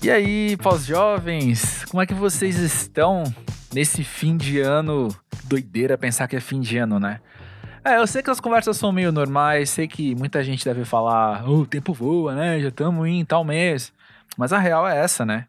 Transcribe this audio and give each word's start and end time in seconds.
E 0.00 0.10
aí, 0.10 0.56
pós-jovens, 0.58 1.84
como 1.86 2.00
é 2.00 2.06
que 2.06 2.14
vocês 2.14 2.56
estão 2.56 3.24
nesse 3.74 4.04
fim 4.04 4.36
de 4.36 4.60
ano? 4.60 5.08
Doideira 5.44 5.98
pensar 5.98 6.28
que 6.28 6.36
é 6.36 6.40
fim 6.40 6.60
de 6.60 6.78
ano, 6.78 7.00
né? 7.00 7.20
É, 7.84 7.96
eu 7.96 8.06
sei 8.06 8.22
que 8.22 8.30
as 8.30 8.38
conversas 8.38 8.76
são 8.76 8.92
meio 8.92 9.10
normais, 9.10 9.70
sei 9.70 9.88
que 9.88 10.14
muita 10.14 10.42
gente 10.44 10.64
deve 10.64 10.84
falar, 10.84 11.48
oh, 11.48 11.60
o 11.62 11.66
tempo 11.66 11.92
voa, 11.92 12.32
né? 12.32 12.60
Já 12.60 12.68
estamos 12.68 13.08
em 13.08 13.24
tal 13.24 13.42
mês. 13.42 13.92
Mas 14.36 14.52
a 14.52 14.58
real 14.58 14.88
é 14.88 14.96
essa, 14.96 15.26
né? 15.26 15.48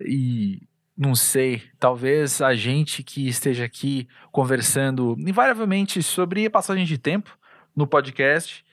E 0.00 0.60
não 0.96 1.14
sei, 1.14 1.62
talvez 1.78 2.42
a 2.42 2.56
gente 2.56 3.04
que 3.04 3.28
esteja 3.28 3.64
aqui 3.64 4.08
conversando 4.32 5.14
invariavelmente 5.20 6.02
sobre 6.02 6.50
passagem 6.50 6.84
de 6.84 6.98
tempo 6.98 7.38
no 7.76 7.86
podcast, 7.86 8.64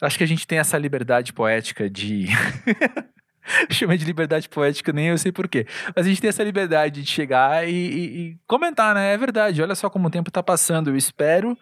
acho 0.00 0.18
que 0.18 0.24
a 0.24 0.26
gente 0.28 0.48
tem 0.48 0.58
essa 0.58 0.76
liberdade 0.76 1.32
poética 1.32 1.88
de 1.88 2.26
Chamei 3.70 3.98
de 3.98 4.04
liberdade 4.04 4.48
poética, 4.48 4.92
nem 4.92 5.08
eu 5.08 5.18
sei 5.18 5.32
porquê. 5.32 5.66
Mas 5.94 6.06
a 6.06 6.08
gente 6.08 6.20
tem 6.20 6.28
essa 6.28 6.42
liberdade 6.42 7.02
de 7.02 7.08
chegar 7.08 7.68
e, 7.68 7.72
e, 7.72 8.04
e, 8.04 8.38
comentar, 8.46 8.94
né? 8.94 9.14
É 9.14 9.18
verdade, 9.18 9.62
olha 9.62 9.74
só 9.74 9.88
como 9.88 10.08
o 10.08 10.10
tempo 10.10 10.30
tá 10.30 10.42
passando. 10.42 10.90
Eu 10.90 10.96
espero 10.96 11.56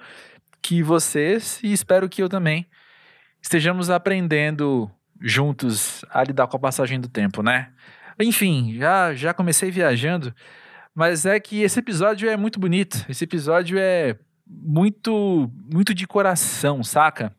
que 0.63 0.83
vocês, 0.83 1.61
e 1.63 1.73
espero 1.73 2.09
que 2.09 2.23
eu 2.23 2.29
também, 2.29 2.66
estejamos 3.43 3.91
aprendendo 3.91 4.91
juntos 5.21 6.05
a 6.11 6.23
lidar 6.25 6.47
com 6.47 6.57
a 6.57 6.61
passagem 6.61 7.01
do 7.01 7.09
tempo, 7.09 7.43
né? 7.43 7.71
Enfim, 8.19 8.77
já, 8.79 9.15
já 9.15 9.33
comecei 9.33 9.71
viajando, 9.71 10.35
mas 10.95 11.25
é 11.25 11.41
que 11.41 11.63
esse 11.63 11.79
episódio 11.79 12.29
é 12.29 12.37
muito 12.37 12.61
bonito. 12.61 13.05
Esse 13.09 13.25
episódio 13.25 13.79
é 13.79 14.19
muito, 14.47 15.51
muito 15.73 15.95
de 15.95 16.07
coração, 16.07 16.83
saca? 16.83 17.33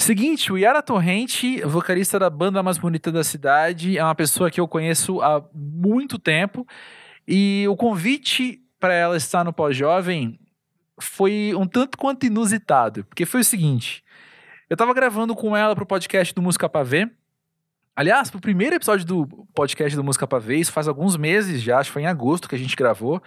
Seguinte, 0.00 0.50
o 0.50 0.56
Yara 0.56 0.80
Torrente, 0.80 1.60
vocalista 1.60 2.18
da 2.18 2.30
banda 2.30 2.62
mais 2.62 2.78
bonita 2.78 3.12
da 3.12 3.22
cidade, 3.22 3.98
é 3.98 4.02
uma 4.02 4.14
pessoa 4.14 4.50
que 4.50 4.58
eu 4.58 4.66
conheço 4.66 5.20
há 5.20 5.44
muito 5.54 6.18
tempo. 6.18 6.66
E 7.28 7.66
o 7.68 7.76
convite 7.76 8.62
para 8.78 8.94
ela 8.94 9.14
estar 9.14 9.44
no 9.44 9.52
Pós-Jovem 9.52 10.40
foi 10.98 11.52
um 11.54 11.66
tanto 11.66 11.98
quanto 11.98 12.24
inusitado, 12.24 13.04
porque 13.04 13.26
foi 13.26 13.42
o 13.42 13.44
seguinte, 13.44 14.02
eu 14.70 14.74
estava 14.74 14.94
gravando 14.94 15.36
com 15.36 15.54
ela 15.54 15.76
pro 15.76 15.84
podcast 15.84 16.34
do 16.34 16.40
Música 16.40 16.66
Pra 16.66 16.82
Ver, 16.82 17.12
aliás, 17.94 18.30
pro 18.30 18.40
primeiro 18.40 18.76
episódio 18.76 19.04
do 19.04 19.26
podcast 19.54 19.94
do 19.94 20.02
Música 20.02 20.26
Pra 20.26 20.38
Ver, 20.38 20.56
isso 20.56 20.72
faz 20.72 20.88
alguns 20.88 21.14
meses 21.14 21.60
já, 21.60 21.78
acho 21.78 21.90
que 21.90 21.94
foi 21.94 22.02
em 22.02 22.06
agosto 22.06 22.48
que 22.48 22.54
a 22.54 22.58
gente 22.58 22.74
gravou, 22.74 23.22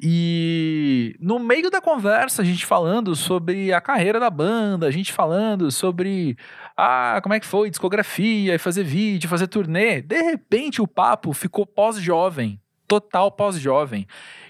e 0.00 1.16
no 1.20 1.38
meio 1.38 1.70
da 1.70 1.80
conversa, 1.80 2.42
a 2.42 2.44
gente 2.44 2.66
falando 2.66 3.14
sobre 3.14 3.72
a 3.72 3.80
carreira 3.80 4.18
da 4.18 4.28
banda, 4.28 4.86
a 4.86 4.90
gente 4.90 5.12
falando 5.12 5.70
sobre 5.70 6.36
ah, 6.76 7.20
como 7.22 7.34
é 7.34 7.40
que 7.40 7.46
foi, 7.46 7.70
discografia, 7.70 8.58
fazer 8.58 8.82
vídeo, 8.82 9.28
fazer 9.28 9.46
turnê. 9.46 10.02
De 10.02 10.20
repente 10.20 10.82
o 10.82 10.88
papo 10.88 11.32
ficou 11.32 11.64
pós-jovem, 11.64 12.60
total 12.88 13.30
pós-jovem. 13.30 14.06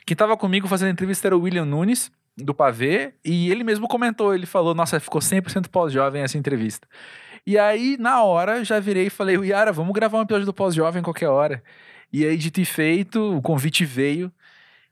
Quem 0.06 0.16
tava 0.16 0.36
comigo 0.36 0.66
fazendo 0.66 0.90
entrevista 0.92 1.28
era 1.28 1.36
o 1.36 1.40
William 1.42 1.64
Nunes, 1.64 2.10
do 2.36 2.54
Pavê, 2.54 3.14
e 3.24 3.50
ele 3.50 3.62
mesmo 3.62 3.86
comentou, 3.86 4.34
ele 4.34 4.46
falou, 4.46 4.74
nossa, 4.74 4.98
ficou 4.98 5.20
100% 5.20 5.68
pós-jovem 5.68 6.22
essa 6.22 6.36
entrevista. 6.36 6.88
E 7.46 7.58
aí, 7.58 7.96
na 7.98 8.22
hora, 8.24 8.64
já 8.64 8.80
virei 8.80 9.06
e 9.06 9.10
falei, 9.10 9.36
Yara, 9.36 9.72
vamos 9.72 9.92
gravar 9.92 10.18
um 10.18 10.22
episódio 10.22 10.46
do 10.46 10.52
pós-jovem 10.52 11.02
qualquer 11.02 11.28
hora. 11.28 11.62
E 12.12 12.24
aí, 12.24 12.36
dito 12.36 12.60
e 12.60 12.64
feito, 12.64 13.36
o 13.36 13.42
convite 13.42 13.84
veio. 13.84 14.32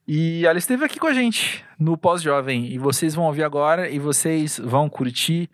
E 0.06 0.45
ela 0.47 0.58
esteve 0.58 0.84
aqui 0.84 0.98
com 0.98 1.06
a 1.06 1.12
gente 1.12 1.64
no 1.78 1.97
Pós-Jovem. 1.97 2.67
E 2.67 2.78
vocês 2.78 3.14
vão 3.14 3.25
ouvir 3.25 3.45
agora 3.45 3.89
e 3.89 3.98
vocês 3.98 4.59
vão 4.59 4.89
curtir 4.89 5.48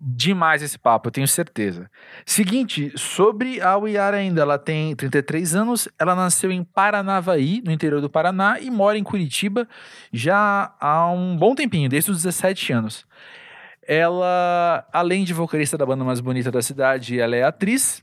demais 0.00 0.62
esse 0.62 0.78
papo, 0.78 1.08
eu 1.08 1.12
tenho 1.12 1.26
certeza. 1.26 1.90
Seguinte, 2.24 2.92
sobre 2.96 3.60
a 3.60 3.76
Uyara 3.76 4.18
ainda, 4.18 4.42
ela 4.42 4.58
tem 4.58 4.94
33 4.94 5.56
anos, 5.56 5.88
ela 5.98 6.14
nasceu 6.14 6.52
em 6.52 6.62
Paranavaí, 6.62 7.60
no 7.64 7.72
interior 7.72 8.00
do 8.00 8.08
Paraná, 8.08 8.60
e 8.60 8.70
mora 8.70 8.96
em 8.96 9.02
Curitiba 9.02 9.68
já 10.12 10.72
há 10.80 11.10
um 11.10 11.36
bom 11.36 11.54
tempinho, 11.54 11.88
desde 11.88 12.10
os 12.10 12.22
17 12.22 12.72
anos. 12.72 13.06
Ela, 13.82 14.86
além 14.92 15.24
de 15.24 15.34
vocalista 15.34 15.76
da 15.76 15.84
banda 15.84 16.04
mais 16.04 16.20
bonita 16.20 16.50
da 16.50 16.62
cidade, 16.62 17.18
ela 17.18 17.34
é 17.34 17.42
atriz, 17.42 18.02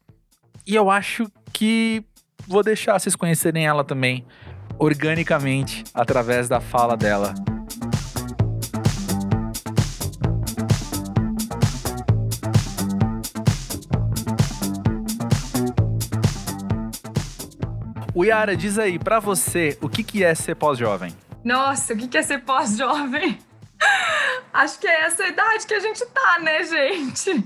e 0.67 0.75
eu 0.75 0.89
acho 0.89 1.31
que 1.53 2.03
vou 2.47 2.61
deixar 2.61 2.99
vocês 2.99 3.15
conhecerem 3.15 3.65
ela 3.65 3.83
também 3.83 4.25
organicamente 4.77 5.83
através 5.93 6.47
da 6.47 6.59
fala 6.59 6.95
dela. 6.97 7.33
O 18.13 18.23
Yara, 18.23 18.55
diz 18.55 18.79
aí, 18.79 18.97
para 18.97 19.19
você, 19.19 19.77
o 19.81 19.89
que, 19.89 20.01
que 20.01 20.23
é 20.23 20.33
ser 20.33 20.55
pós-jovem? 20.55 21.13
Nossa, 21.43 21.93
o 21.93 21.97
que, 21.97 22.07
que 22.07 22.17
é 22.17 22.23
ser 22.23 22.39
pós-jovem? 22.39 23.37
Acho 24.53 24.79
que 24.79 24.87
é 24.87 25.01
essa 25.01 25.27
idade 25.27 25.67
que 25.67 25.73
a 25.73 25.79
gente 25.81 26.05
tá, 26.05 26.39
né, 26.39 26.63
gente? 26.63 27.43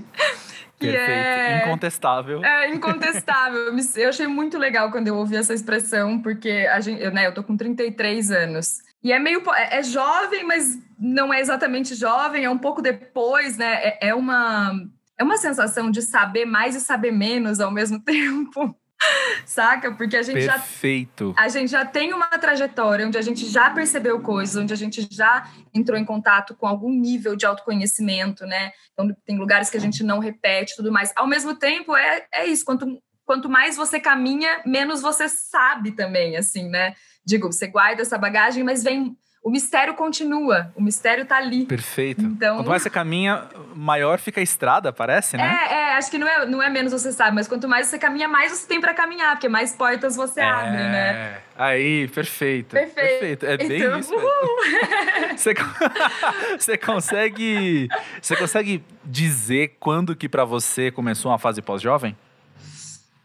Perfeito. 0.80 1.10
É... 1.10 1.62
Incontestável. 1.62 2.44
É, 2.44 2.68
incontestável. 2.70 3.76
Eu 3.96 4.08
achei 4.08 4.26
muito 4.26 4.56
legal 4.56 4.90
quando 4.90 5.08
eu 5.08 5.16
ouvi 5.16 5.36
essa 5.36 5.52
expressão, 5.52 6.20
porque 6.20 6.66
a 6.72 6.80
gente, 6.80 7.02
eu, 7.02 7.12
né, 7.12 7.26
eu 7.26 7.34
tô 7.34 7.42
com 7.44 7.56
33 7.56 8.30
anos. 8.30 8.78
E 9.02 9.12
é 9.12 9.18
meio. 9.18 9.42
É, 9.54 9.78
é 9.78 9.82
jovem, 9.82 10.44
mas 10.44 10.78
não 10.98 11.32
é 11.32 11.40
exatamente 11.40 11.94
jovem, 11.94 12.44
é 12.44 12.50
um 12.50 12.58
pouco 12.58 12.80
depois, 12.80 13.56
né? 13.56 13.74
É, 13.82 14.08
é, 14.08 14.14
uma. 14.14 14.72
É 15.18 15.22
uma 15.22 15.36
sensação 15.36 15.90
de 15.90 16.00
saber 16.00 16.46
mais 16.46 16.74
e 16.74 16.80
saber 16.80 17.12
menos 17.12 17.60
ao 17.60 17.70
mesmo 17.70 18.00
tempo. 18.02 18.74
Saca? 19.46 19.92
Porque 19.92 20.16
a 20.16 20.22
gente 20.22 20.46
Perfeito. 20.46 21.34
já. 21.36 21.42
A 21.42 21.48
gente 21.48 21.70
já 21.70 21.84
tem 21.84 22.12
uma 22.12 22.28
trajetória 22.28 23.06
onde 23.06 23.18
a 23.18 23.22
gente 23.22 23.46
já 23.46 23.70
percebeu 23.70 24.20
coisas, 24.20 24.56
onde 24.56 24.72
a 24.72 24.76
gente 24.76 25.08
já 25.10 25.48
entrou 25.72 25.98
em 25.98 26.04
contato 26.04 26.54
com 26.54 26.66
algum 26.66 26.90
nível 26.90 27.36
de 27.36 27.46
autoconhecimento, 27.46 28.44
né? 28.46 28.72
Então, 28.92 29.14
tem 29.24 29.38
lugares 29.38 29.70
que 29.70 29.76
a 29.76 29.80
gente 29.80 30.02
não 30.02 30.18
repete 30.18 30.76
tudo 30.76 30.92
mais. 30.92 31.12
Ao 31.16 31.26
mesmo 31.26 31.54
tempo, 31.54 31.96
é, 31.96 32.26
é 32.32 32.46
isso. 32.46 32.64
Quanto, 32.64 33.00
quanto 33.24 33.48
mais 33.48 33.76
você 33.76 33.98
caminha, 33.98 34.62
menos 34.66 35.00
você 35.00 35.28
sabe 35.28 35.92
também, 35.92 36.36
assim, 36.36 36.68
né? 36.68 36.94
Digo, 37.24 37.52
você 37.52 37.66
guarda 37.66 38.02
essa 38.02 38.18
bagagem, 38.18 38.62
mas 38.62 38.82
vem 38.82 39.16
o 39.42 39.50
mistério 39.50 39.94
continua, 39.94 40.70
o 40.76 40.82
mistério 40.82 41.24
tá 41.24 41.36
ali. 41.36 41.64
Perfeito. 41.64 42.20
Então, 42.20 42.56
quanto 42.56 42.68
mais 42.68 42.82
você 42.82 42.90
caminha, 42.90 43.48
maior 43.74 44.18
fica 44.18 44.38
a 44.38 44.42
estrada, 44.42 44.92
parece, 44.92 45.36
né? 45.36 45.66
É, 45.70 45.74
é 45.74 45.96
acho 45.96 46.10
que 46.10 46.18
não 46.18 46.28
é, 46.28 46.44
não 46.44 46.62
é 46.62 46.68
menos 46.68 46.92
você 46.92 47.10
sabe, 47.10 47.34
mas 47.34 47.48
quanto 47.48 47.66
mais 47.66 47.86
você 47.86 47.98
caminha, 47.98 48.28
mais 48.28 48.52
você 48.52 48.66
tem 48.66 48.80
para 48.80 48.92
caminhar, 48.92 49.32
porque 49.32 49.48
mais 49.48 49.72
portas 49.72 50.14
você 50.14 50.40
é, 50.40 50.44
abre, 50.44 50.76
né? 50.76 51.40
Aí, 51.56 52.06
perfeito. 52.08 52.70
Perfeito. 52.70 53.40
perfeito. 53.40 53.46
É 53.46 53.56
bem 53.56 53.80
então, 53.80 53.98
isso. 53.98 54.12
você, 55.34 55.54
você 56.58 56.78
consegue, 56.78 57.88
você 58.20 58.36
consegue 58.36 58.84
dizer 59.02 59.76
quando 59.80 60.14
que 60.14 60.28
para 60.28 60.44
você 60.44 60.90
começou 60.90 61.30
uma 61.30 61.38
fase 61.38 61.62
pós-jovem? 61.62 62.14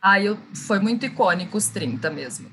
Ah, 0.02 0.22
eu, 0.22 0.38
foi 0.68 0.80
muito 0.80 1.06
icônico 1.06 1.58
os 1.58 1.68
30 1.68 2.09
mesmo. 2.09 2.50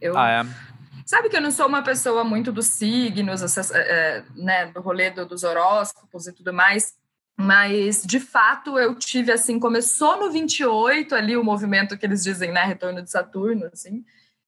Eu, 0.00 0.18
ah, 0.18 0.28
é? 0.28 0.69
Sabe 1.10 1.28
que 1.28 1.36
eu 1.36 1.40
não 1.40 1.50
sou 1.50 1.66
uma 1.66 1.82
pessoa 1.82 2.22
muito 2.22 2.52
dos 2.52 2.66
signos, 2.66 3.42
é, 3.72 4.22
né, 4.36 4.66
do 4.66 4.80
rolê 4.80 5.10
do, 5.10 5.26
dos 5.26 5.42
horóscopos 5.42 6.28
e 6.28 6.32
tudo 6.32 6.52
mais, 6.52 6.94
mas 7.36 8.04
de 8.06 8.20
fato 8.20 8.78
eu 8.78 8.94
tive 8.94 9.32
assim, 9.32 9.58
começou 9.58 10.20
no 10.20 10.30
28 10.30 11.12
ali 11.16 11.36
o 11.36 11.42
movimento 11.42 11.98
que 11.98 12.06
eles 12.06 12.22
dizem, 12.22 12.52
né, 12.52 12.62
retorno 12.62 13.02
de 13.02 13.10
Saturno, 13.10 13.68
assim. 13.72 14.04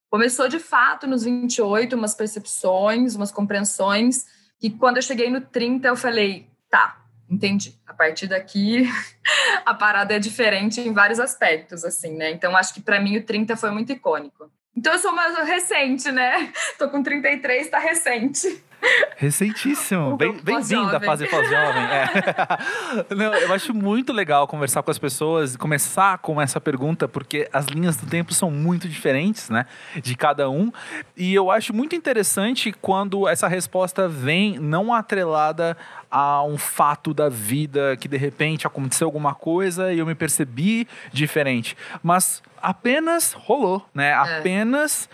Começou 0.09 0.47
de 0.47 0.57
fato 0.57 1.05
nos 1.05 1.25
28 1.25 1.97
umas 1.97 2.15
percepções, 2.15 3.13
umas 3.13 3.29
compreensões, 3.29 4.25
que 4.57 4.69
quando 4.69 4.95
eu 4.95 5.03
cheguei 5.03 5.29
no 5.29 5.41
30 5.41 5.89
eu 5.89 5.97
falei, 5.97 6.47
tá, 6.69 7.03
entendi. 7.29 7.77
A 7.85 7.93
partir 7.93 8.27
daqui 8.27 8.89
a 9.65 9.73
parada 9.73 10.13
é 10.13 10.19
diferente 10.19 10.79
em 10.79 10.93
vários 10.93 11.19
aspectos, 11.19 11.83
assim, 11.83 12.15
né? 12.15 12.31
Então 12.31 12.55
acho 12.55 12.73
que 12.73 12.79
para 12.79 13.01
mim 13.01 13.17
o 13.17 13.25
30 13.25 13.57
foi 13.57 13.71
muito 13.71 13.91
icônico. 13.91 14.49
Então 14.75 14.93
eu 14.93 14.99
sou 14.99 15.13
mais 15.13 15.37
recente, 15.37 16.11
né? 16.11 16.51
Tô 16.77 16.89
com 16.89 17.03
33, 17.03 17.69
tá 17.69 17.79
recente. 17.79 18.63
Recentíssimo. 19.17 20.17
Bem-vindo 20.17 20.87
bem 20.87 20.95
à 20.95 20.99
fase 20.99 21.27
pós-jovem. 21.27 21.83
É. 21.83 22.07
Não, 23.15 23.33
eu 23.33 23.53
acho 23.53 23.73
muito 23.73 24.11
legal 24.11 24.47
conversar 24.47 24.83
com 24.83 24.91
as 24.91 24.97
pessoas 24.97 25.55
e 25.55 25.57
começar 25.57 26.17
com 26.17 26.41
essa 26.41 26.59
pergunta, 26.59 27.07
porque 27.07 27.47
as 27.53 27.65
linhas 27.67 27.95
do 27.95 28.05
tempo 28.05 28.33
são 28.33 28.51
muito 28.51 28.87
diferentes, 28.87 29.49
né? 29.49 29.65
De 29.95 30.15
cada 30.15 30.49
um. 30.49 30.71
E 31.15 31.33
eu 31.33 31.49
acho 31.49 31.73
muito 31.73 31.95
interessante 31.95 32.73
quando 32.81 33.27
essa 33.27 33.47
resposta 33.47 34.07
vem 34.07 34.59
não 34.59 34.93
atrelada 34.93 35.77
a 36.11 36.43
um 36.43 36.57
fato 36.57 37.13
da 37.13 37.27
vida 37.27 37.97
que 37.97 38.07
de 38.07 38.17
repente 38.17 38.67
aconteceu 38.67 39.07
alguma 39.07 39.33
coisa 39.33 39.91
e 39.91 39.99
eu 39.99 40.05
me 40.05 40.13
percebi 40.13 40.87
diferente, 41.11 41.75
mas 42.03 42.43
apenas 42.63 43.33
rolou, 43.33 43.85
né? 43.93 44.09
É. 44.09 44.13
Apenas 44.13 45.09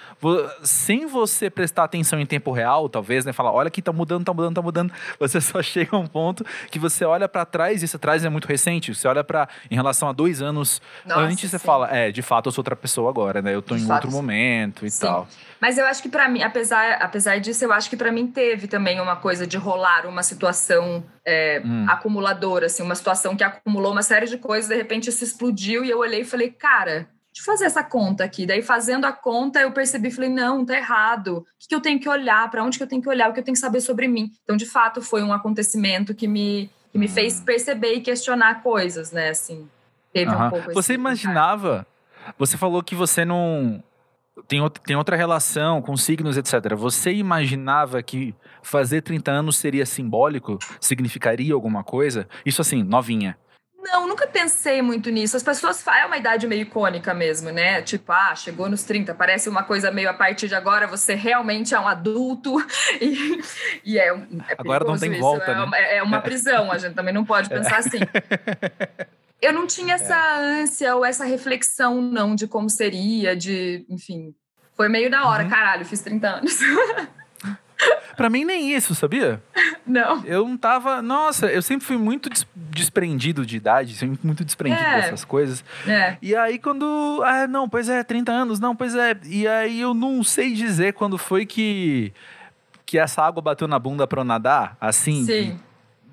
sem 0.62 1.08
você 1.08 1.50
prestar 1.50 1.86
atenção 1.86 2.20
em 2.20 2.26
tempo 2.26 2.52
real, 2.52 2.88
talvez, 2.88 3.26
né? 3.26 3.34
Falar, 3.34 3.52
olha 3.60 3.70
que 3.70 3.82
tá 3.82 3.94
mudando, 3.94 4.26
tá 4.26 4.34
mudando, 4.34 4.56
tá 4.56 4.62
mudando. 4.62 4.94
Você 5.20 5.40
só 5.40 5.62
chega 5.62 5.96
a 5.96 6.00
um 6.00 6.08
ponto 6.08 6.46
que 6.72 6.80
você 6.80 7.06
olha 7.06 7.28
para 7.28 7.46
trás, 7.46 7.82
e 7.82 7.86
esse 7.86 7.96
atrás 7.96 8.24
é 8.24 8.30
muito 8.30 8.48
recente. 8.48 8.94
Você 8.94 9.08
olha 9.08 9.24
para 9.24 9.48
em 9.70 9.76
relação 9.76 10.10
a 10.10 10.12
dois 10.12 10.42
anos 10.42 10.82
Nossa, 11.06 11.22
antes, 11.22 11.52
você 11.52 11.60
fala, 11.60 11.90
é, 11.94 12.12
de 12.12 12.22
fato 12.22 12.48
eu 12.48 12.52
sou 12.52 12.62
outra 12.62 12.76
pessoa 12.76 13.10
agora, 13.10 13.42
né? 13.42 13.54
Eu 13.54 13.62
tô 13.62 13.76
de 13.76 13.84
em 13.84 13.88
fato, 13.88 14.06
outro 14.06 14.12
momento 14.12 14.86
e 14.86 14.90
sim. 14.90 15.06
tal. 15.06 15.28
Mas 15.60 15.78
eu 15.78 15.86
acho 15.86 16.02
que 16.02 16.10
para 16.10 16.28
mim, 16.30 16.42
apesar, 16.42 16.94
apesar 17.02 17.40
disso, 17.40 17.66
eu 17.66 17.74
acho 17.74 17.90
que 17.90 17.98
para 17.98 18.12
mim 18.12 18.28
teve 18.28 18.68
também 18.68 19.00
uma 19.02 19.16
coisa 19.16 19.46
de 19.46 19.58
rolar 19.58 20.06
uma 20.06 20.24
situação 20.24 21.04
é, 21.26 21.62
hum. 21.64 21.86
acumuladora, 21.88 22.68
assim, 22.68 22.82
uma 22.82 22.96
situação 22.96 23.36
que 23.36 23.44
acumulou 23.44 23.92
uma 23.92 24.04
série 24.04 24.26
de 24.26 24.38
coisas, 24.38 24.70
de 24.70 24.76
repente 24.76 25.10
isso 25.10 25.24
explodiu 25.24 25.84
e 25.84 25.90
eu 25.90 26.00
olhei 26.00 26.22
e 26.22 26.26
falei, 26.26 26.50
cara, 26.50 27.10
deixa 27.40 27.52
eu 27.52 27.54
fazer 27.54 27.66
essa 27.66 27.84
conta 27.84 28.24
aqui. 28.24 28.46
Daí, 28.46 28.62
fazendo 28.62 29.06
a 29.06 29.14
conta, 29.14 29.60
eu 29.62 29.72
percebi, 29.72 30.12
falei, 30.12 30.30
não, 30.30 30.66
tá 30.66 30.76
errado. 30.76 31.38
O 31.38 31.46
que, 31.58 31.70
que 31.70 31.76
eu 31.76 31.82
tenho 31.82 32.00
que 32.00 32.10
olhar? 32.10 32.50
Para 32.52 32.64
onde 32.64 32.78
que 32.78 32.84
eu 32.84 32.88
tenho 32.88 33.02
que 33.02 33.10
olhar? 33.10 33.30
O 33.30 33.34
que 33.34 33.40
eu 33.40 33.44
tenho 33.44 33.56
que 33.56 33.60
saber 33.60 33.82
sobre 33.82 34.08
mim? 34.08 34.32
Então, 34.44 34.58
de 34.58 34.66
fato, 34.66 35.02
foi 35.02 35.24
um 35.24 35.32
acontecimento 35.32 36.14
que 36.14 36.28
me, 36.28 36.70
que 36.92 36.98
me 36.98 37.08
fez 37.08 37.40
hum. 37.40 37.46
perceber 37.46 37.94
e 37.94 38.02
questionar 38.02 38.62
coisas, 38.62 39.12
né? 39.12 39.30
Assim, 39.30 39.68
teve 40.12 40.32
um 40.32 40.50
pouco 40.50 40.74
Você 40.74 40.94
imaginava... 40.94 41.88
Você 42.38 42.58
falou 42.58 42.84
que 42.84 42.94
você 42.94 43.26
não 43.26 43.82
tem, 44.48 44.60
tem 44.86 44.96
outra 44.96 45.16
relação 45.16 45.82
com 45.82 45.96
signos, 45.96 46.38
etc. 46.38 46.76
Você 46.76 47.12
imaginava 47.14 48.04
que 48.04 48.36
fazer 48.62 49.02
30 49.02 49.32
anos 49.32 49.58
seria 49.58 49.86
simbólico? 49.86 50.60
Significaria 50.80 51.54
alguma 51.54 51.84
coisa? 51.84 52.28
Isso 52.46 52.62
assim, 52.62 52.84
novinha. 52.84 53.38
Não, 53.92 54.08
nunca 54.08 54.28
pensei 54.28 54.82
muito 54.82 55.10
nisso. 55.10 55.36
As 55.36 55.42
pessoas 55.42 55.82
falam, 55.82 56.02
é 56.02 56.06
uma 56.06 56.18
idade 56.18 56.46
meio 56.46 56.62
icônica 56.62 57.12
mesmo, 57.14 57.50
né? 57.50 57.82
Tipo, 57.82 58.12
ah, 58.12 58.36
chegou 58.36 58.70
nos 58.70 58.84
30, 58.84 59.16
parece 59.16 59.50
uma 59.50 59.64
coisa 59.64 59.92
meio 59.92 60.10
a 60.10 60.14
partir 60.14 60.48
de 60.48 60.54
agora 60.54 60.86
você 60.86 61.16
realmente 61.16 61.74
é 61.74 61.80
um 61.80 61.88
adulto 61.88 62.58
e, 63.02 63.42
e 63.84 64.00
é, 64.00 64.10
é 64.10 64.56
Agora 64.58 64.86
não 64.86 64.98
tem 64.98 65.12
isso. 65.12 65.22
volta, 65.22 65.52
é, 65.52 65.56
né? 65.56 65.64
uma, 65.64 65.78
é 65.78 66.04
uma 66.04 66.22
prisão, 66.22 66.72
a 66.72 66.78
gente 66.78 66.94
também 66.94 67.14
não 67.14 67.26
pode 67.26 67.50
pensar 67.50 67.78
é. 67.78 67.80
assim. 67.80 68.00
Eu 69.42 69.54
não 69.54 69.66
tinha 69.66 69.96
essa 69.96 70.16
é. 70.16 70.62
ânsia 70.62 70.96
ou 70.96 71.04
essa 71.04 71.26
reflexão, 71.26 72.02
não, 72.02 72.36
de 72.36 72.48
como 72.48 72.70
seria, 72.70 73.36
de, 73.36 73.86
enfim. 73.90 74.36
Foi 74.76 74.88
meio 74.88 75.10
da 75.10 75.28
hora, 75.28 75.44
uhum. 75.44 75.50
caralho, 75.50 75.84
fiz 75.84 76.02
30 76.02 76.28
anos. 76.28 76.60
Pra 78.20 78.30
mim, 78.30 78.44
nem 78.44 78.76
isso, 78.76 78.94
sabia? 78.94 79.42
Não. 79.88 80.26
Eu 80.26 80.46
não 80.46 80.58
tava. 80.58 81.02
Nossa, 81.02 81.48
eu 81.48 81.62
sempre 81.62 81.88
fui 81.88 81.98
muito 81.98 82.30
des 82.30 82.46
desprendido 82.54 83.46
de 83.46 83.56
idade, 83.56 83.96
sempre 83.96 84.20
muito 84.22 84.44
desprendido 84.44 84.84
é. 84.84 84.96
dessas 85.02 85.24
coisas. 85.24 85.64
É. 85.88 86.18
E 86.22 86.36
aí, 86.36 86.60
quando. 86.60 87.22
Ah, 87.24 87.48
não, 87.48 87.68
pois 87.70 87.88
é, 87.88 88.04
30 88.04 88.30
anos, 88.30 88.60
não, 88.60 88.76
pois 88.76 88.94
é. 88.94 89.18
E 89.26 89.48
aí, 89.48 89.80
eu 89.80 89.94
não 89.94 90.22
sei 90.22 90.54
dizer 90.54 90.94
quando 90.94 91.18
foi 91.18 91.46
que. 91.46 92.12
Que 92.86 93.00
essa 93.00 93.22
água 93.24 93.42
bateu 93.42 93.70
na 93.70 93.80
bunda 93.80 94.06
pra 94.06 94.20
eu 94.20 94.26
nadar, 94.26 94.76
assim. 94.82 95.24
Sim 95.24 95.60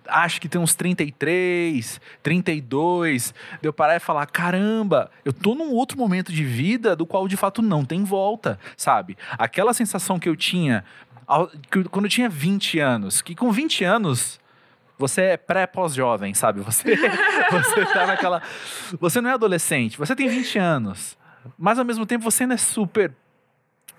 acho 0.09 0.41
que 0.41 0.49
tem 0.49 0.61
uns 0.61 0.75
33, 0.75 2.01
32, 2.23 3.35
de 3.61 3.69
eu 3.69 3.73
parar 3.73 3.97
e 3.97 4.01
falar: 4.01 4.27
caramba, 4.27 5.11
eu 5.25 5.33
tô 5.33 5.55
num 5.55 5.73
outro 5.73 5.99
momento 5.99 6.33
de 6.33 6.45
vida 6.45 6.95
do 6.95 7.07
qual 7.07 7.27
de 7.29 7.37
fato 7.37 7.63
não 7.63 7.85
tem 7.85 8.05
volta, 8.05 8.59
sabe? 8.77 9.17
Aquela 9.33 9.75
sensação 9.75 10.19
que 10.19 10.29
eu 10.29 10.37
tinha 10.37 10.85
quando 11.91 12.05
eu 12.05 12.11
tinha 12.11 12.29
20 12.29 12.79
anos, 12.79 13.21
que 13.21 13.35
com 13.35 13.51
20 13.51 13.85
anos 13.85 14.41
você 14.99 15.23
é 15.23 15.37
pré-pós-jovem, 15.37 16.33
sabe? 16.35 16.61
Você, 16.61 16.97
você 17.51 17.87
tá 17.87 18.07
naquela. 18.07 18.43
Você 19.01 19.21
não 19.21 19.31
é 19.31 19.35
adolescente, 19.35 19.99
você 19.99 20.15
tem 20.15 20.29
20 20.29 20.59
anos. 20.59 21.17
Mas 21.59 21.79
ao 21.79 21.85
mesmo 21.85 22.07
tempo 22.07 22.25
você 22.25 22.45
ainda 22.45 22.55
é 22.55 22.59
super 22.59 23.13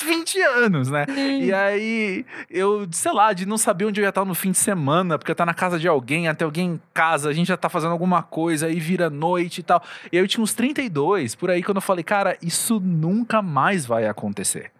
20 0.04 0.42
anos, 0.42 0.92
né? 0.92 1.06
Sim. 1.08 1.44
E 1.44 1.54
aí, 1.54 2.26
eu, 2.50 2.88
sei 2.92 3.12
lá, 3.12 3.34
de 3.34 3.46
não 3.46 3.58
saber 3.58 3.86
onde 3.86 4.00
eu 4.00 4.04
ia 4.04 4.10
estar 4.10 4.24
no 4.26 4.36
fim 4.36 4.52
de 4.52 4.58
semana, 4.58 5.18
porque 5.18 5.32
eu 5.32 5.36
tá 5.36 5.46
na 5.46 5.54
casa 5.54 5.80
de 5.80 5.88
alguém, 5.88 6.28
até 6.28 6.46
alguém 6.46 6.72
em 6.72 6.82
casa, 6.94 7.30
a 7.30 7.34
gente 7.34 7.48
já 7.48 7.58
tá 7.58 7.70
fazendo 7.70 7.92
alguma 7.92 8.22
coisa, 8.22 8.68
aí 8.68 8.80
vira 8.80 9.10
noite 9.10 9.60
e 9.60 9.64
tal. 9.64 9.82
E 10.12 10.18
aí 10.18 10.24
eu 10.24 10.28
tinha 10.28 10.44
uns 10.44 10.54
32, 10.54 11.36
por 11.36 11.50
aí, 11.50 11.64
quando 11.64 11.78
eu 11.78 11.82
falei, 11.82 12.04
cara, 12.04 12.38
isso 12.42 12.80
nunca 12.80 13.42
mais 13.42 13.86
vai 13.86 14.08
acontecer. 14.08 14.72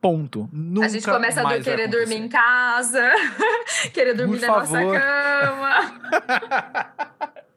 Ponto. 0.00 0.48
Nunca 0.52 0.86
a 0.86 0.88
gente 0.88 1.04
começa 1.04 1.42
a 1.42 1.60
querer 1.60 1.88
dormir 1.88 2.16
em 2.16 2.28
casa, 2.28 3.10
querer 3.92 4.14
dormir 4.14 4.38
Por 4.38 4.46
na 4.46 4.54
favor. 4.54 4.84
nossa 4.84 5.00
cama. 5.00 6.00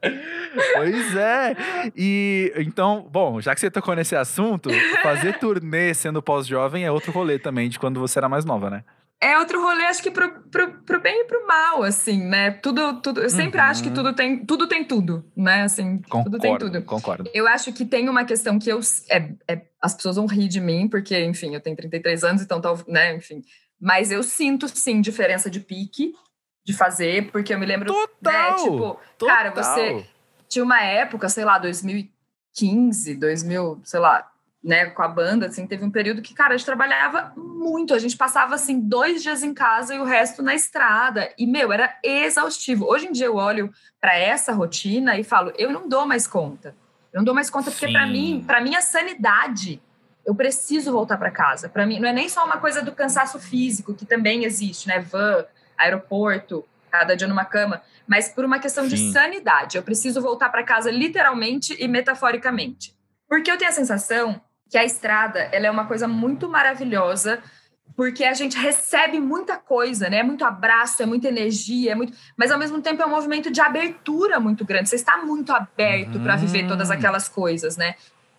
pois 0.75 1.15
é. 1.15 1.55
E 1.95 2.53
então, 2.57 3.07
bom, 3.11 3.41
já 3.41 3.53
que 3.53 3.59
você 3.59 3.69
tocou 3.69 3.95
nesse 3.95 4.15
assunto, 4.15 4.69
fazer 5.01 5.37
turnê 5.39 5.93
sendo 5.93 6.21
pós-jovem 6.21 6.85
é 6.85 6.91
outro 6.91 7.11
rolê 7.11 7.37
também 7.37 7.69
de 7.69 7.79
quando 7.79 7.99
você 7.99 8.19
era 8.19 8.29
mais 8.29 8.45
nova, 8.45 8.69
né? 8.69 8.83
É 9.21 9.37
outro 9.37 9.61
rolê, 9.61 9.83
acho 9.83 10.01
que 10.01 10.09
pro, 10.09 10.31
pro, 10.43 10.71
pro 10.83 11.01
bem 11.01 11.23
e 11.23 11.25
pro 11.25 11.45
mal, 11.45 11.83
assim, 11.83 12.23
né? 12.23 12.51
Tudo, 12.51 13.01
tudo, 13.01 13.21
eu 13.21 13.29
sempre 13.29 13.59
uhum. 13.59 13.65
acho 13.65 13.83
que 13.83 13.91
tudo 13.91 14.13
tem, 14.13 14.45
tudo 14.45 14.65
tem 14.65 14.85
tudo, 14.85 15.29
né? 15.35 15.63
Assim, 15.63 15.97
concordo, 16.03 16.31
tudo 16.31 16.41
tem 16.41 16.57
tudo. 16.57 16.81
Concordo. 16.83 17.29
Eu 17.33 17.45
acho 17.45 17.73
que 17.73 17.83
tem 17.83 18.07
uma 18.07 18.23
questão 18.23 18.57
que 18.57 18.69
eu. 18.69 18.79
É, 19.09 19.29
é, 19.45 19.61
as 19.81 19.93
pessoas 19.93 20.15
vão 20.15 20.25
rir 20.25 20.47
de 20.47 20.61
mim, 20.61 20.87
porque, 20.87 21.21
enfim, 21.25 21.53
eu 21.53 21.59
tenho 21.59 21.75
33 21.75 22.23
anos, 22.23 22.41
então, 22.41 22.61
tá, 22.61 22.73
né, 22.87 23.13
enfim. 23.13 23.43
Mas 23.79 24.09
eu 24.09 24.23
sinto, 24.23 24.69
sim, 24.69 25.01
diferença 25.01 25.49
de 25.49 25.59
pique 25.59 26.13
de 26.63 26.71
fazer, 26.71 27.29
porque 27.29 27.53
eu 27.53 27.59
me 27.59 27.65
lembro. 27.65 27.91
Né, 27.91 27.99
total! 28.21 28.51
Né, 28.51 28.63
tipo, 28.63 28.99
total. 29.17 29.35
cara, 29.35 29.51
você 29.51 30.05
tinha 30.47 30.63
uma 30.63 30.81
época, 30.81 31.27
sei 31.27 31.43
lá, 31.43 31.57
2015, 31.57 33.15
2000, 33.15 33.81
sei 33.83 33.99
lá, 33.99 34.31
né, 34.63 34.87
com 34.87 35.01
a 35.01 35.07
banda, 35.07 35.47
assim, 35.47 35.65
teve 35.65 35.85
um 35.85 35.91
período 35.91 36.21
que, 36.21 36.33
cara, 36.33 36.53
a 36.53 36.57
gente 36.57 36.65
trabalhava 36.65 37.31
muito, 37.35 37.93
a 37.93 37.99
gente 37.99 38.17
passava, 38.17 38.55
assim, 38.55 38.79
dois 38.79 39.23
dias 39.23 39.41
em 39.41 39.53
casa 39.53 39.95
e 39.95 39.99
o 39.99 40.03
resto 40.03 40.43
na 40.43 40.53
estrada, 40.53 41.33
e, 41.37 41.47
meu, 41.47 41.71
era 41.71 41.97
exaustivo. 42.03 42.85
Hoje 42.85 43.07
em 43.07 43.11
dia 43.11 43.27
eu 43.27 43.35
olho 43.35 43.71
para 44.01 44.17
essa 44.17 44.51
rotina 44.51 45.17
e 45.17 45.23
falo, 45.23 45.53
eu 45.57 45.71
não 45.71 45.87
dou 45.87 46.05
mais 46.05 46.27
conta. 46.27 46.75
Eu 47.11 47.19
não 47.19 47.25
dou 47.25 47.33
mais 47.33 47.49
conta 47.49 47.71
porque, 47.71 47.91
para 47.91 48.05
mim, 48.05 48.43
para 48.45 48.61
minha 48.61 48.81
sanidade, 48.81 49.81
eu 50.25 50.35
preciso 50.35 50.91
voltar 50.91 51.17
para 51.17 51.31
casa. 51.31 51.69
Para 51.69 51.85
mim, 51.85 51.99
não 51.99 52.09
é 52.09 52.13
nem 52.13 52.27
só 52.27 52.45
uma 52.45 52.57
coisa 52.57 52.81
do 52.81 52.91
cansaço 52.91 53.39
físico, 53.39 53.93
que 53.93 54.05
também 54.05 54.43
existe, 54.43 54.87
né, 54.87 54.99
van, 54.99 55.45
aeroporto, 55.77 56.65
cada 56.91 57.15
dia 57.15 57.27
numa 57.27 57.45
cama, 57.45 57.81
mas 58.05 58.29
por 58.29 58.43
uma 58.43 58.59
questão 58.59 58.83
Sim. 58.83 58.89
de 58.89 59.11
sanidade. 59.11 59.77
Eu 59.77 59.83
preciso 59.83 60.21
voltar 60.21 60.49
para 60.49 60.63
casa 60.63 60.91
literalmente 60.91 61.75
e 61.79 61.87
metaforicamente. 61.87 62.93
Porque 63.27 63.49
eu 63.49 63.57
tenho 63.57 63.69
a 63.69 63.73
sensação 63.73 64.41
que 64.69 64.77
a 64.77 64.85
estrada 64.85 65.39
ela 65.51 65.67
é 65.67 65.71
uma 65.71 65.85
coisa 65.85 66.07
muito 66.07 66.47
maravilhosa, 66.47 67.41
porque 67.95 68.23
a 68.23 68.33
gente 68.33 68.57
recebe 68.57 69.19
muita 69.19 69.57
coisa, 69.57 70.09
né? 70.09 70.19
É 70.19 70.23
muito 70.23 70.45
abraço, 70.45 71.01
é 71.03 71.05
muita 71.05 71.27
energia, 71.27 71.91
é 71.91 71.95
muito, 71.95 72.13
mas 72.37 72.51
ao 72.51 72.59
mesmo 72.59 72.81
tempo 72.81 73.01
é 73.01 73.05
um 73.05 73.09
movimento 73.09 73.51
de 73.51 73.59
abertura 73.59 74.39
muito 74.39 74.63
grande. 74.63 74.87
Você 74.87 74.95
está 74.95 75.17
muito 75.17 75.51
aberto 75.51 76.15
uhum. 76.15 76.23
para 76.23 76.35
viver 76.35 76.67
todas 76.67 76.89
hum. 76.89 76.93
aquelas 76.93 77.27
coisas, 77.27 77.75
né? 77.75 77.95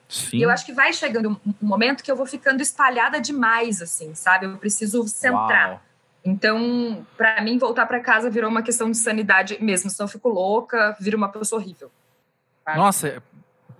Sim. 0.08 0.38
E 0.38 0.42
eu 0.42 0.50
acho 0.50 0.64
que 0.64 0.72
vai 0.72 0.92
chegando 0.92 1.40
um 1.46 1.54
momento 1.60 2.02
que 2.02 2.10
eu 2.10 2.16
vou 2.16 2.26
ficando 2.26 2.60
espalhada 2.60 3.20
demais, 3.20 3.82
assim, 3.82 4.14
sabe? 4.14 4.46
Eu 4.46 4.56
preciso 4.56 5.06
centrar. 5.06 5.70
Uau. 5.70 5.80
Então, 6.24 7.06
para 7.16 7.40
mim, 7.40 7.58
voltar 7.58 7.86
para 7.86 8.00
casa 8.00 8.28
virou 8.28 8.50
uma 8.50 8.62
questão 8.62 8.90
de 8.90 8.96
sanidade 8.96 9.56
mesmo. 9.62 9.88
Senão 9.88 10.06
eu 10.06 10.10
fico 10.10 10.28
louca, 10.28 10.96
viro 11.00 11.16
uma 11.16 11.28
pessoa 11.28 11.60
horrível. 11.60 11.90
Sabe? 12.64 12.78
Nossa, 12.78 13.22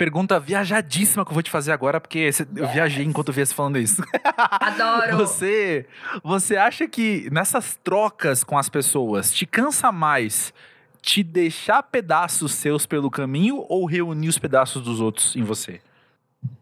pergunta 0.00 0.40
viajadíssima 0.40 1.26
que 1.26 1.30
eu 1.30 1.34
vou 1.34 1.42
te 1.42 1.50
fazer 1.50 1.72
agora, 1.72 2.00
porque 2.00 2.30
eu 2.56 2.66
viajei 2.68 3.04
enquanto 3.04 3.28
eu 3.28 3.34
vi 3.34 3.44
você 3.44 3.52
falando 3.52 3.78
isso. 3.78 4.02
Adoro! 4.34 5.18
Você, 5.18 5.86
você 6.24 6.56
acha 6.56 6.88
que 6.88 7.28
nessas 7.30 7.78
trocas 7.84 8.42
com 8.42 8.56
as 8.56 8.70
pessoas 8.70 9.30
te 9.30 9.44
cansa 9.44 9.92
mais 9.92 10.54
te 11.02 11.22
deixar 11.22 11.82
pedaços 11.82 12.52
seus 12.54 12.86
pelo 12.86 13.10
caminho 13.10 13.66
ou 13.68 13.84
reunir 13.84 14.30
os 14.30 14.38
pedaços 14.38 14.82
dos 14.82 15.02
outros 15.02 15.36
em 15.36 15.42
você? 15.42 15.82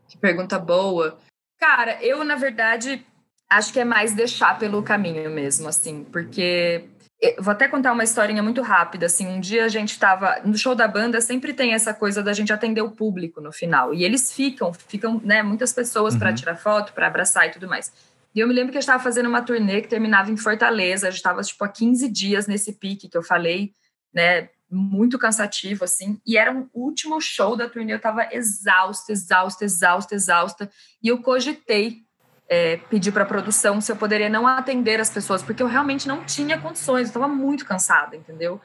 Que 0.08 0.18
pergunta 0.18 0.58
boa. 0.58 1.16
Cara, 1.60 2.02
eu, 2.02 2.24
na 2.24 2.34
verdade, 2.34 3.06
acho 3.48 3.72
que 3.72 3.78
é 3.78 3.84
mais 3.84 4.14
deixar 4.14 4.58
pelo 4.58 4.82
caminho 4.82 5.30
mesmo, 5.30 5.68
assim, 5.68 6.02
porque 6.02 6.88
eu 7.20 7.42
vou 7.42 7.50
até 7.50 7.66
contar 7.66 7.92
uma 7.92 8.04
historinha 8.04 8.42
muito 8.42 8.62
rápida, 8.62 9.06
assim, 9.06 9.26
um 9.26 9.40
dia 9.40 9.64
a 9.64 9.68
gente 9.68 9.90
estava 9.90 10.40
no 10.44 10.56
show 10.56 10.74
da 10.74 10.86
banda, 10.86 11.20
sempre 11.20 11.52
tem 11.52 11.74
essa 11.74 11.92
coisa 11.92 12.22
da 12.22 12.32
gente 12.32 12.52
atender 12.52 12.80
o 12.80 12.92
público 12.92 13.40
no 13.40 13.52
final, 13.52 13.92
e 13.92 14.04
eles 14.04 14.32
ficam, 14.32 14.72
ficam, 14.72 15.20
né, 15.24 15.42
muitas 15.42 15.72
pessoas 15.72 16.14
uhum. 16.14 16.20
para 16.20 16.32
tirar 16.32 16.56
foto, 16.56 16.92
para 16.92 17.08
abraçar 17.08 17.48
e 17.48 17.50
tudo 17.50 17.66
mais. 17.66 17.92
E 18.34 18.40
eu 18.40 18.46
me 18.46 18.54
lembro 18.54 18.70
que 18.70 18.78
eu 18.78 18.80
estava 18.80 19.02
fazendo 19.02 19.28
uma 19.28 19.42
turnê 19.42 19.80
que 19.80 19.88
terminava 19.88 20.30
em 20.30 20.36
Fortaleza, 20.36 21.08
a 21.08 21.10
gente 21.10 21.18
estava 21.18 21.42
tipo 21.42 21.64
há 21.64 21.68
15 21.68 22.08
dias 22.08 22.46
nesse 22.46 22.72
pique 22.72 23.08
que 23.08 23.18
eu 23.18 23.22
falei, 23.22 23.72
né, 24.14 24.48
muito 24.70 25.18
cansativo 25.18 25.84
assim, 25.84 26.20
e 26.24 26.36
era 26.36 26.52
um 26.52 26.68
último 26.72 27.20
show 27.20 27.56
da 27.56 27.68
turnê, 27.68 27.94
eu 27.94 27.96
estava 27.96 28.28
exausta, 28.30 29.10
exausta, 29.10 29.64
exausta, 29.64 30.14
exausta, 30.14 30.70
e 31.02 31.08
eu 31.08 31.20
cogitei 31.20 32.07
é, 32.48 32.78
pedir 32.88 33.12
para 33.12 33.24
a 33.24 33.26
produção 33.26 33.80
se 33.80 33.92
eu 33.92 33.96
poderia 33.96 34.28
não 34.28 34.46
atender 34.46 35.00
as 35.00 35.10
pessoas, 35.10 35.42
porque 35.42 35.62
eu 35.62 35.66
realmente 35.66 36.08
não 36.08 36.24
tinha 36.24 36.58
condições, 36.58 37.02
eu 37.02 37.08
estava 37.08 37.28
muito 37.28 37.64
cansada, 37.64 38.16
entendeu? 38.16 38.60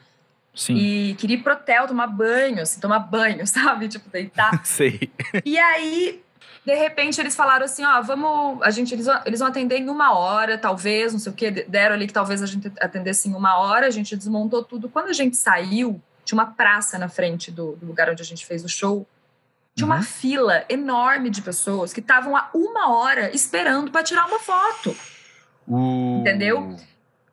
Sim. 0.54 0.74
E 0.76 1.14
queria 1.16 1.36
ir 1.36 1.42
pro 1.42 1.52
hotel 1.52 1.86
tomar 1.86 2.06
banho, 2.06 2.62
assim, 2.62 2.80
tomar 2.80 3.00
banho, 3.00 3.44
sabe? 3.48 3.88
Tipo, 3.88 4.08
deitar. 4.08 4.60
Sei. 4.64 5.10
E 5.44 5.58
aí, 5.58 6.22
De 6.64 6.74
repente 6.74 7.20
eles 7.20 7.36
falaram 7.36 7.64
assim: 7.64 7.84
ó, 7.84 8.00
vamos. 8.00 8.62
A 8.62 8.70
gente, 8.70 8.94
eles, 8.94 9.06
vão, 9.06 9.20
eles 9.26 9.40
vão 9.40 9.48
atender 9.48 9.78
em 9.78 9.88
uma 9.88 10.16
hora, 10.16 10.56
talvez, 10.56 11.12
não 11.12 11.20
sei 11.20 11.32
o 11.32 11.34
quê. 11.34 11.50
Deram 11.50 11.94
ali 11.94 12.06
que 12.06 12.12
talvez 12.12 12.42
a 12.42 12.46
gente 12.46 12.72
atendesse 12.80 13.28
em 13.28 13.34
uma 13.34 13.58
hora, 13.58 13.86
a 13.86 13.90
gente 13.90 14.16
desmontou 14.16 14.62
tudo. 14.64 14.88
Quando 14.88 15.08
a 15.08 15.12
gente 15.12 15.36
saiu, 15.36 16.00
tinha 16.24 16.38
uma 16.38 16.46
praça 16.46 16.98
na 16.98 17.08
frente 17.08 17.50
do, 17.50 17.76
do 17.76 17.86
lugar 17.86 18.08
onde 18.08 18.22
a 18.22 18.24
gente 18.24 18.46
fez 18.46 18.64
o 18.64 18.68
show. 18.68 19.06
Tinha 19.74 19.88
uhum. 19.88 19.94
uma 19.94 20.02
fila 20.02 20.64
enorme 20.68 21.30
de 21.30 21.42
pessoas 21.42 21.92
que 21.92 22.00
estavam 22.00 22.36
há 22.36 22.48
uma 22.54 22.90
hora 22.94 23.34
esperando 23.34 23.90
para 23.90 24.04
tirar 24.04 24.26
uma 24.26 24.38
foto. 24.38 24.96
Uh. 25.66 26.20
Entendeu? 26.20 26.76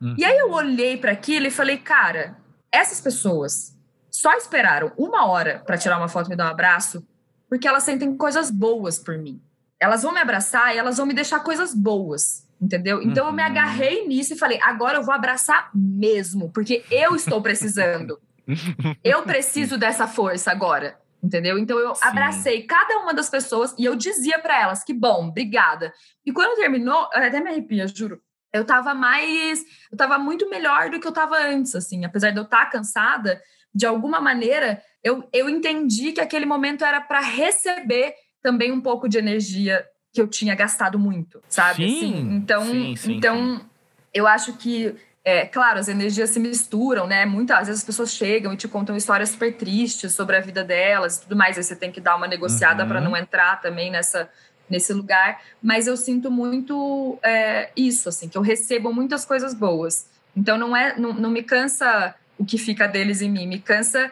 Uhum. 0.02 0.16
E 0.18 0.26
aí 0.26 0.38
eu 0.38 0.52
olhei 0.52 0.98
para 0.98 1.12
aquilo 1.12 1.46
e 1.46 1.52
falei, 1.52 1.78
cara, 1.78 2.36
essas 2.72 3.00
pessoas 3.00 3.78
só 4.10 4.34
esperaram 4.34 4.92
uma 4.98 5.28
hora 5.28 5.62
para 5.66 5.78
tirar 5.78 5.98
uma 5.98 6.08
foto 6.08 6.28
e 6.28 6.30
me 6.32 6.36
dar 6.36 6.48
um 6.48 6.52
abraço 6.52 7.06
porque 7.48 7.68
elas 7.68 7.84
sentem 7.84 8.16
coisas 8.16 8.50
boas 8.50 8.98
por 8.98 9.18
mim. 9.18 9.42
Elas 9.78 10.04
vão 10.04 10.14
me 10.14 10.22
abraçar 10.22 10.74
e 10.74 10.78
elas 10.78 10.96
vão 10.96 11.06
me 11.06 11.14
deixar 11.14 11.42
coisas 11.42 11.76
boas, 11.76 12.48
entendeu? 12.62 13.02
Então 13.02 13.26
uhum. 13.26 13.32
eu 13.32 13.36
me 13.36 13.42
uhum. 13.42 13.50
agarrei 13.50 14.08
nisso 14.08 14.34
e 14.34 14.38
falei, 14.38 14.58
agora 14.62 14.98
eu 14.98 15.04
vou 15.04 15.14
abraçar 15.14 15.70
mesmo, 15.76 16.50
porque 16.54 16.84
eu 16.90 17.14
estou 17.14 17.42
precisando. 17.42 18.18
eu 19.04 19.24
preciso 19.24 19.78
dessa 19.78 20.08
força 20.08 20.50
agora, 20.50 20.98
entendeu? 21.22 21.58
Então 21.58 21.78
eu 21.78 21.94
Sim. 21.96 22.02
abracei 22.06 22.64
cada 22.64 23.00
uma 23.00 23.14
das 23.14 23.30
pessoas 23.30 23.76
e 23.78 23.86
eu 23.86 23.96
dizia 23.96 24.40
para 24.40 24.60
elas 24.60 24.84
que 24.84 24.94
bom, 24.94 25.28
obrigada. 25.28 25.94
E 26.26 26.32
quando 26.32 26.56
terminou, 26.56 27.10
eu 27.14 27.24
até 27.24 27.40
me 27.40 27.50
arrepia, 27.50 27.88
juro. 27.88 28.22
Eu 28.54 28.66
tava 28.66 28.94
mais, 28.94 29.64
eu 29.90 29.98
tava 29.98 30.18
muito 30.18 30.50
melhor 30.50 30.90
do 30.90 31.00
que 31.00 31.08
eu 31.08 31.12
tava 31.12 31.38
antes, 31.38 31.74
assim, 31.74 32.04
apesar 32.04 32.32
de 32.32 32.38
eu 32.38 32.44
estar 32.44 32.66
tá 32.66 32.72
cansada, 32.72 33.42
de 33.74 33.86
alguma 33.86 34.20
maneira, 34.20 34.82
eu, 35.02 35.28
eu 35.32 35.48
entendi 35.48 36.12
que 36.12 36.20
aquele 36.20 36.46
momento 36.46 36.84
era 36.84 37.00
para 37.00 37.22
receber 37.22 38.14
também 38.42 38.72
um 38.72 38.82
pouco 38.82 39.08
de 39.08 39.18
energia 39.18 39.86
que 40.12 40.22
eu 40.22 40.28
tinha 40.28 40.54
gastado 40.54 41.00
muito, 41.00 41.42
sabe? 41.48 41.88
Sim, 41.88 42.14
assim, 42.14 42.36
então, 42.36 42.66
sim, 42.66 42.96
sim, 42.98 43.14
então 43.14 43.60
sim. 43.60 43.66
eu 44.14 44.28
acho 44.28 44.54
que 44.58 44.94
é, 45.24 45.46
claro, 45.46 45.80
as 45.80 45.88
energias 45.88 46.32
se 46.32 46.40
misturam, 46.40 47.06
né? 47.06 47.26
Muitas 47.26 47.68
vezes 47.68 47.82
as 47.82 47.86
pessoas 47.86 48.12
chegam 48.14 48.52
e 48.54 48.58
te 48.58 48.68
contam 48.68 48.96
histórias 48.96 49.30
super 49.30 49.56
tristes 49.56 50.14
sobre 50.14 50.36
a 50.36 50.42
vida 50.42 50.64
delas 50.64 51.18
e 51.18 51.22
tudo 51.22 51.36
mais. 51.36 51.58
Aí 51.58 51.64
você 51.64 51.76
tem 51.76 51.92
que 51.92 52.02
dar 52.02 52.16
uma 52.16 52.28
negociada 52.28 52.84
uhum. 52.84 52.90
para 52.90 53.02
não 53.02 53.16
entrar 53.16 53.62
também 53.62 53.92
nessa 53.92 54.30
nesse 54.68 54.94
lugar. 54.94 55.42
Mas 55.62 55.86
eu 55.86 55.98
sinto 55.98 56.32
muito 56.32 57.20
é, 57.22 57.70
isso, 57.76 58.10
assim, 58.10 58.30
que 58.30 58.38
eu 58.38 58.42
recebo 58.42 58.94
muitas 58.94 59.26
coisas 59.26 59.54
boas. 59.54 60.08
Então 60.36 60.58
não 60.58 60.76
é, 60.76 60.98
não, 60.98 61.14
não 61.14 61.30
me 61.30 61.44
cansa 61.44 62.16
o 62.38 62.46
que 62.46 62.58
fica 62.58 62.88
deles 62.88 63.22
em 63.22 63.30
mim. 63.30 63.46
Me 63.46 63.60
cansa 63.60 64.12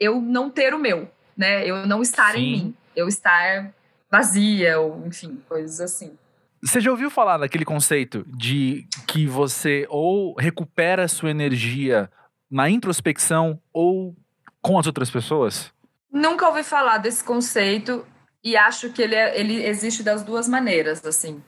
eu 0.00 0.20
não 0.20 0.50
ter 0.50 0.74
o 0.74 0.78
meu, 0.78 1.08
né? 1.36 1.64
Eu 1.64 1.86
não 1.86 2.02
estar 2.02 2.32
Sim. 2.32 2.38
em 2.38 2.50
mim, 2.50 2.74
eu 2.96 3.06
estar 3.06 3.70
vazia, 4.10 4.80
ou 4.80 5.06
enfim, 5.06 5.40
coisas 5.48 5.80
assim. 5.80 6.18
Você 6.62 6.80
já 6.80 6.90
ouviu 6.90 7.10
falar 7.10 7.38
daquele 7.38 7.64
conceito 7.64 8.24
de 8.28 8.86
que 9.06 9.26
você 9.26 9.86
ou 9.88 10.34
recupera 10.36 11.04
a 11.04 11.08
sua 11.08 11.30
energia 11.30 12.10
na 12.50 12.68
introspecção 12.68 13.60
ou 13.72 14.16
com 14.60 14.78
as 14.78 14.86
outras 14.86 15.10
pessoas? 15.10 15.72
Nunca 16.12 16.48
ouvi 16.48 16.62
falar 16.62 16.98
desse 16.98 17.22
conceito 17.22 18.04
e 18.42 18.56
acho 18.56 18.90
que 18.90 19.02
ele, 19.02 19.14
é, 19.14 19.38
ele 19.38 19.64
existe 19.64 20.02
das 20.02 20.22
duas 20.22 20.48
maneiras, 20.48 21.04
assim. 21.04 21.42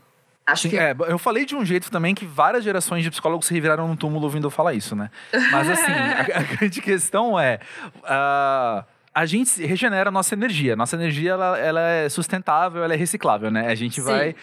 Acho 0.47 0.63
Sim, 0.63 0.71
que... 0.71 0.79
é, 0.79 0.95
eu 1.09 1.19
falei 1.19 1.45
de 1.45 1.55
um 1.55 1.65
jeito 1.65 1.91
também 1.91 2.15
que 2.15 2.25
várias 2.25 2.65
gerações 2.65 3.03
de 3.03 3.11
psicólogos 3.11 3.47
se 3.47 3.55
reviraram 3.55 3.87
no 3.87 3.97
túmulo 3.97 4.25
ouvindo 4.25 4.47
eu 4.47 4.51
falar 4.51 4.75
isso, 4.75 4.97
né? 4.97 5.11
Mas 5.51 5.71
assim, 5.71 5.93
a, 5.93 6.39
a, 6.39 6.43
grande 6.43 6.81
questão 6.81 7.39
é. 7.39 7.61
Uh, 7.99 8.85
a 9.15 9.27
gente 9.27 9.65
regenera 9.65 10.09
a 10.09 10.13
nossa 10.13 10.35
energia. 10.35 10.77
Nossa 10.77 10.97
energia 10.97 11.33
ela, 11.33 11.59
ela, 11.59 11.81
é 11.81 12.09
sustentável, 12.09 12.83
ela 12.83 12.95
é 12.95 12.97
reciclável, 12.97 13.51
né? 13.51 13.67
A 13.69 13.75
gente 13.75 13.97
Sim. 13.97 14.03
vai. 14.03 14.35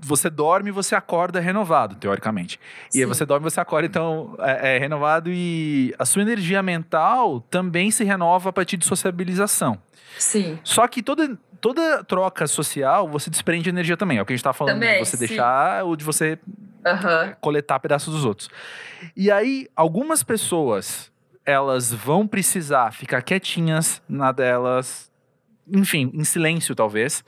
Você 0.00 0.30
dorme 0.30 0.68
e 0.68 0.72
você 0.72 0.94
acorda 0.94 1.40
renovado, 1.40 1.96
teoricamente. 1.96 2.60
Sim. 2.88 2.98
E 2.98 3.02
aí 3.02 3.06
você 3.06 3.26
dorme 3.26 3.46
e 3.46 3.50
você 3.50 3.60
acorda, 3.60 3.86
então, 3.86 4.36
é, 4.38 4.76
é 4.76 4.78
renovado 4.78 5.30
e 5.30 5.94
a 5.98 6.04
sua 6.04 6.22
energia 6.22 6.62
mental 6.62 7.40
também 7.50 7.90
se 7.90 8.04
renova 8.04 8.50
a 8.50 8.52
partir 8.52 8.76
de 8.76 8.86
sociabilização. 8.86 9.78
Sim. 10.18 10.58
Só 10.62 10.86
que 10.86 11.02
toda, 11.02 11.38
toda 11.60 12.04
troca 12.04 12.46
social, 12.46 13.08
você 13.08 13.30
desprende 13.30 13.68
energia 13.68 13.96
também. 13.96 14.18
É 14.18 14.22
o 14.22 14.26
que 14.26 14.32
a 14.32 14.36
gente 14.36 14.44
tá 14.44 14.52
falando 14.52 14.74
também, 14.74 14.94
de 15.02 15.06
você 15.06 15.16
sim. 15.16 15.26
deixar 15.26 15.84
ou 15.84 15.96
de 15.96 16.04
você 16.04 16.38
uhum. 16.84 17.34
coletar 17.40 17.78
pedaços 17.80 18.12
dos 18.12 18.24
outros. 18.24 18.48
E 19.16 19.30
aí, 19.30 19.68
algumas 19.74 20.22
pessoas, 20.22 21.10
elas 21.44 21.92
vão 21.92 22.26
precisar 22.26 22.92
ficar 22.92 23.22
quietinhas 23.22 24.02
na 24.08 24.32
delas, 24.32 25.10
enfim, 25.72 26.10
em 26.14 26.24
silêncio 26.24 26.74
talvez, 26.74 27.24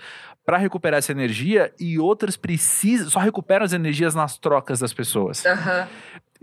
para 0.50 0.59
recuperar 0.59 0.99
essa 0.99 1.12
energia, 1.12 1.73
e 1.78 1.97
outras 1.97 2.37
precisam, 2.37 3.09
só 3.09 3.21
recuperam 3.21 3.64
as 3.64 3.73
energias 3.73 4.16
nas 4.16 4.37
trocas 4.37 4.80
das 4.80 4.92
pessoas. 4.92 5.45
Uhum. 5.45 5.87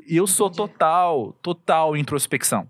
E 0.08 0.16
eu 0.16 0.26
sou 0.26 0.50
total, 0.50 1.34
total 1.42 1.98
introspecção. 1.98 2.70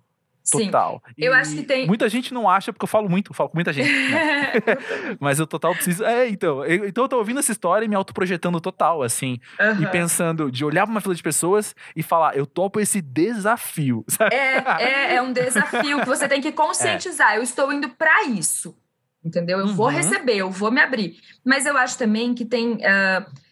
Total. 0.52 1.00
Sim. 1.06 1.14
Eu 1.16 1.36
acho 1.36 1.56
que 1.56 1.62
tem. 1.62 1.86
Muita 1.86 2.10
gente 2.10 2.34
não 2.34 2.50
acha, 2.50 2.74
porque 2.74 2.86
eu 2.86 2.88
falo 2.88 3.08
muito, 3.08 3.30
eu 3.30 3.36
falo 3.36 3.50
com 3.50 3.58
muita 3.58 3.72
gente. 3.72 3.88
Né? 3.88 4.54
Mas 5.20 5.38
eu 5.38 5.46
total 5.46 5.76
preciso. 5.76 6.04
É, 6.04 6.28
então. 6.28 6.66
Eu, 6.66 6.88
então 6.88 7.04
eu 7.04 7.08
tô 7.08 7.18
ouvindo 7.18 7.40
essa 7.40 7.52
história 7.52 7.86
e 7.86 7.88
me 7.88 7.96
autoprojetando 7.96 8.60
total, 8.60 9.04
assim. 9.04 9.40
Uhum. 9.60 9.84
E 9.84 9.88
pensando 9.92 10.50
de 10.50 10.66
olhar 10.66 10.88
pra 10.88 10.92
uma 10.92 11.02
fila 11.02 11.14
de 11.14 11.22
pessoas 11.22 11.76
e 11.96 12.02
falar, 12.02 12.36
eu 12.36 12.48
topo 12.48 12.80
esse 12.80 13.00
desafio. 13.00 14.04
É, 14.32 14.82
é, 14.84 15.16
é 15.18 15.22
um 15.22 15.32
desafio 15.32 16.00
que 16.00 16.08
você 16.08 16.28
tem 16.28 16.42
que 16.42 16.50
conscientizar. 16.54 17.34
É. 17.34 17.38
Eu 17.38 17.44
estou 17.44 17.72
indo 17.72 17.90
para 17.90 18.24
isso. 18.24 18.76
Entendeu? 19.24 19.60
Eu 19.60 19.66
uhum. 19.66 19.74
vou 19.74 19.88
receber, 19.88 20.38
eu 20.38 20.50
vou 20.50 20.72
me 20.72 20.80
abrir. 20.80 21.20
Mas 21.44 21.66
eu 21.66 21.78
acho 21.78 21.98
também 21.98 22.34
que 22.34 22.46
tem. 22.46 22.76
Uh, 22.76 23.48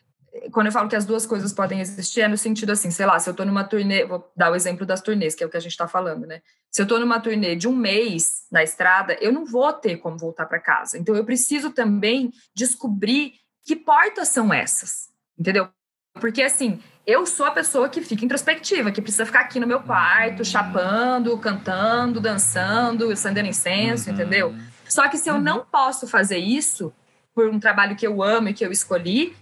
quando 0.51 0.67
eu 0.67 0.71
falo 0.71 0.89
que 0.89 0.95
as 0.95 1.05
duas 1.05 1.25
coisas 1.25 1.53
podem 1.53 1.79
existir, 1.79 2.21
é 2.21 2.27
no 2.27 2.37
sentido 2.37 2.71
assim, 2.71 2.91
sei 2.91 3.05
lá, 3.05 3.17
se 3.19 3.29
eu 3.29 3.33
tô 3.33 3.45
numa 3.45 3.63
turnê, 3.63 4.05
vou 4.05 4.31
dar 4.35 4.51
o 4.51 4.55
exemplo 4.55 4.85
das 4.85 5.01
turnês, 5.01 5.33
que 5.33 5.43
é 5.43 5.47
o 5.47 5.49
que 5.49 5.57
a 5.57 5.61
gente 5.61 5.77
tá 5.77 5.87
falando, 5.87 6.25
né? 6.25 6.41
Se 6.71 6.81
eu 6.81 6.87
tô 6.87 6.99
numa 6.99 7.19
turnê 7.19 7.55
de 7.55 7.67
um 7.67 7.75
mês 7.75 8.45
na 8.51 8.61
estrada, 8.61 9.17
eu 9.21 9.31
não 9.31 9.45
vou 9.45 9.71
ter 9.71 9.97
como 9.97 10.17
voltar 10.17 10.45
para 10.45 10.59
casa. 10.59 10.97
Então 10.97 11.15
eu 11.15 11.23
preciso 11.23 11.71
também 11.71 12.31
descobrir 12.53 13.33
que 13.63 13.75
portas 13.75 14.27
são 14.27 14.53
essas, 14.53 15.09
entendeu? 15.39 15.69
Porque 16.19 16.41
assim, 16.41 16.79
eu 17.05 17.25
sou 17.25 17.45
a 17.45 17.51
pessoa 17.51 17.87
que 17.87 18.01
fica 18.01 18.25
introspectiva, 18.25 18.91
que 18.91 19.01
precisa 19.01 19.25
ficar 19.25 19.41
aqui 19.41 19.59
no 19.59 19.67
meu 19.67 19.81
quarto, 19.81 20.43
chapando, 20.43 21.37
cantando, 21.37 22.19
dançando, 22.19 23.11
acendendo 23.11 23.47
incenso, 23.47 24.09
uhum. 24.09 24.15
entendeu? 24.15 24.55
Só 24.95 25.09
que 25.09 25.17
se 25.17 25.29
eu 25.29 25.41
não 25.41 25.65
posso 25.65 26.07
fazer 26.07 26.37
isso 26.37 26.93
por 27.33 27.49
um 27.49 27.59
trabalho 27.59 27.97
que 27.97 28.07
eu 28.07 28.23
amo 28.23 28.47
e 28.47 28.53
que 28.53 28.65
eu 28.65 28.71
escolhi, 28.71 29.35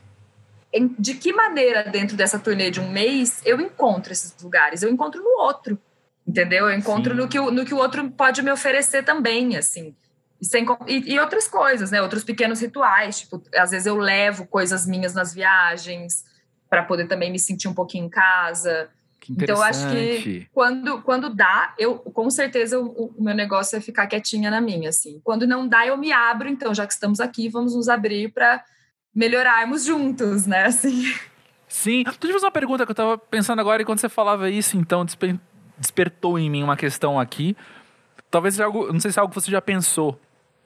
de 0.97 1.13
que 1.13 1.31
maneira, 1.31 1.83
dentro 1.83 2.17
dessa 2.17 2.39
turnê 2.39 2.71
de 2.71 2.81
um 2.81 2.89
mês, 2.89 3.39
eu 3.45 3.61
encontro 3.61 4.11
esses 4.11 4.35
lugares? 4.41 4.81
Eu 4.81 4.89
encontro 4.89 5.21
no 5.21 5.43
outro, 5.43 5.77
entendeu? 6.27 6.67
Eu 6.67 6.75
encontro 6.75 7.13
no 7.13 7.27
que, 7.27 7.37
o, 7.37 7.51
no 7.51 7.63
que 7.65 7.73
o 7.73 7.77
outro 7.77 8.09
pode 8.09 8.41
me 8.41 8.51
oferecer 8.51 9.05
também, 9.05 9.55
assim. 9.55 9.95
E, 10.41 10.45
sem, 10.47 10.65
e, 10.87 11.13
e, 11.13 11.19
outras 11.19 11.47
coisas, 11.47 11.91
né? 11.91 12.01
Outros 12.01 12.23
pequenos 12.23 12.59
rituais, 12.59 13.19
tipo, 13.19 13.39
às 13.55 13.69
vezes 13.69 13.85
eu 13.85 13.95
levo 13.95 14.47
coisas 14.47 14.87
minhas 14.87 15.13
nas 15.13 15.35
viagens 15.35 16.25
para 16.67 16.81
poder 16.81 17.05
também 17.05 17.31
me 17.31 17.37
sentir 17.37 17.67
um 17.67 17.75
pouquinho 17.75 18.07
em 18.07 18.09
casa. 18.09 18.89
Então, 19.31 19.55
eu 19.55 19.63
acho 19.63 19.89
que 19.89 20.47
quando, 20.51 21.01
quando 21.01 21.29
dá, 21.29 21.73
eu 21.77 21.95
com 21.95 22.29
certeza 22.29 22.79
o, 22.79 23.13
o, 23.17 23.23
meu 23.23 23.33
negócio 23.33 23.77
é 23.77 23.81
ficar 23.81 24.07
quietinha 24.07 24.49
na 24.51 24.59
minha, 24.59 24.89
assim. 24.89 25.21
Quando 25.23 25.47
não 25.47 25.67
dá, 25.67 25.85
eu 25.85 25.97
me 25.97 26.11
abro, 26.11 26.49
então, 26.49 26.73
já 26.73 26.85
que 26.85 26.93
estamos 26.93 27.19
aqui, 27.19 27.49
vamos 27.49 27.75
nos 27.75 27.89
abrir 27.89 28.33
para 28.33 28.63
melhorarmos 29.13 29.85
juntos, 29.85 30.45
né? 30.45 30.65
Assim. 30.65 31.13
Sim. 31.67 32.03
Deixa 32.03 32.17
eu 32.23 32.33
fazer 32.33 32.45
uma 32.45 32.51
pergunta 32.51 32.85
que 32.85 32.91
eu 32.91 32.95
tava 32.95 33.17
pensando 33.17 33.59
agora, 33.59 33.81
e 33.81 33.85
quando 33.85 33.99
você 33.99 34.09
falava 34.09 34.49
isso, 34.49 34.77
então 34.77 35.05
desper 35.05 35.37
despertou 35.77 36.37
em 36.37 36.49
mim 36.49 36.63
uma 36.63 36.77
questão 36.77 37.19
aqui. 37.19 37.57
Talvez 38.29 38.53
seja 38.53 38.65
algo, 38.65 38.91
não 38.93 38.99
sei 38.99 39.11
se 39.11 39.19
é 39.19 39.21
algo 39.21 39.33
que 39.33 39.41
você 39.41 39.51
já 39.51 39.61
pensou 39.61 40.19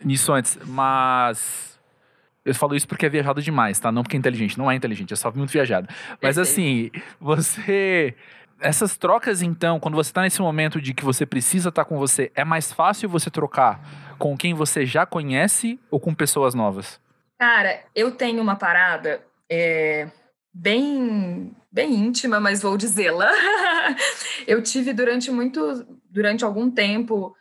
nisso 0.03 0.31
antes, 0.31 0.57
mas 0.65 1.79
eu 2.45 2.55
falo 2.55 2.75
isso 2.75 2.87
porque 2.87 3.05
é 3.05 3.09
viajado 3.09 3.41
demais, 3.41 3.79
tá? 3.79 3.91
Não 3.91 4.03
porque 4.03 4.15
é 4.15 4.19
inteligente, 4.19 4.57
não 4.57 4.71
é 4.71 4.75
inteligente, 4.75 5.13
é 5.13 5.17
só 5.17 5.31
muito 5.31 5.51
viajado. 5.51 5.87
Mas 6.21 6.37
assim, 6.37 6.89
você 7.19 8.15
essas 8.59 8.97
trocas 8.97 9.41
então, 9.41 9.79
quando 9.79 9.95
você 9.95 10.09
está 10.09 10.21
nesse 10.21 10.41
momento 10.41 10.81
de 10.81 10.93
que 10.93 11.03
você 11.03 11.25
precisa 11.25 11.69
estar 11.69 11.83
tá 11.83 11.89
com 11.89 11.97
você, 11.97 12.31
é 12.35 12.43
mais 12.43 12.71
fácil 12.71 13.09
você 13.09 13.29
trocar 13.29 13.81
com 14.17 14.37
quem 14.37 14.53
você 14.53 14.85
já 14.85 15.05
conhece 15.05 15.79
ou 15.91 15.99
com 15.99 16.13
pessoas 16.13 16.53
novas? 16.53 16.99
Cara, 17.39 17.83
eu 17.93 18.11
tenho 18.11 18.41
uma 18.41 18.55
parada 18.55 19.21
é, 19.49 20.09
bem, 20.53 21.55
bem 21.71 21.93
íntima, 21.93 22.39
mas 22.39 22.61
vou 22.61 22.77
dizê-la. 22.77 23.29
eu 24.47 24.61
tive 24.63 24.91
durante 24.91 25.29
muito, 25.29 25.85
durante 26.09 26.43
algum 26.43 26.69
tempo, 26.69 27.35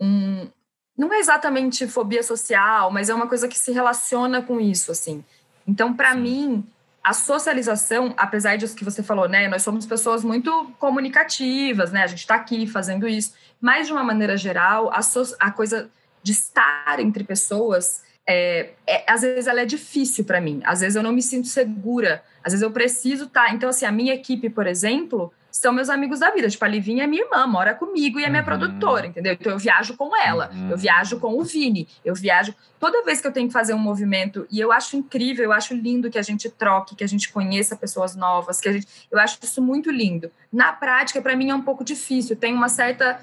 um, 0.00 0.48
não 0.96 1.12
é 1.12 1.18
exatamente 1.18 1.88
fobia 1.88 2.22
social, 2.22 2.90
mas 2.90 3.08
é 3.08 3.14
uma 3.14 3.26
coisa 3.26 3.48
que 3.48 3.58
se 3.58 3.72
relaciona 3.72 4.40
com 4.40 4.60
isso, 4.60 4.92
assim. 4.92 5.24
Então, 5.66 5.94
para 5.94 6.14
mim, 6.14 6.64
a 7.02 7.12
socialização, 7.12 8.14
apesar 8.16 8.56
disso 8.56 8.76
que 8.76 8.84
você 8.84 9.02
falou, 9.02 9.28
né? 9.28 9.48
Nós 9.48 9.62
somos 9.62 9.86
pessoas 9.86 10.22
muito 10.22 10.70
comunicativas, 10.78 11.90
né? 11.92 12.02
A 12.02 12.06
gente 12.06 12.20
está 12.20 12.34
aqui 12.34 12.66
fazendo 12.66 13.08
isso, 13.08 13.34
mas 13.60 13.86
de 13.86 13.92
uma 13.92 14.04
maneira 14.04 14.36
geral, 14.36 14.90
a, 14.92 15.00
so 15.02 15.22
a 15.38 15.50
coisa 15.50 15.90
de 16.22 16.32
estar 16.32 17.00
entre 17.00 17.24
pessoas 17.24 18.02
é, 18.26 18.70
é, 18.86 19.04
às 19.10 19.22
vezes 19.22 19.46
ela 19.46 19.62
é 19.62 19.64
difícil 19.64 20.24
para 20.24 20.40
mim, 20.40 20.60
às 20.64 20.80
vezes 20.80 20.94
eu 20.94 21.02
não 21.02 21.12
me 21.12 21.22
sinto 21.22 21.48
segura, 21.48 22.22
às 22.44 22.52
vezes 22.52 22.62
eu 22.62 22.70
preciso 22.70 23.24
estar. 23.24 23.46
Tá, 23.46 23.54
então, 23.54 23.68
assim, 23.68 23.86
a 23.86 23.92
minha 23.92 24.14
equipe, 24.14 24.48
por 24.50 24.66
exemplo, 24.66 25.32
são 25.50 25.72
meus 25.72 25.88
amigos 25.88 26.20
da 26.20 26.30
vida. 26.30 26.48
Tipo, 26.48 26.64
a 26.64 26.68
Livinha 26.68 27.04
é 27.04 27.06
minha 27.06 27.24
irmã, 27.24 27.46
mora 27.46 27.74
comigo 27.74 28.18
e 28.20 28.24
é 28.24 28.28
minha 28.28 28.40
uhum. 28.40 28.46
produtora, 28.46 29.06
entendeu? 29.06 29.32
Então 29.32 29.52
eu 29.52 29.58
viajo 29.58 29.96
com 29.96 30.16
ela, 30.16 30.50
uhum. 30.52 30.70
eu 30.70 30.76
viajo 30.76 31.18
com 31.18 31.38
o 31.38 31.44
Vini, 31.44 31.88
eu 32.04 32.14
viajo. 32.14 32.54
Toda 32.78 33.04
vez 33.04 33.20
que 33.20 33.26
eu 33.26 33.32
tenho 33.32 33.48
que 33.48 33.52
fazer 33.52 33.74
um 33.74 33.78
movimento, 33.78 34.46
e 34.50 34.60
eu 34.60 34.72
acho 34.72 34.96
incrível, 34.96 35.44
eu 35.44 35.52
acho 35.52 35.74
lindo 35.74 36.10
que 36.10 36.18
a 36.18 36.22
gente 36.22 36.48
troque, 36.48 36.94
que 36.94 37.04
a 37.04 37.06
gente 37.06 37.30
conheça 37.30 37.76
pessoas 37.76 38.14
novas, 38.14 38.60
que 38.60 38.68
a 38.68 38.72
gente. 38.72 38.86
Eu 39.10 39.18
acho 39.18 39.38
isso 39.42 39.60
muito 39.60 39.90
lindo. 39.90 40.30
Na 40.52 40.72
prática, 40.72 41.20
para 41.20 41.36
mim 41.36 41.50
é 41.50 41.54
um 41.54 41.62
pouco 41.62 41.84
difícil, 41.84 42.36
tem 42.36 42.54
uma 42.54 42.68
certa. 42.68 43.20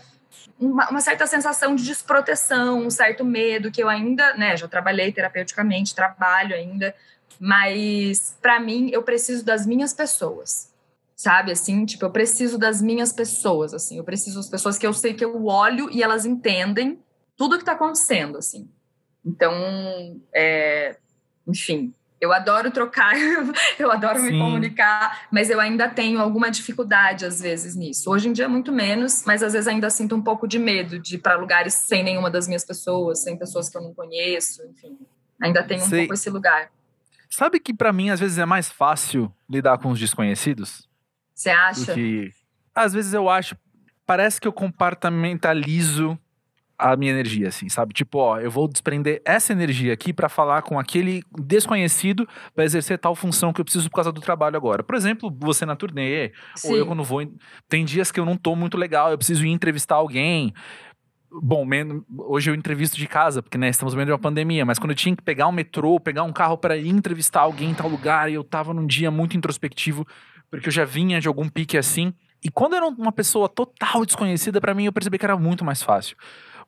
Uma, 0.60 0.90
uma, 0.90 1.02
certa 1.02 1.26
sensação 1.28 1.76
de 1.76 1.84
desproteção, 1.84 2.80
um 2.80 2.90
certo 2.90 3.24
medo 3.24 3.72
que 3.72 3.82
eu 3.82 3.88
ainda, 3.88 4.34
né, 4.36 4.58
já 4.58 4.68
trabalhei 4.68 5.12
terapeuticamente, 5.12 5.94
trabalho 5.94 6.56
ainda, 6.56 6.96
mas 7.40 8.36
para 8.42 8.60
mim 8.60 8.90
eu 8.92 9.04
preciso 9.04 9.46
das 9.46 9.66
minhas 9.66 9.94
pessoas 9.94 10.72
sabe? 11.18 11.52
Assim, 11.52 11.84
tipo, 11.84 12.06
eu 12.06 12.12
preciso 12.12 12.60
das 12.60 12.80
minhas 12.80 13.12
pessoas, 13.12 13.74
assim, 13.74 13.98
eu 13.98 14.04
preciso 14.04 14.38
das 14.38 14.48
pessoas 14.48 14.78
que 14.78 14.86
eu 14.86 14.94
sei 14.94 15.16
que 15.16 15.26
eu 15.26 15.46
olho 15.46 15.90
e 15.92 16.04
elas 16.04 16.26
entendem 16.26 17.00
tudo 17.36 17.54
o 17.54 17.58
que 17.58 17.64
está 17.64 17.72
acontecendo, 17.74 18.38
assim. 18.38 18.70
Então, 19.26 19.52
é, 20.34 20.96
enfim, 21.48 21.92
eu 22.22 22.32
adoro 22.32 22.70
trocar, 22.70 23.16
eu 23.80 23.92
adoro 23.92 24.20
Sim. 24.20 24.32
me 24.32 24.40
comunicar, 24.40 25.28
mas 25.32 25.50
eu 25.50 25.60
ainda 25.60 25.90
tenho 25.90 26.22
alguma 26.22 26.52
dificuldade 26.52 27.26
às 27.26 27.42
vezes 27.42 27.76
nisso. 27.76 28.12
Hoje 28.12 28.30
em 28.30 28.34
dia 28.34 28.48
muito 28.48 28.72
menos, 28.72 29.24
mas 29.26 29.42
às 29.42 29.54
vezes 29.54 29.68
ainda 29.68 29.90
sinto 29.90 30.16
um 30.16 30.22
pouco 30.22 30.48
de 30.48 30.60
medo 30.60 31.00
de 31.00 31.16
ir 31.16 31.20
para 31.20 31.36
lugares 31.36 31.74
sem 31.74 32.04
nenhuma 32.04 32.30
das 32.30 32.48
minhas 32.48 32.64
pessoas, 32.64 33.24
sem 33.24 33.36
pessoas 33.36 33.70
que 33.70 33.78
eu 33.78 33.82
não 33.82 33.94
conheço, 33.94 34.64
enfim. 34.68 34.96
Ainda 35.42 35.64
tenho 35.64 35.84
um 35.84 35.88
Sei. 35.88 36.02
pouco 36.02 36.14
esse 36.14 36.30
lugar. 36.30 36.70
Sabe 37.28 37.60
que 37.60 37.74
para 37.74 37.92
mim 37.92 38.12
às 38.12 38.20
vezes 38.20 38.38
é 38.38 38.46
mais 38.46 38.72
fácil 38.72 39.32
lidar 39.50 39.80
com 39.80 39.90
os 39.92 40.00
desconhecidos? 40.00 40.87
Você 41.38 41.52
acha? 41.52 41.94
Que, 41.94 42.32
às 42.74 42.94
vezes 42.94 43.14
eu 43.14 43.30
acho, 43.30 43.56
parece 44.08 44.42
que 44.42 44.48
eu 44.48 44.52
compartimentalizo 44.52 46.18
a 46.76 46.96
minha 46.96 47.12
energia, 47.12 47.48
assim, 47.48 47.70
sabe? 47.70 47.94
Tipo, 47.94 48.18
ó, 48.18 48.40
eu 48.40 48.50
vou 48.50 48.68
desprender 48.68 49.22
essa 49.24 49.54
energia 49.54 49.94
aqui 49.94 50.12
para 50.12 50.30
falar 50.30 50.64
com 50.64 50.80
aquele 50.80 51.24
desconhecido 51.40 52.28
para 52.56 52.66
exercer 52.66 52.98
tal 52.98 53.16
função 53.16 53.54
que 53.54 53.62
eu 53.62 53.66
preciso 53.66 53.88
por 53.88 53.98
causa 53.98 54.12
do 54.12 54.20
trabalho 54.20 54.58
agora. 54.58 54.82
Por 54.82 54.96
exemplo, 54.96 55.32
você 55.40 55.64
na 55.64 55.76
turnê, 55.76 56.32
Sim. 56.56 56.72
ou 56.72 56.78
eu 56.78 56.88
quando 56.88 57.04
vou. 57.04 57.22
Tem 57.70 57.86
dias 57.86 58.12
que 58.12 58.20
eu 58.20 58.26
não 58.26 58.36
tô 58.36 58.56
muito 58.56 58.76
legal, 58.76 59.12
eu 59.12 59.18
preciso 59.18 59.46
ir 59.46 59.50
entrevistar 59.50 59.96
alguém. 59.96 60.52
Bom, 61.32 61.68
hoje 62.30 62.50
eu 62.50 62.56
entrevisto 62.56 62.98
de 62.98 63.06
casa, 63.06 63.44
porque 63.44 63.60
né, 63.60 63.70
estamos 63.70 63.94
vendo 63.94 64.10
uma 64.10 64.18
pandemia, 64.18 64.66
mas 64.66 64.80
quando 64.80 64.92
eu 64.92 64.96
tinha 64.96 65.16
que 65.16 65.22
pegar 65.22 65.48
um 65.48 65.52
metrô, 65.52 66.00
pegar 66.00 66.24
um 66.24 66.34
carro 66.34 66.58
para 66.58 66.78
ir 66.78 66.90
entrevistar 66.90 67.42
alguém 67.42 67.72
em 67.72 67.76
tal 67.76 67.90
lugar, 67.90 68.32
e 68.32 68.34
eu 68.34 68.44
tava 68.44 68.74
num 68.74 68.88
dia 68.88 69.12
muito 69.12 69.38
introspectivo, 69.38 70.08
porque 70.50 70.68
eu 70.68 70.72
já 70.72 70.86
vinha 70.86 71.20
de 71.20 71.28
algum 71.28 71.48
pique 71.50 71.78
assim. 71.78 72.14
E 72.44 72.50
quando 72.50 72.76
era 72.76 72.86
uma 72.86 73.12
pessoa 73.12 73.50
total 73.50 74.06
desconhecida, 74.06 74.62
para 74.62 74.74
mim 74.74 74.86
eu 74.86 74.94
percebi 74.94 75.18
que 75.18 75.26
era 75.26 75.38
muito 75.38 75.66
mais 75.66 75.82
fácil. 75.82 76.16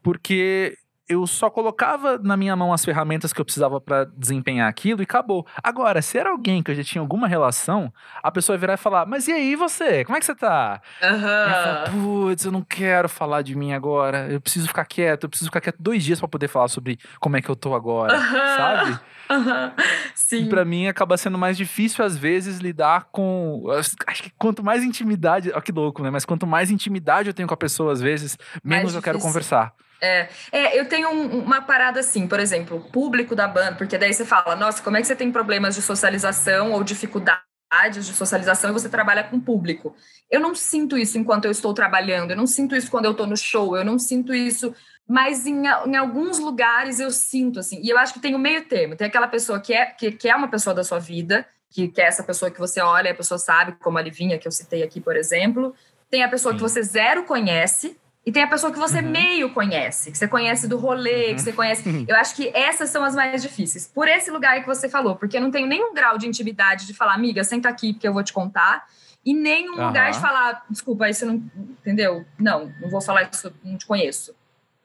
Porque 0.01 0.77
eu 1.09 1.25
só 1.25 1.49
colocava 1.49 2.19
na 2.19 2.37
minha 2.37 2.55
mão 2.55 2.71
as 2.71 2.85
ferramentas 2.85 3.33
que 3.33 3.41
eu 3.41 3.45
precisava 3.45 3.81
para 3.81 4.05
desempenhar 4.15 4.69
aquilo 4.69 5.01
e 5.01 5.03
acabou. 5.03 5.45
Agora, 5.63 6.03
se 6.03 6.19
era 6.19 6.29
alguém 6.29 6.61
que 6.61 6.69
eu 6.69 6.75
já 6.75 6.83
tinha 6.83 7.01
alguma 7.01 7.27
relação, 7.27 7.91
a 8.21 8.31
pessoa 8.31 8.53
ia 8.53 8.59
virar 8.59 8.73
e 8.75 8.77
falar: 8.77 9.07
Mas 9.07 9.27
e 9.27 9.31
aí 9.31 9.55
você? 9.55 10.05
Como 10.05 10.15
é 10.15 10.19
que 10.19 10.25
você 10.27 10.35
tá? 10.35 10.79
Uhum. 11.01 12.27
Putz, 12.27 12.45
eu 12.45 12.51
não 12.51 12.61
quero 12.61 13.09
falar 13.09 13.41
de 13.41 13.55
mim 13.55 13.73
agora. 13.73 14.27
Eu 14.29 14.39
preciso 14.39 14.67
ficar 14.67 14.85
quieto. 14.85 15.23
Eu 15.23 15.29
preciso 15.29 15.49
ficar 15.49 15.61
quieto 15.61 15.77
dois 15.79 16.03
dias 16.03 16.19
para 16.19 16.27
poder 16.27 16.47
falar 16.47 16.67
sobre 16.67 16.99
como 17.19 17.35
é 17.35 17.41
que 17.41 17.49
eu 17.49 17.55
tô 17.55 17.73
agora, 17.73 18.15
uhum. 18.15 18.55
sabe? 18.55 18.99
Uhum. 19.29 19.71
Sim. 20.15 20.45
E 20.45 20.49
pra 20.49 20.65
mim 20.65 20.87
acaba 20.87 21.15
sendo 21.15 21.37
mais 21.37 21.55
difícil, 21.55 22.03
às 22.03 22.17
vezes, 22.17 22.57
lidar 22.57 23.09
com. 23.11 23.63
Acho 24.07 24.23
que 24.23 24.31
quanto 24.31 24.63
mais 24.63 24.83
intimidade. 24.83 25.51
Olha 25.51 25.61
que 25.61 25.71
louco, 25.71 26.01
né? 26.01 26.09
Mas 26.09 26.25
quanto 26.25 26.47
mais 26.47 26.71
intimidade 26.71 27.29
eu 27.29 27.33
tenho 27.33 27.47
com 27.47 27.53
a 27.53 27.57
pessoa, 27.57 27.93
às 27.93 28.01
vezes, 28.01 28.39
menos 28.63 28.95
eu 28.95 29.03
quero 29.03 29.19
conversar. 29.19 29.71
É, 30.01 30.29
é, 30.51 30.79
eu 30.79 30.87
tenho 30.87 31.09
um, 31.09 31.39
uma 31.43 31.61
parada 31.61 31.99
assim, 31.99 32.27
por 32.27 32.39
exemplo, 32.39 32.77
o 32.77 32.91
público 32.91 33.35
da 33.35 33.47
banda, 33.47 33.75
porque 33.75 33.97
daí 33.97 34.13
você 34.13 34.25
fala, 34.25 34.55
nossa, 34.55 34.81
como 34.81 34.97
é 34.97 35.01
que 35.01 35.07
você 35.07 35.15
tem 35.15 35.31
problemas 35.31 35.75
de 35.75 35.81
socialização 35.81 36.71
ou 36.71 36.83
dificuldades 36.83 37.47
de 37.93 38.13
socialização 38.13 38.69
e 38.69 38.73
você 38.73 38.89
trabalha 38.89 39.23
com 39.23 39.39
público? 39.39 39.95
Eu 40.29 40.39
não 40.39 40.55
sinto 40.55 40.97
isso 40.97 41.17
enquanto 41.17 41.45
eu 41.45 41.51
estou 41.51 41.73
trabalhando, 41.73 42.31
eu 42.31 42.37
não 42.37 42.47
sinto 42.47 42.75
isso 42.75 42.89
quando 42.89 43.05
eu 43.05 43.11
estou 43.11 43.27
no 43.27 43.35
show, 43.35 43.75
eu 43.75 43.83
não 43.83 43.99
sinto 43.99 44.33
isso, 44.33 44.73
mas 45.07 45.45
em, 45.45 45.63
em, 45.65 45.95
alguns 45.95 46.39
lugares 46.39 46.99
eu 46.99 47.11
sinto, 47.11 47.59
assim, 47.59 47.81
e 47.83 47.89
eu 47.89 47.97
acho 47.97 48.13
que 48.13 48.19
tem 48.19 48.33
o 48.33 48.37
um 48.37 48.41
meio 48.41 48.63
termo, 48.65 48.95
tem 48.95 49.07
aquela 49.07 49.27
pessoa 49.27 49.59
que 49.59 49.73
é, 49.73 49.85
que, 49.87 50.11
que 50.11 50.29
é 50.29 50.35
uma 50.35 50.47
pessoa 50.47 50.73
da 50.73 50.83
sua 50.83 50.99
vida, 50.99 51.45
que, 51.69 51.87
que 51.87 52.01
é 52.01 52.05
essa 52.05 52.23
pessoa 52.23 52.49
que 52.49 52.59
você 52.59 52.79
olha, 52.81 53.11
a 53.11 53.15
pessoa 53.15 53.37
sabe, 53.37 53.73
como 53.79 53.97
a 53.97 54.01
Livinha, 54.01 54.37
que 54.37 54.47
eu 54.47 54.51
citei 54.51 54.81
aqui, 54.81 55.01
por 55.01 55.15
exemplo, 55.15 55.73
tem 56.09 56.23
a 56.23 56.29
pessoa 56.29 56.53
Sim. 56.53 56.57
que 56.57 56.61
você 56.61 56.81
zero 56.81 57.23
conhece, 57.23 57.97
e 58.29 58.31
tem 58.31 58.43
a 58.43 58.47
pessoa 58.47 58.71
que 58.71 58.77
você 58.77 58.99
uhum. 58.99 59.09
meio 59.09 59.49
conhece, 59.49 60.11
que 60.11 60.17
você 60.19 60.27
conhece 60.27 60.67
do 60.67 60.77
rolê, 60.77 61.29
uhum. 61.29 61.35
que 61.35 61.41
você 61.41 61.51
conhece. 61.51 61.89
Uhum. 61.89 62.05
Eu 62.07 62.15
acho 62.15 62.35
que 62.35 62.55
essas 62.55 62.91
são 62.91 63.03
as 63.03 63.15
mais 63.15 63.41
difíceis. 63.41 63.87
Por 63.87 64.07
esse 64.07 64.29
lugar 64.29 64.61
que 64.61 64.67
você 64.67 64.87
falou, 64.87 65.15
porque 65.15 65.37
eu 65.37 65.41
não 65.41 65.49
tenho 65.49 65.65
nenhum 65.65 65.95
grau 65.95 66.15
de 66.15 66.27
intimidade 66.27 66.85
de 66.85 66.93
falar, 66.93 67.15
amiga, 67.15 67.43
senta 67.43 67.67
aqui 67.67 67.91
porque 67.91 68.07
eu 68.07 68.13
vou 68.13 68.23
te 68.23 68.31
contar. 68.31 68.85
E 69.25 69.33
nenhum 69.33 69.79
uhum. 69.79 69.87
lugar 69.87 70.11
de 70.11 70.19
falar, 70.19 70.63
desculpa, 70.69 71.09
isso 71.09 71.25
não. 71.25 71.41
Entendeu? 71.81 72.23
Não, 72.37 72.71
não 72.79 72.91
vou 72.91 73.01
falar 73.01 73.27
isso, 73.33 73.51
não 73.63 73.75
te 73.75 73.87
conheço. 73.87 74.35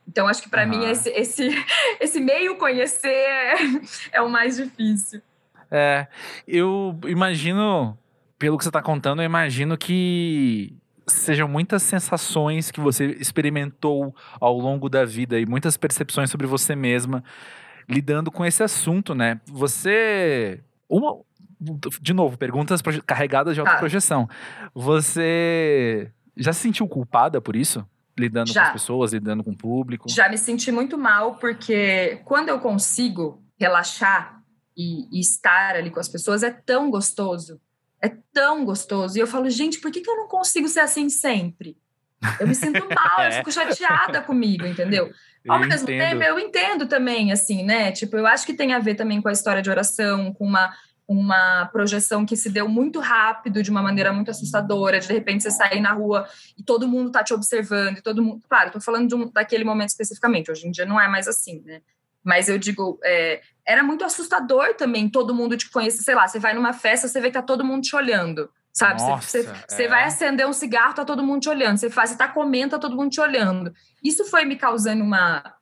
Então, 0.08 0.26
acho 0.26 0.40
que 0.40 0.48
para 0.48 0.64
mim 0.64 0.82
esse, 0.86 1.10
esse, 1.10 1.50
esse 2.00 2.20
meio 2.20 2.56
conhecer 2.56 3.08
é, 3.08 3.56
é 4.12 4.22
o 4.22 4.30
mais 4.30 4.56
difícil. 4.56 5.20
É, 5.70 6.06
eu 6.48 6.98
imagino, 7.06 7.98
pelo 8.38 8.56
que 8.56 8.64
você 8.64 8.70
está 8.70 8.80
contando, 8.80 9.20
eu 9.20 9.26
imagino 9.26 9.76
que 9.76 10.74
sejam 11.06 11.48
muitas 11.48 11.82
sensações 11.82 12.70
que 12.70 12.80
você 12.80 13.06
experimentou 13.20 14.14
ao 14.40 14.58
longo 14.58 14.88
da 14.88 15.04
vida 15.04 15.38
e 15.38 15.46
muitas 15.46 15.76
percepções 15.76 16.30
sobre 16.30 16.46
você 16.46 16.74
mesma 16.74 17.22
lidando 17.88 18.30
com 18.30 18.44
esse 18.44 18.62
assunto, 18.62 19.14
né? 19.14 19.40
Você 19.46 20.60
uma 20.88 21.18
de 22.00 22.12
novo, 22.12 22.36
perguntas 22.36 22.82
carregadas 23.06 23.54
de 23.54 23.62
tá. 23.62 23.68
autoprojeção. 23.68 24.28
Ah. 24.30 24.70
Você 24.74 26.10
já 26.36 26.52
se 26.52 26.60
sentiu 26.60 26.86
culpada 26.86 27.40
por 27.40 27.56
isso? 27.56 27.86
Lidando 28.18 28.52
já. 28.52 28.60
com 28.60 28.66
as 28.66 28.72
pessoas, 28.74 29.12
lidando 29.12 29.42
com 29.42 29.52
o 29.52 29.56
público? 29.56 30.08
Já 30.08 30.28
me 30.28 30.36
senti 30.36 30.70
muito 30.70 30.98
mal, 30.98 31.36
porque 31.36 32.20
quando 32.24 32.48
eu 32.48 32.60
consigo 32.60 33.42
relaxar 33.58 34.42
e, 34.76 35.16
e 35.16 35.20
estar 35.20 35.74
ali 35.76 35.90
com 35.90 36.00
as 36.00 36.08
pessoas, 36.08 36.42
é 36.42 36.50
tão 36.50 36.90
gostoso 36.90 37.60
é 38.04 38.16
tão 38.32 38.64
gostoso. 38.64 39.16
E 39.16 39.20
eu 39.20 39.26
falo, 39.26 39.48
gente, 39.48 39.80
por 39.80 39.90
que, 39.90 40.02
que 40.02 40.10
eu 40.10 40.16
não 40.16 40.28
consigo 40.28 40.68
ser 40.68 40.80
assim 40.80 41.08
sempre? 41.08 41.76
Eu 42.38 42.46
me 42.46 42.54
sinto 42.54 42.86
mal, 42.94 43.24
eu 43.24 43.32
fico 43.40 43.50
chateada 43.50 44.20
comigo, 44.20 44.66
entendeu? 44.66 45.10
Ao 45.48 45.62
eu 45.62 45.68
mesmo 45.68 45.90
entendo. 45.90 46.10
tempo, 46.10 46.22
eu 46.22 46.38
entendo 46.38 46.86
também, 46.86 47.32
assim, 47.32 47.62
né? 47.62 47.92
Tipo, 47.92 48.16
eu 48.16 48.26
acho 48.26 48.44
que 48.44 48.52
tem 48.52 48.74
a 48.74 48.78
ver 48.78 48.94
também 48.94 49.22
com 49.22 49.28
a 49.28 49.32
história 49.32 49.62
de 49.62 49.70
oração, 49.70 50.34
com 50.34 50.44
uma, 50.44 50.74
uma 51.08 51.66
projeção 51.66 52.26
que 52.26 52.36
se 52.36 52.50
deu 52.50 52.68
muito 52.68 53.00
rápido, 53.00 53.62
de 53.62 53.70
uma 53.70 53.82
maneira 53.82 54.12
muito 54.12 54.30
assustadora, 54.30 55.00
de, 55.00 55.06
de 55.06 55.12
repente 55.14 55.42
você 55.42 55.50
sair 55.50 55.80
na 55.80 55.92
rua 55.92 56.26
e 56.58 56.62
todo 56.62 56.88
mundo 56.88 57.10
tá 57.10 57.24
te 57.24 57.32
observando, 57.32 57.98
e 57.98 58.02
todo 58.02 58.22
mundo. 58.22 58.42
Claro, 58.48 58.70
tô 58.70 58.80
falando 58.80 59.16
um, 59.16 59.30
daquele 59.30 59.64
momento 59.64 59.88
especificamente, 59.90 60.50
hoje 60.50 60.66
em 60.66 60.70
dia 60.70 60.84
não 60.84 61.00
é 61.00 61.08
mais 61.08 61.26
assim, 61.26 61.62
né? 61.64 61.80
Mas 62.22 62.48
eu 62.48 62.58
digo, 62.58 62.98
é, 63.04 63.42
era 63.66 63.82
muito 63.82 64.04
assustador 64.04 64.74
também 64.74 65.08
todo 65.08 65.34
mundo 65.34 65.56
te 65.56 65.70
conhecer. 65.70 66.02
Sei 66.02 66.14
lá, 66.14 66.28
você 66.28 66.38
vai 66.38 66.54
numa 66.54 66.72
festa, 66.72 67.08
você 67.08 67.20
vê 67.20 67.28
que 67.28 67.34
tá 67.34 67.42
todo 67.42 67.64
mundo 67.64 67.82
te 67.82 67.96
olhando. 67.96 68.50
Sabe? 68.72 69.00
Nossa, 69.00 69.28
você, 69.28 69.52
você, 69.68 69.84
é. 69.84 69.88
vai 69.88 70.04
acender 70.04 70.46
um 70.48 70.52
cigarro, 70.52 70.94
tá 70.94 71.04
todo 71.04 71.22
mundo 71.22 71.42
te 71.42 71.48
olhando. 71.48 71.78
Você 71.78 71.88
faz, 71.88 72.10
você 72.10 72.16
tá 72.16 72.26
comendo, 72.26 72.72
tá 72.72 72.78
todo 72.78 72.96
mundo 72.96 73.10
te 73.10 73.20
olhando. 73.20 73.72
Isso 74.02 74.24
foi 74.24 74.44
me 74.44 74.56
causando 74.56 75.04
uma, 75.04 75.54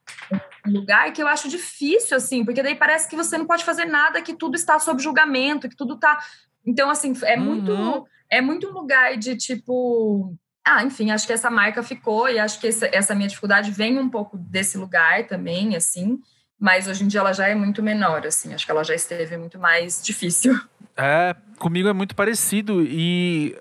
um 0.66 0.72
lugar 0.72 1.12
que 1.12 1.22
eu 1.22 1.28
acho 1.28 1.46
difícil, 1.46 2.16
assim, 2.16 2.42
porque 2.42 2.62
daí 2.62 2.74
parece 2.74 3.08
que 3.08 3.14
você 3.14 3.36
não 3.36 3.46
pode 3.46 3.64
fazer 3.64 3.84
nada, 3.84 4.22
que 4.22 4.32
tudo 4.32 4.56
está 4.56 4.78
sob 4.78 5.02
julgamento, 5.02 5.68
que 5.68 5.76
tudo 5.76 5.98
tá. 5.98 6.18
Então, 6.64 6.88
assim, 6.88 7.12
é 7.24 7.38
uhum. 7.38 7.44
muito. 7.44 8.06
É 8.30 8.40
muito 8.40 8.68
um 8.68 8.72
lugar 8.72 9.18
de 9.18 9.36
tipo. 9.36 10.34
Ah, 10.64 10.82
enfim, 10.82 11.10
acho 11.10 11.26
que 11.26 11.34
essa 11.34 11.50
marca 11.50 11.82
ficou 11.82 12.30
e 12.30 12.38
acho 12.38 12.58
que 12.58 12.68
essa, 12.68 12.88
essa 12.90 13.14
minha 13.14 13.28
dificuldade 13.28 13.70
vem 13.70 13.98
um 13.98 14.08
pouco 14.08 14.38
desse 14.38 14.78
lugar 14.78 15.26
também, 15.26 15.76
assim 15.76 16.18
mas 16.62 16.86
hoje 16.86 17.02
em 17.02 17.08
dia 17.08 17.18
ela 17.18 17.32
já 17.32 17.48
é 17.48 17.56
muito 17.56 17.82
menor, 17.82 18.24
assim, 18.24 18.54
acho 18.54 18.64
que 18.64 18.70
ela 18.70 18.84
já 18.84 18.94
esteve 18.94 19.36
muito 19.36 19.58
mais 19.58 20.00
difícil. 20.02 20.58
É, 20.94 21.34
comigo 21.58 21.88
é 21.88 21.92
muito 21.94 22.14
parecido 22.14 22.82
e 22.82 23.56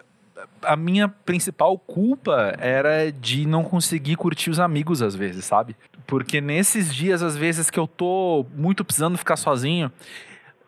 a 0.61 0.75
minha 0.75 1.07
principal 1.07 1.79
culpa 1.79 2.53
era 2.59 3.09
de 3.09 3.47
não 3.47 3.63
conseguir 3.63 4.17
curtir 4.17 4.49
os 4.49 4.59
amigos 4.59 5.01
às 5.01 5.15
vezes, 5.15 5.45
sabe? 5.45 5.77
Porque 6.05 6.41
nesses 6.41 6.93
dias, 6.93 7.23
às 7.23 7.37
vezes, 7.37 7.69
que 7.69 7.79
eu 7.79 7.87
tô 7.87 8.45
muito 8.53 8.83
precisando 8.83 9.17
ficar 9.17 9.37
sozinho, 9.37 9.89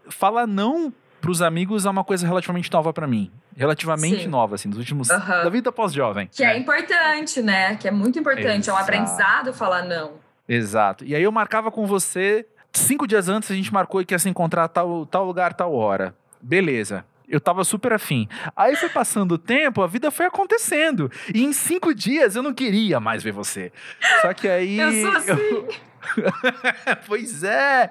falar 0.09 0.47
não 0.47 0.93
pros 1.19 1.41
amigos 1.41 1.85
é 1.85 1.89
uma 1.89 2.05
coisa 2.05 2.25
relativamente 2.25 2.71
nova 2.71 2.93
para 2.93 3.05
mim. 3.05 3.29
Relativamente 3.57 4.23
Sim. 4.23 4.27
nova, 4.29 4.55
assim, 4.55 4.69
nos 4.69 4.77
últimos. 4.77 5.09
Uhum. 5.09 5.17
da 5.17 5.49
vida 5.49 5.69
pós-jovem. 5.69 6.29
Que 6.31 6.45
é. 6.45 6.53
é 6.53 6.57
importante, 6.57 7.41
né? 7.41 7.75
Que 7.75 7.89
é 7.89 7.91
muito 7.91 8.17
importante. 8.17 8.69
Exato. 8.69 8.69
É 8.69 8.73
um 8.73 8.77
aprendizado 8.77 9.53
falar 9.53 9.83
não. 9.83 10.23
Exato. 10.47 11.05
E 11.05 11.15
aí 11.15 11.23
eu 11.23 11.31
marcava 11.31 11.71
com 11.71 11.85
você 11.85 12.45
cinco 12.73 13.07
dias 13.07 13.29
antes 13.29 13.49
a 13.51 13.55
gente 13.55 13.71
marcou 13.71 14.03
que 14.03 14.13
ia 14.13 14.19
se 14.19 14.29
encontrar 14.29 14.67
tal, 14.67 15.05
tal 15.05 15.25
lugar, 15.25 15.53
tal 15.53 15.73
hora. 15.73 16.15
Beleza. 16.41 17.05
Eu 17.27 17.39
tava 17.39 17.63
super 17.63 17.93
afim. 17.93 18.27
Aí 18.55 18.75
foi 18.75 18.89
passando 18.89 19.33
o 19.33 19.37
tempo, 19.37 19.81
a 19.81 19.87
vida 19.87 20.11
foi 20.11 20.25
acontecendo. 20.25 21.09
E 21.33 21.43
em 21.43 21.53
cinco 21.53 21.93
dias 21.93 22.35
eu 22.35 22.43
não 22.43 22.53
queria 22.53 22.99
mais 22.99 23.23
ver 23.23 23.31
você. 23.31 23.71
Só 24.21 24.33
que 24.33 24.47
aí. 24.47 24.79
Eu 24.79 24.91
sou 24.91 25.11
assim. 25.17 25.31
Eu... 25.31 25.67
pois 27.07 27.43
é. 27.43 27.89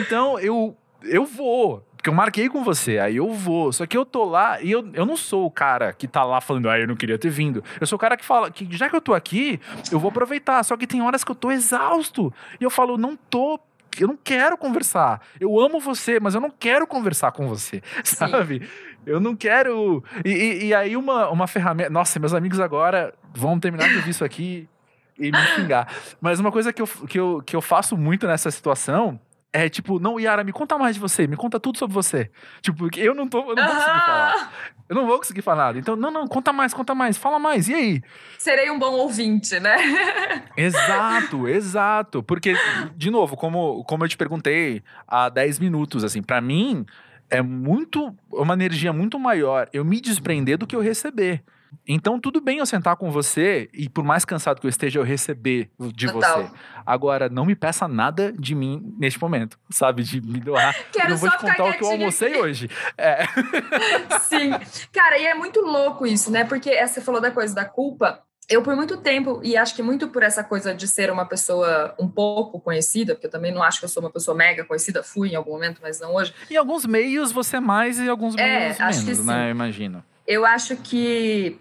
Então 0.00 0.38
eu, 0.38 0.76
eu 1.02 1.26
vou. 1.26 1.86
Porque 2.02 2.10
eu 2.10 2.14
marquei 2.14 2.48
com 2.48 2.64
você, 2.64 2.98
aí 2.98 3.18
eu 3.18 3.32
vou. 3.32 3.72
Só 3.72 3.86
que 3.86 3.96
eu 3.96 4.04
tô 4.04 4.24
lá 4.24 4.60
e 4.60 4.72
eu, 4.72 4.90
eu 4.92 5.06
não 5.06 5.16
sou 5.16 5.46
o 5.46 5.50
cara 5.50 5.92
que 5.92 6.08
tá 6.08 6.24
lá 6.24 6.40
falando, 6.40 6.68
ah, 6.68 6.76
eu 6.76 6.88
não 6.88 6.96
queria 6.96 7.16
ter 7.16 7.30
vindo. 7.30 7.62
Eu 7.80 7.86
sou 7.86 7.94
o 7.94 7.98
cara 7.98 8.16
que 8.16 8.24
fala 8.24 8.50
que 8.50 8.66
já 8.72 8.90
que 8.90 8.96
eu 8.96 9.00
tô 9.00 9.14
aqui, 9.14 9.60
eu 9.88 10.00
vou 10.00 10.08
aproveitar. 10.08 10.64
Só 10.64 10.76
que 10.76 10.84
tem 10.84 11.00
horas 11.00 11.22
que 11.22 11.30
eu 11.30 11.34
tô 11.36 11.52
exausto. 11.52 12.34
E 12.60 12.64
eu 12.64 12.70
falo, 12.70 12.98
não 12.98 13.14
tô 13.14 13.60
eu 14.00 14.08
não 14.08 14.16
quero 14.16 14.58
conversar. 14.58 15.20
Eu 15.38 15.60
amo 15.60 15.78
você, 15.78 16.18
mas 16.18 16.34
eu 16.34 16.40
não 16.40 16.50
quero 16.50 16.88
conversar 16.88 17.30
com 17.30 17.46
você, 17.46 17.80
sabe? 18.02 18.60
Sim. 18.60 18.98
Eu 19.06 19.20
não 19.20 19.36
quero. 19.36 20.02
E, 20.24 20.30
e, 20.30 20.64
e, 20.66 20.74
aí, 20.74 20.96
uma, 20.96 21.28
uma 21.28 21.46
ferramenta. 21.46 21.90
Nossa, 21.90 22.18
meus 22.18 22.34
amigos 22.34 22.58
agora 22.58 23.14
vão 23.32 23.60
terminar 23.60 23.88
de 23.88 23.96
ouvir 23.96 24.10
isso 24.10 24.24
aqui 24.24 24.68
e 25.16 25.30
me 25.30 25.46
xingar. 25.54 25.86
Mas 26.20 26.40
uma 26.40 26.50
coisa 26.50 26.72
que 26.72 26.82
eu, 26.82 26.88
que, 26.88 27.20
eu, 27.20 27.42
que 27.46 27.54
eu 27.54 27.60
faço 27.60 27.96
muito 27.96 28.26
nessa 28.26 28.50
situação 28.50 29.20
é 29.52 29.68
tipo, 29.68 29.98
não, 29.98 30.18
Yara, 30.18 30.42
me 30.42 30.52
conta 30.52 30.78
mais 30.78 30.94
de 30.94 31.00
você, 31.00 31.26
me 31.26 31.36
conta 31.36 31.60
tudo 31.60 31.78
sobre 31.78 31.92
você. 31.92 32.30
Tipo, 32.62 32.88
eu 32.96 33.14
não 33.14 33.28
tô, 33.28 33.50
eu 33.50 33.54
não 33.54 33.66
vou 33.66 33.74
conseguir 33.74 34.00
falar. 34.00 34.52
Eu 34.88 34.96
não 34.96 35.06
vou 35.06 35.18
conseguir 35.18 35.42
falar 35.42 35.64
nada. 35.66 35.78
Então, 35.78 35.94
não, 35.94 36.10
não, 36.10 36.26
conta 36.26 36.52
mais, 36.52 36.72
conta 36.72 36.94
mais, 36.94 37.18
fala 37.18 37.38
mais. 37.38 37.68
E 37.68 37.74
aí? 37.74 38.02
Serei 38.38 38.70
um 38.70 38.78
bom 38.78 38.92
ouvinte, 38.92 39.60
né? 39.60 39.76
exato, 40.56 41.46
exato. 41.46 42.22
Porque, 42.22 42.54
de 42.96 43.10
novo, 43.10 43.36
como, 43.36 43.84
como 43.84 44.04
eu 44.04 44.08
te 44.08 44.16
perguntei 44.16 44.82
há 45.06 45.28
10 45.28 45.58
minutos, 45.58 46.02
assim, 46.02 46.22
para 46.22 46.40
mim 46.40 46.86
é 47.28 47.40
muito, 47.40 48.14
uma 48.30 48.54
energia 48.54 48.92
muito 48.92 49.18
maior 49.18 49.68
eu 49.72 49.84
me 49.84 50.00
desprender 50.00 50.58
do 50.58 50.66
que 50.66 50.76
eu 50.76 50.80
receber. 50.80 51.42
Então, 51.86 52.18
tudo 52.18 52.40
bem 52.40 52.58
eu 52.58 52.66
sentar 52.66 52.96
com 52.96 53.10
você 53.10 53.68
e, 53.72 53.88
por 53.88 54.04
mais 54.04 54.24
cansado 54.24 54.60
que 54.60 54.66
eu 54.66 54.70
esteja, 54.70 55.00
eu 55.00 55.04
receber 55.04 55.70
de 55.94 56.06
Total. 56.06 56.44
você. 56.44 56.50
Agora, 56.86 57.28
não 57.28 57.44
me 57.44 57.54
peça 57.54 57.88
nada 57.88 58.32
de 58.32 58.54
mim 58.54 58.94
neste 58.98 59.20
momento, 59.20 59.58
sabe? 59.70 60.02
De 60.02 60.20
me 60.20 60.40
doar. 60.40 60.74
Quero 60.92 61.10
não 61.10 61.16
vou 61.16 61.30
te 61.30 61.38
contar 61.38 61.64
o 61.64 61.72
que 61.72 61.82
eu 61.82 61.90
almocei 61.90 62.32
aqui. 62.32 62.38
hoje. 62.40 62.70
É. 62.96 63.24
Sim. 64.22 64.50
Cara, 64.92 65.18
e 65.18 65.26
é 65.26 65.34
muito 65.34 65.60
louco 65.60 66.06
isso, 66.06 66.30
né? 66.30 66.44
Porque 66.44 66.74
você 66.86 67.00
falou 67.00 67.20
da 67.20 67.30
coisa 67.30 67.54
da 67.54 67.64
culpa. 67.64 68.22
Eu, 68.48 68.60
por 68.60 68.74
muito 68.74 68.96
tempo, 68.98 69.40
e 69.42 69.56
acho 69.56 69.74
que 69.74 69.82
muito 69.82 70.08
por 70.08 70.22
essa 70.22 70.42
coisa 70.42 70.74
de 70.74 70.86
ser 70.86 71.10
uma 71.10 71.24
pessoa 71.24 71.94
um 71.98 72.08
pouco 72.08 72.60
conhecida, 72.60 73.14
porque 73.14 73.28
eu 73.28 73.30
também 73.30 73.52
não 73.52 73.62
acho 73.62 73.78
que 73.78 73.84
eu 73.84 73.88
sou 73.88 74.02
uma 74.02 74.10
pessoa 74.10 74.36
mega 74.36 74.64
conhecida, 74.64 75.02
fui 75.02 75.30
em 75.30 75.36
algum 75.36 75.52
momento, 75.52 75.80
mas 75.80 76.00
não 76.00 76.14
hoje. 76.14 76.34
Em 76.50 76.56
alguns 76.56 76.84
meios 76.84 77.32
você 77.32 77.56
é 77.56 77.60
mais 77.60 77.98
e 77.98 78.04
em 78.04 78.08
alguns 78.08 78.36
é, 78.36 78.74
meios 78.76 79.04
menos, 79.04 79.26
né? 79.26 79.46
Eu 79.46 79.50
imagino 79.52 80.04
eu 80.26 80.44
acho 80.44 80.76
que 80.76 81.58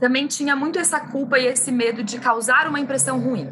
também 0.00 0.26
tinha 0.26 0.56
muito 0.56 0.78
essa 0.78 1.00
culpa 1.00 1.38
e 1.38 1.46
esse 1.46 1.70
medo 1.70 2.02
de 2.02 2.18
causar 2.18 2.68
uma 2.68 2.80
impressão 2.80 3.20
ruim. 3.20 3.50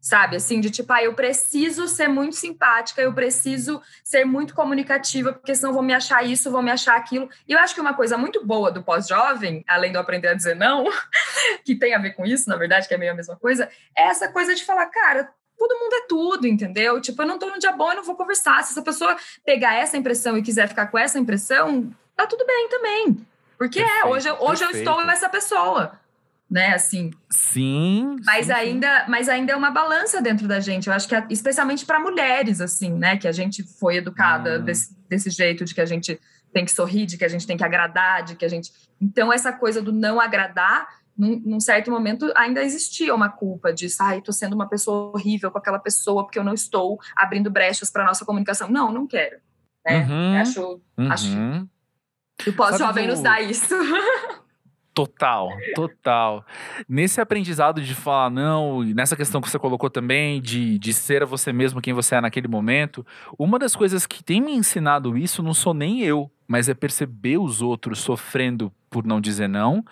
Sabe, 0.00 0.36
assim, 0.36 0.60
de 0.60 0.70
tipo, 0.70 0.90
ah, 0.94 1.02
eu 1.02 1.12
preciso 1.12 1.86
ser 1.86 2.08
muito 2.08 2.34
simpática, 2.34 3.02
eu 3.02 3.12
preciso 3.12 3.82
ser 4.02 4.24
muito 4.24 4.54
comunicativa, 4.54 5.30
porque 5.30 5.54
senão 5.54 5.74
vão 5.74 5.82
me 5.82 5.92
achar 5.92 6.24
isso, 6.24 6.50
vão 6.50 6.62
me 6.62 6.70
achar 6.70 6.96
aquilo. 6.96 7.28
E 7.46 7.52
eu 7.52 7.58
acho 7.58 7.74
que 7.74 7.82
uma 7.82 7.92
coisa 7.92 8.16
muito 8.16 8.44
boa 8.44 8.72
do 8.72 8.82
pós-jovem, 8.82 9.62
além 9.68 9.92
do 9.92 9.98
aprender 9.98 10.28
a 10.28 10.34
dizer 10.34 10.56
não, 10.56 10.86
que 11.66 11.76
tem 11.76 11.94
a 11.94 11.98
ver 11.98 12.14
com 12.14 12.24
isso, 12.24 12.48
na 12.48 12.56
verdade, 12.56 12.88
que 12.88 12.94
é 12.94 12.98
meio 12.98 13.12
a 13.12 13.14
mesma 13.14 13.36
coisa, 13.36 13.68
é 13.94 14.04
essa 14.04 14.26
coisa 14.32 14.54
de 14.54 14.64
falar, 14.64 14.86
cara, 14.86 15.30
todo 15.58 15.78
mundo 15.78 15.92
é 15.92 16.06
tudo, 16.08 16.46
entendeu? 16.46 16.98
Tipo, 16.98 17.20
eu 17.20 17.26
não 17.26 17.38
tô 17.38 17.50
no 17.50 17.58
dia 17.58 17.72
bom, 17.72 17.90
eu 17.90 17.96
não 17.96 18.04
vou 18.04 18.16
conversar. 18.16 18.64
Se 18.64 18.72
essa 18.72 18.82
pessoa 18.82 19.14
pegar 19.44 19.74
essa 19.74 19.98
impressão 19.98 20.38
e 20.38 20.42
quiser 20.42 20.66
ficar 20.66 20.86
com 20.86 20.98
essa 20.98 21.18
impressão, 21.18 21.94
tá 22.16 22.26
tudo 22.26 22.46
bem 22.46 22.68
também. 22.68 23.26
Porque 23.58 23.80
perfeito, 23.80 24.06
é, 24.06 24.08
hoje, 24.08 24.30
hoje 24.40 24.64
eu 24.64 24.70
estou 24.70 25.00
essa 25.10 25.28
pessoa. 25.28 25.92
Né, 26.50 26.74
assim. 26.74 27.12
Sim. 27.30 28.16
Mas 28.24 28.46
sim, 28.46 28.52
ainda, 28.52 29.04
sim. 29.04 29.10
mas 29.10 29.28
ainda 29.28 29.52
é 29.52 29.56
uma 29.56 29.70
balança 29.70 30.20
dentro 30.20 30.48
da 30.48 30.58
gente. 30.58 30.88
Eu 30.88 30.92
acho 30.92 31.06
que 31.06 31.14
especialmente 31.30 31.86
para 31.86 32.00
mulheres, 32.00 32.60
assim, 32.60 32.92
né, 32.92 33.16
que 33.16 33.28
a 33.28 33.32
gente 33.32 33.62
foi 33.62 33.98
educada 33.98 34.58
hum. 34.58 34.64
desse, 34.64 34.96
desse 35.08 35.30
jeito 35.30 35.64
de 35.64 35.72
que 35.72 35.80
a 35.80 35.86
gente 35.86 36.18
tem 36.52 36.64
que 36.64 36.72
sorrir, 36.72 37.06
de 37.06 37.16
que 37.16 37.24
a 37.24 37.28
gente 37.28 37.46
tem 37.46 37.56
que 37.56 37.62
agradar, 37.62 38.24
de 38.24 38.34
que 38.34 38.44
a 38.44 38.48
gente. 38.48 38.72
Então 39.00 39.32
essa 39.32 39.52
coisa 39.52 39.80
do 39.80 39.92
não 39.92 40.20
agradar 40.20 40.88
num, 41.16 41.40
num, 41.44 41.60
certo 41.60 41.90
momento 41.90 42.32
ainda 42.34 42.62
existia 42.62 43.14
uma 43.14 43.28
culpa 43.28 43.72
disso, 43.72 43.98
ai, 44.00 44.22
tô 44.22 44.32
sendo 44.32 44.54
uma 44.54 44.68
pessoa 44.68 45.12
horrível 45.14 45.50
com 45.50 45.58
aquela 45.58 45.78
pessoa 45.78 46.24
porque 46.24 46.38
eu 46.38 46.44
não 46.44 46.54
estou 46.54 46.98
abrindo 47.14 47.50
brechas 47.50 47.90
para 47.90 48.04
nossa 48.04 48.24
comunicação. 48.24 48.68
Não, 48.68 48.90
não 48.90 49.06
quero. 49.06 49.36
Né? 49.86 49.98
Uhum, 49.98 50.36
acho, 50.40 50.80
uhum. 50.98 51.12
acho 51.12 51.68
o 52.46 52.52
pós-jovem 52.52 53.06
nos 53.06 53.20
dá 53.20 53.40
isso. 53.40 53.74
Total, 54.92 55.48
total. 55.74 56.44
Nesse 56.88 57.20
aprendizado 57.20 57.80
de 57.80 57.94
falar 57.94 58.28
não, 58.28 58.82
nessa 58.82 59.16
questão 59.16 59.40
que 59.40 59.48
você 59.48 59.58
colocou 59.58 59.88
também, 59.88 60.42
de, 60.42 60.78
de 60.80 60.92
ser 60.92 61.24
você 61.24 61.52
mesmo 61.52 61.80
quem 61.80 61.94
você 61.94 62.16
é 62.16 62.20
naquele 62.20 62.48
momento, 62.48 63.06
uma 63.38 63.56
das 63.56 63.76
coisas 63.76 64.04
que 64.04 64.22
tem 64.22 64.40
me 64.40 64.52
ensinado 64.52 65.16
isso 65.16 65.44
não 65.44 65.54
sou 65.54 65.72
nem 65.72 66.02
eu, 66.02 66.30
mas 66.46 66.68
é 66.68 66.74
perceber 66.74 67.38
os 67.38 67.62
outros 67.62 68.00
sofrendo 68.00 68.72
por 68.90 69.06
não 69.06 69.20
dizer 69.20 69.48
não 69.48 69.84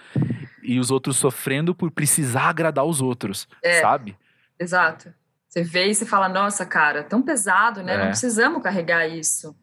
e 0.64 0.80
os 0.80 0.90
outros 0.90 1.16
sofrendo 1.16 1.74
por 1.74 1.92
precisar 1.92 2.48
agradar 2.48 2.84
os 2.84 3.00
outros, 3.00 3.48
é, 3.62 3.80
sabe? 3.80 4.16
Exato. 4.58 5.14
Você 5.48 5.62
vê 5.62 5.88
e 5.88 5.94
você 5.94 6.04
fala, 6.04 6.28
nossa, 6.28 6.66
cara, 6.66 7.04
tão 7.04 7.22
pesado, 7.22 7.82
né? 7.82 7.94
É. 7.94 7.98
Não 7.98 8.06
precisamos 8.08 8.62
carregar 8.62 9.06
isso. 9.06 9.56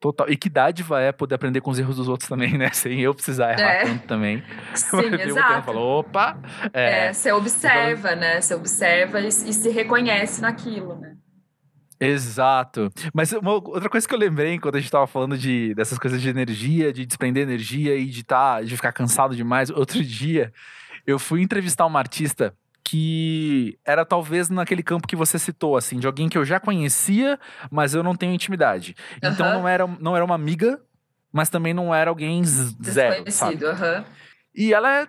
Total. 0.00 0.30
E 0.30 0.36
que 0.36 0.48
dádiva 0.48 0.98
é 0.98 1.12
poder 1.12 1.34
aprender 1.34 1.60
com 1.60 1.70
os 1.70 1.78
erros 1.78 1.96
dos 1.96 2.08
outros 2.08 2.28
também, 2.28 2.56
né? 2.56 2.70
Sem 2.72 3.00
eu 3.00 3.14
precisar 3.14 3.52
errar 3.52 3.72
é. 3.72 3.84
tanto 3.84 4.06
também. 4.06 4.42
Sim, 4.74 5.14
exato. 5.20 5.66
Fala, 5.66 5.80
opa! 5.80 6.38
É. 6.72 7.08
é. 7.08 7.12
você 7.12 7.30
observa, 7.30 8.16
né? 8.16 8.40
Você 8.40 8.54
observa 8.54 9.20
e, 9.20 9.28
e, 9.28 9.30
se 9.30 9.68
reconhece 9.68 10.40
naquilo, 10.40 10.96
né? 10.98 11.16
Exato. 12.00 12.90
Mas 13.12 13.30
uma 13.32 13.52
outra 13.52 13.90
coisa 13.90 14.08
que 14.08 14.14
eu 14.14 14.18
lembrei 14.18 14.58
quando 14.58 14.76
a 14.76 14.78
gente 14.78 14.86
estava 14.86 15.06
falando 15.06 15.36
de, 15.36 15.74
dessas 15.74 15.98
coisas 15.98 16.22
de 16.22 16.30
energia, 16.30 16.90
de 16.94 17.04
desprender 17.04 17.42
energia 17.42 17.94
e 17.94 18.06
de, 18.06 18.24
tá, 18.24 18.62
de 18.62 18.74
ficar 18.74 18.92
cansado 18.92 19.36
demais, 19.36 19.68
outro 19.68 20.02
dia 20.02 20.50
eu 21.06 21.18
fui 21.18 21.42
entrevistar 21.42 21.84
uma 21.84 21.98
artista 21.98 22.54
que 22.84 23.78
era 23.84 24.04
talvez 24.04 24.48
naquele 24.48 24.82
campo 24.82 25.06
que 25.06 25.16
você 25.16 25.38
citou, 25.38 25.76
assim, 25.76 25.98
de 25.98 26.06
alguém 26.06 26.28
que 26.28 26.38
eu 26.38 26.44
já 26.44 26.58
conhecia, 26.58 27.38
mas 27.70 27.94
eu 27.94 28.02
não 28.02 28.14
tenho 28.14 28.32
intimidade. 28.32 28.96
Uhum. 29.22 29.30
Então 29.30 29.52
não 29.52 29.68
era, 29.68 29.86
não 29.86 30.16
era 30.16 30.24
uma 30.24 30.34
amiga, 30.34 30.80
mas 31.32 31.48
também 31.48 31.72
não 31.72 31.94
era 31.94 32.10
alguém 32.10 32.42
zero. 32.44 33.24
Desconhecido, 33.24 33.66
uhum. 33.66 34.04
E 34.54 34.72
ela 34.72 35.02
é 35.02 35.08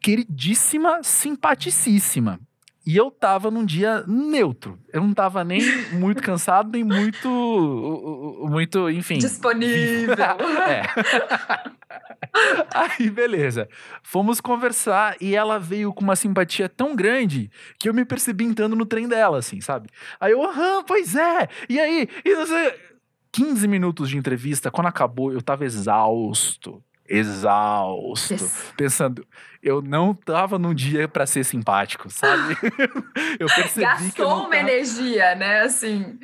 queridíssima, 0.00 1.02
simpaticíssima. 1.02 2.38
E 2.84 2.96
eu 2.96 3.10
tava 3.10 3.50
num 3.50 3.64
dia 3.64 4.04
neutro. 4.06 4.78
Eu 4.92 5.00
não 5.00 5.14
tava 5.14 5.44
nem 5.44 5.62
muito 5.92 6.20
cansado, 6.22 6.70
nem 6.72 6.82
muito. 6.82 7.28
Muito, 8.48 8.90
enfim. 8.90 9.18
Disponível. 9.18 10.14
é. 10.66 10.82
Aí, 12.74 13.08
beleza. 13.08 13.68
Fomos 14.02 14.40
conversar 14.40 15.16
e 15.20 15.34
ela 15.34 15.58
veio 15.58 15.92
com 15.92 16.02
uma 16.02 16.16
simpatia 16.16 16.68
tão 16.68 16.96
grande 16.96 17.50
que 17.78 17.88
eu 17.88 17.94
me 17.94 18.04
percebi 18.04 18.44
entrando 18.44 18.74
no 18.74 18.86
trem 18.86 19.06
dela, 19.06 19.38
assim, 19.38 19.60
sabe? 19.60 19.88
Aí 20.18 20.32
eu, 20.32 20.42
aham, 20.42 20.82
pois 20.84 21.14
é. 21.14 21.48
E 21.68 21.78
aí? 21.78 22.08
E 22.24 22.34
você. 22.34 22.74
15 23.34 23.66
minutos 23.66 24.10
de 24.10 24.18
entrevista, 24.18 24.70
quando 24.70 24.88
acabou, 24.88 25.32
eu 25.32 25.40
tava 25.40 25.64
exausto 25.64 26.84
exausto, 27.12 28.32
yes. 28.32 28.72
pensando, 28.76 29.26
eu 29.62 29.82
não 29.82 30.14
tava 30.14 30.58
num 30.58 30.72
dia 30.72 31.06
para 31.06 31.26
ser 31.26 31.44
simpático, 31.44 32.08
sabe? 32.08 32.56
eu 33.38 33.46
percebi 33.46 33.86
Gastou 33.86 34.10
que 34.12 34.22
eu 34.22 34.28
uma 34.28 34.56
energia, 34.56 35.34
né, 35.34 35.60
assim. 35.60 36.18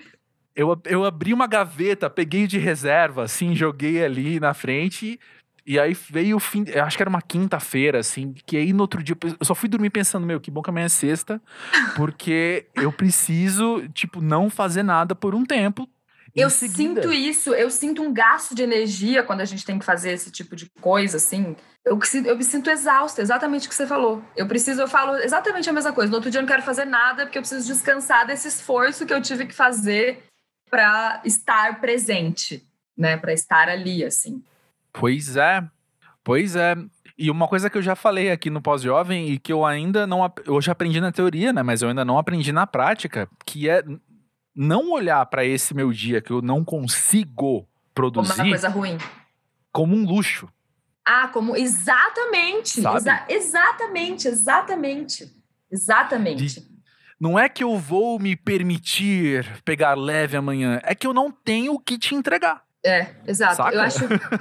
Eu, 0.57 0.81
eu 0.87 1.05
abri 1.05 1.35
uma 1.35 1.47
gaveta, 1.47 2.09
peguei 2.09 2.47
de 2.47 2.59
reserva, 2.59 3.25
assim, 3.25 3.55
joguei 3.55 4.03
ali 4.03 4.41
na 4.41 4.55
frente 4.55 5.21
e 5.65 5.79
aí 5.79 5.95
veio 6.11 6.39
o 6.39 6.41
fim, 6.41 6.65
acho 6.83 6.97
que 6.97 7.03
era 7.03 7.11
uma 7.11 7.21
quinta-feira, 7.21 7.99
assim, 7.99 8.33
que 8.47 8.57
aí 8.57 8.73
no 8.73 8.81
outro 8.81 9.03
dia 9.03 9.15
eu 9.23 9.45
só 9.45 9.55
fui 9.55 9.69
dormir 9.69 9.91
pensando, 9.91 10.27
meu, 10.27 10.41
que 10.41 10.51
bom 10.51 10.63
que 10.63 10.71
amanhã 10.71 10.87
é 10.87 10.89
sexta, 10.89 11.41
porque 11.95 12.67
eu 12.75 12.91
preciso, 12.91 13.87
tipo, 13.91 14.23
não 14.23 14.49
fazer 14.49 14.83
nada 14.83 15.15
por 15.15 15.35
um 15.35 15.45
tempo, 15.45 15.87
eu 16.41 16.51
sinto 16.51 17.13
isso, 17.13 17.55
eu 17.55 17.71
sinto 17.71 18.03
um 18.03 18.13
gasto 18.13 18.55
de 18.55 18.63
energia 18.63 19.23
quando 19.23 19.41
a 19.41 19.45
gente 19.45 19.65
tem 19.65 19.79
que 19.79 19.85
fazer 19.85 20.13
esse 20.13 20.31
tipo 20.31 20.55
de 20.55 20.71
coisa, 20.81 21.17
assim. 21.17 21.57
Eu, 21.85 21.99
eu 22.27 22.37
me 22.37 22.45
sinto 22.45 22.71
exausta, 22.71 23.23
exatamente 23.23 23.67
o 23.67 23.69
que 23.69 23.75
você 23.75 23.87
falou. 23.87 24.23
Eu 24.37 24.47
preciso, 24.47 24.83
eu 24.83 24.89
falo 24.89 25.17
exatamente 25.17 25.69
a 25.69 25.73
mesma 25.73 25.93
coisa. 25.93 26.11
No 26.11 26.17
outro 26.17 26.31
dia 26.31 26.39
eu 26.39 26.43
não 26.43 26.49
quero 26.49 26.63
fazer 26.63 26.85
nada 26.85 27.25
porque 27.25 27.39
eu 27.39 27.43
preciso 27.43 27.67
descansar 27.67 28.27
desse 28.27 28.49
esforço 28.49 29.07
que 29.07 29.15
eu 29.15 29.23
tive 29.23 29.47
que 29.47 29.55
fazer 29.55 30.23
para 30.71 31.21
estar 31.25 31.81
presente, 31.81 32.67
né? 32.97 33.17
Para 33.17 33.33
estar 33.33 33.69
ali, 33.69 34.05
assim. 34.05 34.43
Pois 34.93 35.37
é, 35.37 35.65
pois 36.23 36.57
é. 36.57 36.77
E 37.17 37.31
uma 37.31 37.49
coisa 37.49 37.69
que 37.69 37.77
eu 37.77 37.83
já 37.83 37.97
falei 37.97 38.31
aqui 38.31 38.49
no 38.49 38.63
pós-jovem 38.63 39.31
e 39.31 39.39
que 39.39 39.53
eu 39.53 39.65
ainda 39.65 40.07
não. 40.07 40.33
Eu 40.45 40.61
já 40.61 40.73
aprendi 40.73 41.01
na 41.01 41.11
teoria, 41.11 41.53
né? 41.53 41.63
Mas 41.63 41.83
eu 41.83 41.89
ainda 41.89 42.05
não 42.05 42.19
aprendi 42.19 42.53
na 42.53 42.67
prática, 42.67 43.29
que 43.45 43.69
é 43.69 43.83
não 44.59 44.91
olhar 44.91 45.25
para 45.27 45.45
esse 45.45 45.73
meu 45.73 45.93
dia 45.93 46.21
que 46.21 46.33
eu 46.33 46.43
não 46.43 46.65
consigo 46.65 47.65
produzir 47.95 48.31
como 48.31 48.43
uma 48.43 48.51
coisa 48.51 48.69
ruim. 48.69 48.99
Como 49.71 49.95
um 49.95 50.05
luxo. 50.05 50.49
Ah, 51.07 51.29
como 51.29 51.57
exatamente, 51.57 52.81
exa 52.81 53.25
exatamente, 53.29 54.27
exatamente, 54.27 55.33
exatamente. 55.71 56.61
De, 56.61 56.67
não 57.21 57.39
é 57.39 57.49
que 57.49 57.63
eu 57.63 57.79
vou 57.79 58.19
me 58.19 58.35
permitir 58.35 59.47
pegar 59.65 59.95
leve 59.95 60.37
amanhã, 60.37 60.81
é 60.83 60.93
que 60.93 61.07
eu 61.07 61.15
não 61.15 61.31
tenho 61.31 61.75
o 61.75 61.79
que 61.79 61.97
te 61.97 62.17
entregar. 62.17 62.63
É, 62.85 63.15
exato. 63.27 63.63
Eu 63.73 63.81
acho, 63.81 64.01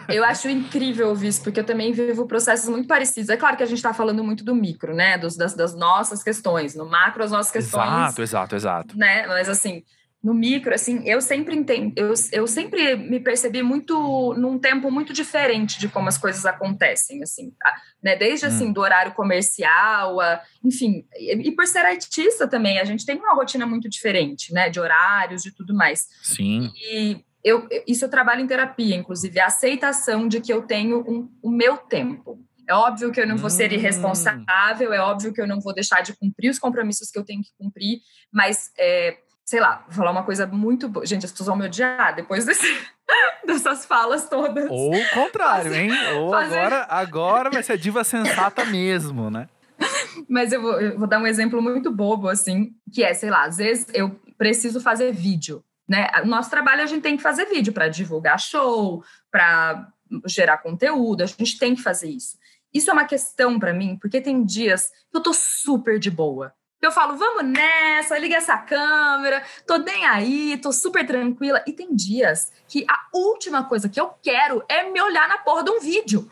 eu 0.10 0.24
acho 0.26 0.50
incrível 0.50 1.10
ouvir 1.10 1.28
isso, 1.28 1.44
porque 1.44 1.60
eu 1.60 1.64
também 1.64 1.92
vivo 1.92 2.26
processos 2.26 2.70
muito 2.70 2.88
parecidos. 2.88 3.30
É 3.30 3.38
claro 3.38 3.56
que 3.56 3.64
a 3.64 3.68
gente 3.68 3.78
está 3.78 3.94
falando 3.94 4.24
muito 4.24 4.44
do 4.44 4.56
micro, 4.56 4.96
né? 4.96 5.18
Dos, 5.18 5.36
das, 5.36 5.54
das, 5.54 5.76
nossas 5.76 6.24
questões. 6.24 6.76
No 6.76 6.86
macro, 6.86 7.24
as 7.24 7.32
nossas 7.32 7.52
questões. 7.52 7.88
Exato, 7.88 8.22
exato, 8.22 8.56
exato. 8.56 8.98
Né? 8.98 9.26
Mas 9.26 9.50
assim, 9.50 9.84
no 10.24 10.34
micro, 10.34 10.74
assim, 10.74 11.08
eu 11.08 11.22
sempre 11.22 11.56
entendo, 11.56 11.94
eu, 11.96 12.14
eu 12.32 12.48
sempre 12.48 12.96
me 12.96 13.20
percebi 13.20 13.62
muito 13.62 14.34
num 14.34 14.58
tempo 14.58 14.92
muito 14.92 15.14
diferente 15.14 15.80
de 15.80 15.88
como 15.88 16.10
as 16.10 16.18
coisas 16.18 16.46
acontecem, 16.46 17.22
assim, 17.22 17.52
tá? 17.52 17.76
né? 18.02 18.16
Desde 18.16 18.46
hum. 18.46 18.50
assim 18.50 18.74
do 18.74 18.82
horário 18.82 19.14
comercial, 19.14 20.20
a, 20.20 20.42
enfim, 20.64 21.06
e, 21.16 21.50
e, 21.50 21.52
por 21.56 21.68
ser 21.68 21.86
artista 21.86 22.48
também, 22.48 22.80
a 22.80 22.84
gente 22.84 23.06
tem 23.06 23.16
uma 23.16 23.36
rotina 23.36 23.66
muito 23.66 23.88
diferente, 23.88 24.52
né? 24.54 24.70
De 24.70 24.80
horários, 24.80 25.44
de 25.44 25.52
tudo 25.52 25.74
mais. 25.74 26.08
Sim. 26.24 26.72
E 26.76 27.24
eu, 27.44 27.68
isso 27.88 28.04
eu 28.04 28.10
trabalho 28.10 28.42
em 28.42 28.48
terapia, 28.48 28.96
inclusive, 28.96 29.40
a 29.40 29.46
aceitação 29.46 30.28
de 30.28 30.42
que 30.42 30.52
eu 30.52 30.64
tenho 30.64 31.00
um, 31.08 31.30
o 31.42 31.50
meu 31.50 31.78
tempo. 31.78 32.44
É 32.68 32.74
óbvio 32.74 33.12
que 33.14 33.22
eu 33.22 33.28
não 33.28 33.38
vou 33.38 33.50
ser 33.50 33.72
hum. 33.72 33.76
irresponsável, 33.76 34.92
é 34.92 35.00
óbvio 35.00 35.32
que 35.32 35.40
eu 35.40 35.48
não 35.48 35.62
vou 35.62 35.74
deixar 35.74 36.02
de 36.02 36.14
cumprir 36.18 36.50
os 36.50 36.60
compromissos 36.60 37.10
que 37.10 37.18
eu 37.18 37.24
tenho 37.24 37.42
que 37.42 37.52
cumprir, 37.58 38.00
mas, 38.34 38.72
é, 38.78 39.18
sei 39.48 39.62
lá, 39.62 39.86
vou 39.88 39.96
falar 39.96 40.12
uma 40.12 40.24
coisa 40.24 40.46
muito 40.46 40.90
boa. 40.90 41.06
Gente, 41.06 41.26
as 41.26 41.32
pessoas 41.32 41.48
vão 41.48 41.56
me 41.56 41.66
odiar 41.66 42.14
depois 42.14 42.44
desse, 42.44 42.68
dessas 43.48 43.86
falas 43.86 44.28
todas. 44.28 44.70
Ou 44.70 44.94
o 44.94 45.10
contrário, 45.12 45.72
fazer, 45.72 45.84
hein? 45.84 45.92
Ou 46.18 46.32
fazer... 46.32 46.58
agora, 46.58 46.88
agora 46.90 47.50
vai 47.50 47.64
ser 47.64 47.74
a 47.74 47.78
diva 47.78 48.04
sensata 48.04 48.66
mesmo, 48.66 49.32
né? 49.32 49.48
Mas 50.30 50.52
eu 50.52 50.62
vou, 50.62 50.82
eu 50.82 51.00
vou 51.00 51.08
dar 51.08 51.20
um 51.20 51.26
exemplo 51.26 51.62
muito 51.62 51.90
bobo, 51.90 52.28
assim, 52.28 52.76
que 52.94 53.02
é, 53.02 53.14
sei 53.14 53.30
lá, 53.30 53.46
às 53.46 53.56
vezes 53.56 53.88
eu 53.94 54.20
preciso 54.38 54.82
fazer 54.82 55.14
vídeo. 55.14 55.64
Né? 55.88 56.10
O 56.24 56.28
nosso 56.28 56.50
trabalho 56.50 56.84
a 56.84 56.86
gente 56.86 57.02
tem 57.04 57.16
que 57.16 57.24
fazer 57.24 57.46
vídeo 57.46 57.72
para 57.72 57.88
divulgar 57.88 58.38
show, 58.38 59.02
para 59.32 59.88
gerar 60.26 60.58
conteúdo, 60.58 61.24
a 61.24 61.26
gente 61.26 61.58
tem 61.58 61.74
que 61.74 61.82
fazer 61.82 62.10
isso. 62.10 62.38
Isso 62.74 62.90
é 62.90 62.94
uma 62.94 63.06
questão 63.06 63.58
para 63.58 63.74
mim, 63.74 63.98
porque 64.02 64.20
tem 64.20 64.44
dias 64.44 64.92
que 65.10 65.18
eu 65.18 65.24
tô 65.24 65.32
super 65.32 65.98
de 66.00 66.12
boa. 66.12 66.54
Eu 66.80 66.92
falo, 66.92 67.18
vamos 67.18 67.44
nessa, 67.46 68.18
liga 68.20 68.36
essa 68.36 68.56
câmera, 68.56 69.44
tô 69.66 69.78
nem 69.78 70.06
aí, 70.06 70.58
tô 70.58 70.72
super 70.72 71.06
tranquila. 71.06 71.64
E 71.66 71.74
tem 71.74 71.96
dias 71.96 72.52
que 72.68 72.86
a 72.88 73.08
última 73.12 73.64
coisa 73.64 73.90
que 73.90 74.00
eu 74.00 74.14
quero 74.22 74.64
é 74.70 74.90
me 74.90 75.02
olhar 75.02 75.28
na 75.28 75.40
porra 75.40 75.64
de 75.64 75.72
um 75.72 75.80
vídeo. 75.80 76.28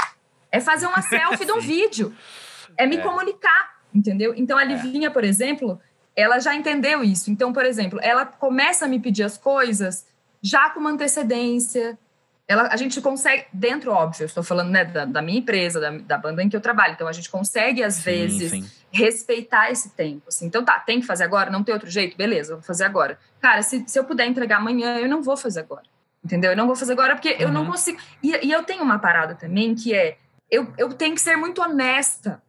É 0.52 0.60
fazer 0.60 0.86
uma 0.86 1.02
selfie 1.04 1.46
de 1.46 1.52
um 1.52 1.60
vídeo. 1.60 2.16
É 2.78 2.86
me 2.86 2.98
é. 2.98 3.02
comunicar, 3.02 3.82
entendeu? 3.94 4.34
Então 4.38 4.58
a 4.58 4.62
é. 4.62 4.66
Livinha, 4.66 5.10
por 5.10 5.24
exemplo, 5.24 5.82
ela 6.16 6.40
já 6.40 6.54
entendeu 6.54 7.04
isso. 7.04 7.32
Então, 7.32 7.52
por 7.52 7.66
exemplo, 7.66 8.00
ela 8.02 8.26
começa 8.26 8.86
a 8.86 8.88
me 8.88 9.00
pedir 9.00 9.24
as 9.24 9.38
coisas 9.38 10.06
já 10.42 10.70
com 10.70 10.80
uma 10.80 10.92
antecedência. 10.92 11.98
Ela, 12.48 12.68
a 12.72 12.78
gente 12.78 13.02
consegue, 13.02 13.46
dentro, 13.52 13.92
óbvio, 13.92 14.26
estou 14.26 14.44
falando 14.44 14.70
né, 14.70 14.86
da, 14.86 15.06
da, 15.06 15.22
minha 15.22 15.40
empresa, 15.40 15.80
da, 15.80 15.90
da, 15.90 16.18
banda 16.18 16.44
em 16.44 16.50
que 16.50 16.56
eu 16.56 16.62
trabalho, 16.62 16.94
então 16.94 17.08
a 17.08 17.12
gente 17.12 17.28
consegue, 17.30 17.84
às 17.84 17.96
sim, 17.96 18.04
vezes, 18.04 18.52
sim. 18.52 18.70
respeitar 18.92 19.72
esse 19.72 19.90
tempo. 19.90 20.26
Assim. 20.28 20.46
Então, 20.46 20.64
tá, 20.64 20.80
tem 20.80 21.00
que 21.00 21.08
fazer 21.08 21.24
agora, 21.24 21.50
não 21.50 21.64
tem 21.64 21.74
outro 21.74 21.90
jeito, 21.90 22.16
beleza, 22.16 22.54
vou 22.54 22.64
fazer 22.64 22.86
agora. 22.86 23.18
Cara, 23.42 23.64
se, 23.64 23.84
se 23.88 23.98
eu 23.98 24.04
puder 24.04 24.28
entregar 24.28 24.58
amanhã, 24.58 25.00
eu 25.00 25.10
não 25.10 25.24
vou 25.24 25.36
fazer 25.36 25.62
agora. 25.62 25.84
Entendeu? 26.24 26.52
Eu 26.52 26.58
não 26.58 26.68
vou 26.68 26.76
fazer 26.76 26.94
agora 26.94 27.16
porque 27.16 27.34
uhum. 27.34 27.40
eu 27.40 27.52
não 27.52 27.62
uhum. 27.62 27.72
consigo. 27.72 28.00
E, 28.22 28.48
e 28.48 28.52
eu 28.52 28.64
tenho 28.64 28.84
uma 28.84 29.00
parada 29.00 29.36
também 29.36 29.76
que 29.76 29.94
é: 29.94 30.18
eu, 30.50 30.74
eu 30.76 30.90
tenho 30.94 31.14
que 31.14 31.22
ser 31.22 31.36
muito 31.36 31.62
honesta 31.62 32.42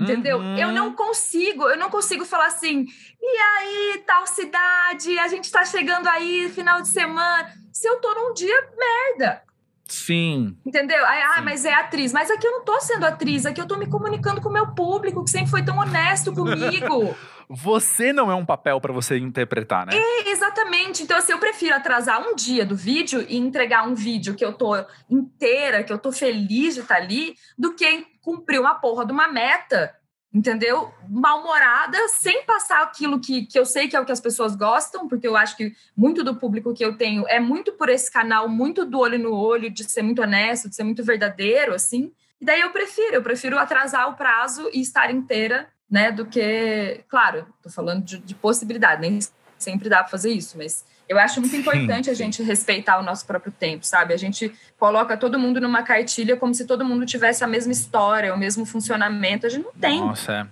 Entendeu? 0.00 0.38
Uhum. 0.38 0.56
Eu 0.56 0.72
não 0.72 0.94
consigo, 0.94 1.68
eu 1.68 1.76
não 1.76 1.90
consigo 1.90 2.24
falar 2.24 2.46
assim, 2.46 2.86
e 3.20 3.36
aí, 3.38 4.02
tal 4.06 4.26
cidade, 4.26 5.18
a 5.18 5.28
gente 5.28 5.50
tá 5.50 5.62
chegando 5.64 6.08
aí, 6.08 6.48
final 6.54 6.80
de 6.80 6.88
semana. 6.88 7.52
Se 7.80 7.88
eu 7.88 7.98
tô 7.98 8.14
num 8.14 8.34
dia 8.34 8.68
merda. 8.76 9.42
Sim. 9.88 10.54
Entendeu? 10.66 11.02
Aí, 11.06 11.22
ah, 11.22 11.40
mas 11.40 11.64
é 11.64 11.72
atriz. 11.72 12.12
Mas 12.12 12.30
aqui 12.30 12.46
eu 12.46 12.50
não 12.50 12.62
tô 12.62 12.78
sendo 12.78 13.06
atriz, 13.06 13.46
aqui 13.46 13.58
eu 13.58 13.66
tô 13.66 13.78
me 13.78 13.86
comunicando 13.86 14.38
com 14.38 14.50
o 14.50 14.52
meu 14.52 14.74
público, 14.74 15.24
que 15.24 15.30
sempre 15.30 15.48
foi 15.48 15.64
tão 15.64 15.78
honesto 15.78 16.30
comigo. 16.30 17.16
você 17.48 18.12
não 18.12 18.30
é 18.30 18.34
um 18.34 18.44
papel 18.44 18.78
para 18.82 18.92
você 18.92 19.16
interpretar, 19.16 19.86
né? 19.86 19.92
É, 19.96 20.30
exatamente. 20.30 21.02
Então, 21.02 21.16
assim, 21.16 21.32
eu 21.32 21.38
prefiro 21.38 21.74
atrasar 21.74 22.20
um 22.20 22.34
dia 22.34 22.66
do 22.66 22.76
vídeo 22.76 23.24
e 23.26 23.38
entregar 23.38 23.88
um 23.88 23.94
vídeo 23.94 24.34
que 24.34 24.44
eu 24.44 24.52
tô 24.52 24.74
inteira, 25.08 25.82
que 25.82 25.90
eu 25.90 25.98
tô 25.98 26.12
feliz 26.12 26.74
de 26.74 26.80
estar 26.82 26.96
tá 26.96 27.00
ali, 27.00 27.34
do 27.56 27.72
que 27.72 28.06
cumprir 28.20 28.60
uma 28.60 28.74
porra 28.74 29.06
de 29.06 29.12
uma 29.12 29.26
meta, 29.26 29.96
entendeu? 30.32 30.92
Mal-humorada, 31.08 31.98
sem 32.08 32.44
passar 32.44 32.82
aquilo 32.82 33.20
que, 33.20 33.46
que 33.46 33.58
eu 33.58 33.66
sei 33.66 33.88
que 33.88 33.96
é 33.96 34.00
o 34.00 34.04
que 34.04 34.12
as 34.12 34.20
pessoas 34.20 34.54
gostam, 34.54 35.08
porque 35.08 35.26
eu 35.26 35.36
acho 35.36 35.56
que 35.56 35.74
muito 35.96 36.22
do 36.22 36.36
público 36.36 36.72
que 36.72 36.84
eu 36.84 36.96
tenho 36.96 37.26
é 37.28 37.40
muito 37.40 37.72
por 37.72 37.88
esse 37.88 38.10
canal, 38.10 38.48
muito 38.48 38.84
do 38.84 38.98
olho 38.98 39.18
no 39.18 39.34
olho, 39.34 39.70
de 39.70 39.84
ser 39.84 40.02
muito 40.02 40.22
honesto, 40.22 40.68
de 40.68 40.76
ser 40.76 40.84
muito 40.84 41.02
verdadeiro, 41.02 41.74
assim. 41.74 42.12
E 42.40 42.44
daí 42.44 42.60
eu 42.60 42.70
prefiro, 42.70 43.14
eu 43.14 43.22
prefiro 43.22 43.58
atrasar 43.58 44.08
o 44.08 44.14
prazo 44.14 44.70
e 44.72 44.80
estar 44.80 45.10
inteira 45.10 45.68
né? 45.90 46.12
Do 46.12 46.24
que, 46.24 47.02
claro, 47.08 47.46
estou 47.56 47.72
falando 47.72 48.04
de, 48.04 48.18
de, 48.18 48.34
possibilidade, 48.34 49.00
nem 49.00 49.18
sempre 49.58 49.88
dá 49.88 49.98
para 49.98 50.08
fazer 50.08 50.30
isso, 50.30 50.56
mas 50.56 50.84
eu 51.10 51.18
acho 51.18 51.40
muito 51.40 51.56
importante 51.56 52.04
sim, 52.04 52.10
a 52.12 52.14
gente 52.14 52.40
respeitar 52.40 53.00
o 53.00 53.02
nosso 53.02 53.26
próprio 53.26 53.50
tempo, 53.50 53.84
sabe? 53.84 54.14
A 54.14 54.16
gente 54.16 54.52
coloca 54.78 55.16
todo 55.16 55.40
mundo 55.40 55.60
numa 55.60 55.82
cartilha 55.82 56.36
como 56.36 56.54
se 56.54 56.64
todo 56.64 56.84
mundo 56.84 57.04
tivesse 57.04 57.42
a 57.42 57.48
mesma 57.48 57.72
história, 57.72 58.32
o 58.32 58.38
mesmo 58.38 58.64
funcionamento. 58.64 59.44
A 59.44 59.50
gente 59.50 59.64
não 59.64 59.72
tem. 59.72 59.98
Nossa, 59.98 60.32
é. 60.32 60.46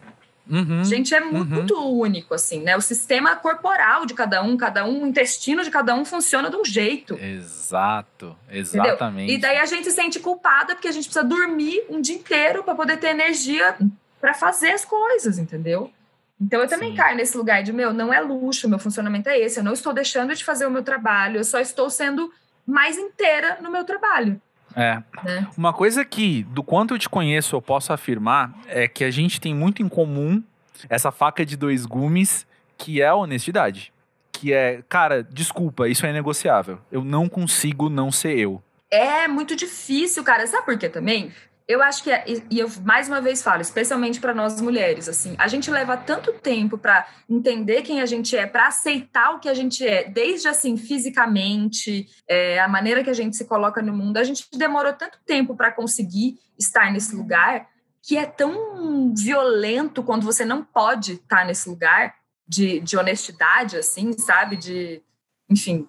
Uhum, 0.50 0.80
a 0.80 0.84
gente 0.84 1.14
é 1.14 1.20
muito 1.20 1.74
uhum. 1.74 2.00
único, 2.00 2.34
assim, 2.34 2.60
né? 2.60 2.76
O 2.76 2.80
sistema 2.80 3.36
corporal 3.36 4.04
de 4.04 4.14
cada 4.14 4.42
um, 4.42 4.56
cada 4.56 4.84
um, 4.84 5.04
o 5.04 5.06
intestino 5.06 5.62
de 5.62 5.70
cada 5.70 5.94
um 5.94 6.04
funciona 6.04 6.50
de 6.50 6.56
um 6.56 6.64
jeito. 6.64 7.14
Exato, 7.22 8.34
exatamente. 8.50 9.32
Entendeu? 9.32 9.36
E 9.36 9.38
daí 9.38 9.58
a 9.58 9.66
gente 9.66 9.84
se 9.84 9.92
sente 9.92 10.18
culpada 10.18 10.74
porque 10.74 10.88
a 10.88 10.92
gente 10.92 11.04
precisa 11.04 11.24
dormir 11.24 11.84
um 11.88 12.00
dia 12.00 12.16
inteiro 12.16 12.64
para 12.64 12.74
poder 12.74 12.96
ter 12.96 13.08
energia 13.08 13.76
para 14.20 14.34
fazer 14.34 14.72
as 14.72 14.84
coisas, 14.84 15.38
entendeu? 15.38 15.92
Então 16.40 16.60
eu 16.60 16.68
também 16.68 16.90
Sim. 16.90 16.96
caio 16.96 17.16
nesse 17.16 17.36
lugar 17.36 17.62
de, 17.62 17.72
meu, 17.72 17.92
não 17.92 18.12
é 18.12 18.20
luxo, 18.20 18.68
meu 18.68 18.78
funcionamento 18.78 19.28
é 19.28 19.38
esse, 19.38 19.58
eu 19.58 19.64
não 19.64 19.72
estou 19.72 19.92
deixando 19.92 20.34
de 20.34 20.44
fazer 20.44 20.66
o 20.66 20.70
meu 20.70 20.82
trabalho, 20.82 21.38
eu 21.38 21.44
só 21.44 21.58
estou 21.58 21.90
sendo 21.90 22.32
mais 22.66 22.96
inteira 22.96 23.58
no 23.60 23.70
meu 23.70 23.84
trabalho. 23.84 24.40
É. 24.76 25.02
Né? 25.24 25.48
Uma 25.56 25.72
coisa 25.72 26.04
que, 26.04 26.44
do 26.44 26.62
quanto 26.62 26.94
eu 26.94 26.98
te 26.98 27.08
conheço, 27.08 27.56
eu 27.56 27.62
posso 27.62 27.92
afirmar 27.92 28.54
é 28.68 28.86
que 28.86 29.02
a 29.02 29.10
gente 29.10 29.40
tem 29.40 29.54
muito 29.54 29.82
em 29.82 29.88
comum 29.88 30.42
essa 30.88 31.10
faca 31.10 31.44
de 31.44 31.56
dois 31.56 31.84
gumes, 31.84 32.46
que 32.76 33.00
é 33.00 33.08
a 33.08 33.14
honestidade. 33.14 33.92
Que 34.30 34.52
é, 34.52 34.82
cara, 34.88 35.24
desculpa, 35.24 35.88
isso 35.88 36.06
é 36.06 36.12
negociável. 36.12 36.78
Eu 36.92 37.02
não 37.02 37.28
consigo 37.28 37.88
não 37.88 38.12
ser 38.12 38.38
eu. 38.38 38.62
É 38.90 39.26
muito 39.26 39.56
difícil, 39.56 40.22
cara. 40.22 40.46
Sabe 40.46 40.64
por 40.64 40.78
quê 40.78 40.88
também? 40.88 41.32
Eu 41.68 41.82
acho 41.82 42.02
que, 42.02 42.10
é, 42.10 42.24
e 42.50 42.58
eu 42.58 42.66
mais 42.82 43.08
uma 43.08 43.20
vez 43.20 43.42
falo, 43.42 43.60
especialmente 43.60 44.18
para 44.18 44.32
nós 44.32 44.58
mulheres, 44.58 45.06
assim, 45.06 45.34
a 45.38 45.46
gente 45.46 45.70
leva 45.70 45.98
tanto 45.98 46.32
tempo 46.32 46.78
para 46.78 47.06
entender 47.28 47.82
quem 47.82 48.00
a 48.00 48.06
gente 48.06 48.34
é, 48.34 48.46
para 48.46 48.68
aceitar 48.68 49.34
o 49.34 49.38
que 49.38 49.50
a 49.50 49.54
gente 49.54 49.86
é, 49.86 50.08
desde 50.08 50.48
assim, 50.48 50.78
fisicamente, 50.78 52.08
é, 52.26 52.58
a 52.58 52.66
maneira 52.66 53.04
que 53.04 53.10
a 53.10 53.14
gente 53.14 53.36
se 53.36 53.44
coloca 53.44 53.82
no 53.82 53.92
mundo, 53.92 54.16
a 54.16 54.24
gente 54.24 54.48
demorou 54.54 54.94
tanto 54.94 55.18
tempo 55.26 55.54
para 55.54 55.70
conseguir 55.70 56.38
estar 56.58 56.90
nesse 56.90 57.14
lugar 57.14 57.68
que 58.02 58.16
é 58.16 58.24
tão 58.24 59.12
violento 59.14 60.02
quando 60.02 60.24
você 60.24 60.46
não 60.46 60.64
pode 60.64 61.14
estar 61.14 61.44
nesse 61.44 61.68
lugar 61.68 62.14
de, 62.48 62.80
de 62.80 62.96
honestidade, 62.96 63.76
assim, 63.76 64.16
sabe? 64.16 64.56
De, 64.56 65.02
enfim, 65.50 65.86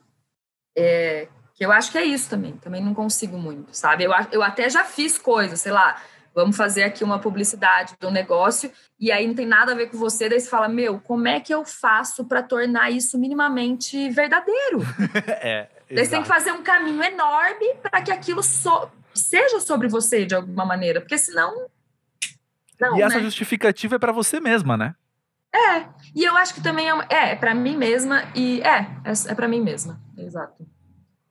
é, 0.78 1.30
eu 1.60 1.72
acho 1.72 1.91
que 1.91 1.98
é 1.98 2.06
isso 2.06 2.30
também. 2.30 2.54
Também 2.58 2.84
não 2.84 2.93
consigo 2.93 3.38
muito, 3.38 3.76
sabe? 3.76 4.04
Eu, 4.04 4.12
eu 4.32 4.41
até 4.41 4.69
já 4.69 4.84
fiz 4.84 5.17
coisas, 5.17 5.60
sei 5.62 5.72
lá, 5.72 6.02
vamos 6.34 6.56
fazer 6.56 6.84
aqui 6.84 7.04
uma 7.04 7.19
publicidade 7.19 7.95
do 8.00 8.10
negócio 8.10 8.72
e 9.00 9.12
aí 9.12 9.28
não 9.28 9.34
tem 9.34 9.45
nada 9.45 9.72
a 9.74 9.76
ver 9.76 9.89
com 9.89 9.98
você, 9.98 10.30
daí 10.30 10.39
você 10.39 10.50
fala, 10.50 10.67
meu, 10.69 11.00
como 11.00 11.28
é 11.28 11.39
que 11.39 11.54
eu 11.54 11.65
faço 11.65 12.26
para 12.26 12.41
tornar 12.41 12.91
isso 12.91 13.17
minimamente 13.17 14.10
verdadeiro? 14.10 14.82
é, 15.41 15.69
daí 15.89 16.06
você 16.06 16.12
tem 16.12 16.22
que 16.22 16.28
fazer 16.28 16.52
um 16.52 16.63
caminho 16.63 17.04
enorme 17.04 17.76
para 17.82 18.02
que 18.02 18.12
aquilo 18.12 18.43
so 18.43 18.89
seja 19.13 19.60
sobre 19.60 19.88
você 19.88 20.26
de 20.26 20.36
alguma 20.36 20.63
maneira, 20.63 21.02
porque 21.02 21.17
senão 21.17 21.67
não, 22.80 22.98
e 22.98 23.02
essa 23.02 23.17
né? 23.17 23.24
justificativa 23.24 23.98
é 23.98 24.00
para 24.00 24.13
você 24.13 24.39
mesma, 24.39 24.78
né? 24.78 24.95
É, 25.54 25.86
e 26.15 26.24
eu 26.24 26.38
acho 26.38 26.54
que 26.54 26.62
também 26.62 26.89
é, 26.89 26.93
é, 27.10 27.32
é 27.32 27.36
para 27.36 27.54
mim 27.54 27.76
mesma 27.76 28.24
e 28.36 28.62
é, 28.62 28.88
é, 29.04 29.12
é 29.28 29.36
para 29.36 29.48
mim 29.48 29.62
mesma, 29.62 30.00
exato. 30.17 30.65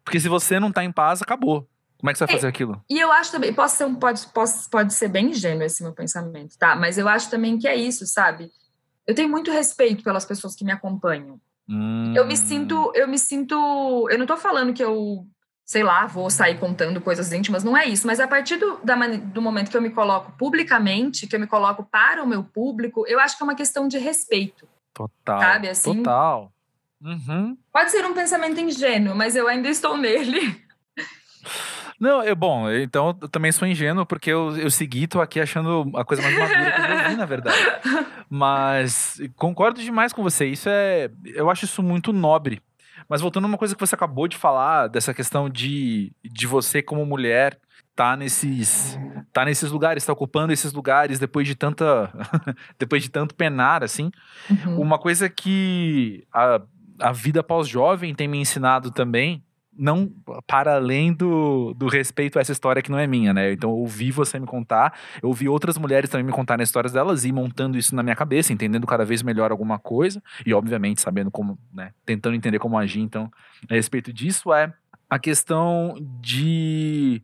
Porque 0.09 0.21
se 0.21 0.29
você 0.29 0.59
não 0.59 0.73
tá 0.73 0.83
em 0.83 0.91
paz, 0.91 1.23
acabou. 1.23 1.69
Como 1.99 2.11
é 2.11 2.13
que 2.13 2.19
você 2.19 2.27
vai 2.27 2.35
fazer 2.37 2.49
aquilo? 2.49 2.83
E 2.89 2.99
eu 2.99 3.13
acho 3.13 3.33
também, 3.33 3.53
posso 3.53 3.77
ser 3.77 3.85
um, 3.85 3.95
pode, 3.95 4.27
pode, 4.29 4.53
pode 4.71 4.95
ser 4.95 5.09
bem 5.09 5.31
ingênuo 5.31 5.65
esse 5.65 5.83
meu 5.83 5.93
pensamento, 5.93 6.57
tá? 6.57 6.77
Mas 6.77 6.97
eu 6.97 7.09
acho 7.09 7.29
também 7.29 7.59
que 7.59 7.67
é 7.67 7.75
isso, 7.75 8.07
sabe? 8.07 8.51
Eu 9.07 9.15
tenho 9.15 9.29
muito 9.29 9.51
respeito 9.51 10.05
pelas 10.05 10.25
pessoas 10.25 10.55
que 10.55 10.65
me 10.65 10.71
acompanham, 10.73 11.41
Hum. 11.69 12.15
Eu 12.17 12.27
me 12.27 12.37
sinto, 12.37 12.91
eu 12.95 13.07
me 13.07 13.19
sinto, 13.19 14.09
eu 14.11 14.19
não 14.19 14.25
tô 14.25 14.37
falando 14.39 14.73
que 14.73 14.83
eu, 14.83 15.27
sei 15.67 15.83
lá, 15.83 16.07
vou 16.07 16.31
sair 16.31 16.59
contando 16.59 17.01
coisas 17.01 17.31
íntimas, 17.31 17.63
não 17.63 17.77
é 17.77 17.85
isso, 17.87 18.07
mas 18.07 18.21
a 18.21 18.27
partir 18.27 18.57
do, 18.57 18.79
da, 18.83 18.95
do 18.97 19.43
momento 19.43 19.71
que 19.71 19.77
eu 19.77 19.83
me 19.83 19.91
coloco 19.91 20.33
publicamente, 20.39 21.27
que 21.27 21.37
eu 21.37 21.41
me 21.41 21.47
coloco 21.47 21.85
para 21.85 22.23
o 22.23 22.27
meu 22.27 22.43
público, 22.43 23.05
eu 23.07 23.21
acho 23.21 23.37
que 23.37 23.43
é 23.43 23.45
uma 23.45 23.55
questão 23.55 23.87
de 23.87 23.99
respeito. 23.99 24.67
Total. 24.95 25.39
Sabe, 25.39 25.69
assim? 25.69 25.99
Total. 25.99 26.51
Uhum. 27.03 27.57
Pode 27.73 27.91
ser 27.91 28.05
um 28.05 28.15
pensamento 28.15 28.61
ingênuo, 28.61 29.15
mas 29.15 29.37
eu 29.37 29.47
ainda 29.47 29.69
estou 29.69 29.97
nele. 29.97 30.61
Não, 32.01 32.23
eu, 32.23 32.37
bom, 32.37 32.71
então 32.71 33.17
eu 33.21 33.29
também 33.29 33.51
sou 33.51 33.67
ingênuo, 33.67 34.07
porque 34.07 34.31
eu, 34.31 34.57
eu 34.57 34.71
segui, 34.71 35.09
tô 35.09 35.21
aqui 35.21 35.41
achando 35.41 35.91
a 35.97 36.05
coisa 36.05 36.23
mais 36.23 36.39
madura 36.39 36.71
que 36.71 36.81
eu 36.81 37.11
vi, 37.11 37.17
na 37.17 37.27
verdade. 37.27 37.59
Mas 38.31 39.21
concordo 39.37 39.83
demais 39.83 40.13
com 40.13 40.23
você. 40.23 40.47
Isso 40.47 40.69
é. 40.69 41.11
Eu 41.25 41.51
acho 41.51 41.65
isso 41.65 41.83
muito 41.83 42.13
nobre. 42.13 42.63
Mas 43.09 43.21
voltando 43.21 43.45
a 43.45 43.49
uma 43.49 43.59
coisa 43.59 43.75
que 43.75 43.81
você 43.81 43.95
acabou 43.97 44.29
de 44.29 44.37
falar, 44.37 44.87
dessa 44.87 45.13
questão 45.13 45.49
de, 45.49 46.13
de 46.23 46.47
você 46.47 46.83
como 46.83 47.05
mulher 47.05 47.59
tá 47.97 48.17
nesses 48.17 48.97
tá 49.33 49.45
nesses 49.45 49.73
lugares, 49.73 50.05
tá 50.05 50.13
ocupando 50.13 50.53
esses 50.53 50.73
lugares 50.73 51.19
depois 51.19 51.49
de 51.49 51.57
tanta 51.57 52.13
depois 52.79 53.03
de 53.03 53.09
tanto 53.09 53.35
penar 53.35 53.83
assim. 53.83 54.13
Uhum. 54.49 54.83
Uma 54.83 54.99
coisa 54.99 55.29
que 55.29 56.25
a, 56.33 56.61
a 57.01 57.13
vida 57.13 57.43
pós-jovem 57.43 58.15
tem 58.15 58.29
me 58.29 58.39
ensinado 58.39 58.91
também 58.91 59.43
não 59.79 60.11
para 60.45 60.75
além 60.75 61.13
do, 61.13 61.73
do 61.75 61.87
respeito 61.87 62.37
a 62.37 62.43
essa 62.43 62.51
história 62.51 62.83
que 62.83 62.91
não 62.91 62.99
é 62.99 63.07
minha, 63.07 63.33
né? 63.33 63.53
Então 63.53 63.71
eu 63.71 63.77
ouvi 63.77 64.11
você 64.11 64.39
me 64.41 64.47
contar, 64.47 64.99
eu 65.23 65.29
ouvi 65.29 65.49
outras 65.49 65.79
mulheres 65.79 66.11
também 66.11 66.27
me 66.27 66.33
contarem 66.33 66.65
as 66.65 66.69
histórias 66.69 66.93
delas 66.93 67.25
e 67.25 67.31
montando 67.31 67.79
isso 67.79 67.95
na 67.95 68.03
minha 68.03 68.17
cabeça, 68.17 68.53
entendendo 68.53 68.87
cada 68.89 69.05
vez 69.05 69.23
melhor 69.23 69.53
alguma 69.53 69.79
coisa 69.79 70.21
e 70.45 70.53
obviamente 70.53 71.01
sabendo 71.01 71.31
como, 71.31 71.57
né, 71.73 71.93
tentando 72.05 72.35
entender 72.35 72.59
como 72.59 72.77
agir, 72.77 73.01
então, 73.01 73.31
a 73.71 73.75
respeito 73.75 74.13
disso 74.13 74.53
é 74.53 74.75
a 75.09 75.19
questão 75.19 75.95
de 76.21 77.23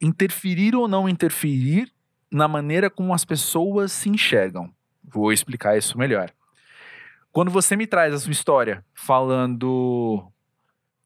interferir 0.00 0.76
ou 0.76 0.86
não 0.86 1.08
interferir 1.08 1.90
na 2.30 2.46
maneira 2.46 2.90
como 2.90 3.14
as 3.14 3.24
pessoas 3.24 3.90
se 3.92 4.10
enxergam. 4.10 4.70
Vou 5.02 5.32
explicar 5.32 5.78
isso 5.78 5.96
melhor. 5.96 6.30
Quando 7.38 7.52
você 7.52 7.76
me 7.76 7.86
traz 7.86 8.12
a 8.12 8.18
sua 8.18 8.32
história 8.32 8.84
falando 8.92 10.28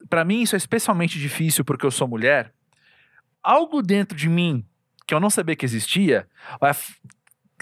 para 0.09 0.25
mim 0.25 0.41
isso 0.41 0.57
é 0.57 0.57
especialmente 0.57 1.19
difícil 1.19 1.63
porque 1.63 1.85
eu 1.85 1.91
sou 1.91 2.09
mulher. 2.09 2.55
Algo 3.43 3.83
dentro 3.83 4.17
de 4.17 4.31
mim 4.31 4.65
que 5.07 5.13
eu 5.13 5.21
não 5.21 5.29
sabia 5.29 5.55
que 5.55 5.67
existia 5.67 6.27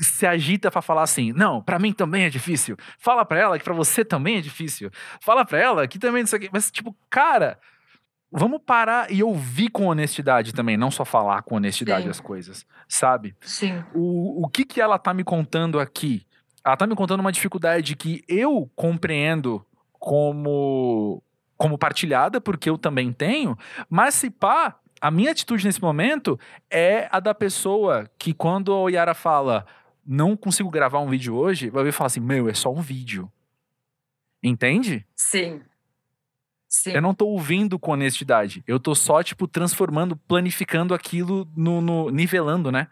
se 0.01 0.25
agita 0.25 0.71
para 0.71 0.81
falar 0.81 1.03
assim: 1.03 1.33
"Não, 1.33 1.61
para 1.61 1.81
mim 1.81 1.93
também 1.93 2.23
é 2.23 2.31
difícil". 2.31 2.77
Fala 3.01 3.25
para 3.25 3.41
ela 3.41 3.59
que 3.59 3.65
para 3.65 3.75
você 3.75 4.05
também 4.05 4.37
é 4.37 4.41
difícil. 4.41 4.89
Fala 5.21 5.45
para 5.45 5.59
ela 5.59 5.89
que 5.89 5.99
também 5.99 6.23
isso 6.23 6.37
aqui, 6.37 6.49
mas 6.53 6.71
tipo, 6.71 6.97
cara, 7.11 7.59
vamos 8.31 8.61
parar 8.65 9.11
e 9.11 9.21
ouvir 9.21 9.71
com 9.71 9.87
honestidade 9.87 10.55
também, 10.55 10.77
não 10.77 10.93
só 10.93 11.05
falar 11.05 11.43
com 11.43 11.57
honestidade 11.57 12.05
Sim. 12.05 12.11
as 12.11 12.21
coisas, 12.21 12.65
sabe? 12.87 13.35
Sim. 13.41 13.83
O, 13.93 14.45
o 14.45 14.49
que 14.49 14.65
que 14.65 14.81
ela 14.81 14.97
tá 14.97 15.13
me 15.13 15.25
contando 15.25 15.81
aqui? 15.81 16.25
Ela 16.65 16.77
tá 16.77 16.87
me 16.87 16.95
contando 16.95 17.21
uma 17.21 17.33
dificuldade 17.33 17.97
que 17.97 18.25
eu 18.29 18.71
compreendo 18.75 19.65
como 19.93 21.23
como 21.57 21.77
partilhada, 21.77 22.41
porque 22.41 22.71
eu 22.71 22.79
também 22.79 23.13
tenho, 23.13 23.55
mas 23.91 24.15
se 24.15 24.31
pá, 24.31 24.81
a 24.99 25.11
minha 25.11 25.31
atitude 25.31 25.67
nesse 25.67 25.81
momento 25.81 26.41
é 26.71 27.07
a 27.13 27.21
da 27.21 27.35
pessoa 27.35 28.11
que 28.19 28.33
quando 28.33 28.73
a 28.73 28.91
Yara 28.91 29.13
fala 29.13 29.67
não 30.07 30.35
consigo 30.35 30.71
gravar 30.71 31.01
um 31.01 31.09
vídeo 31.11 31.35
hoje, 31.35 31.69
vai 31.69 31.83
ver 31.83 31.91
e 31.91 31.93
falar 31.93 32.07
assim, 32.07 32.21
meu, 32.21 32.49
é 32.49 32.55
só 32.55 32.73
um 32.73 32.81
vídeo. 32.81 33.31
Entende? 34.43 35.07
Sim. 35.15 35.61
Sim. 36.67 36.93
Eu 36.93 37.03
não 37.03 37.13
tô 37.13 37.27
ouvindo 37.27 37.79
com 37.79 37.93
honestidade. 37.93 38.63
Eu 38.67 38.79
tô 38.79 38.95
só, 38.95 39.23
tipo, 39.23 39.49
transformando, 39.49 40.17
planificando 40.17 40.95
aquilo 40.95 41.47
no, 41.57 41.81
no 41.81 42.11
nivelando, 42.11 42.71
né? 42.71 42.89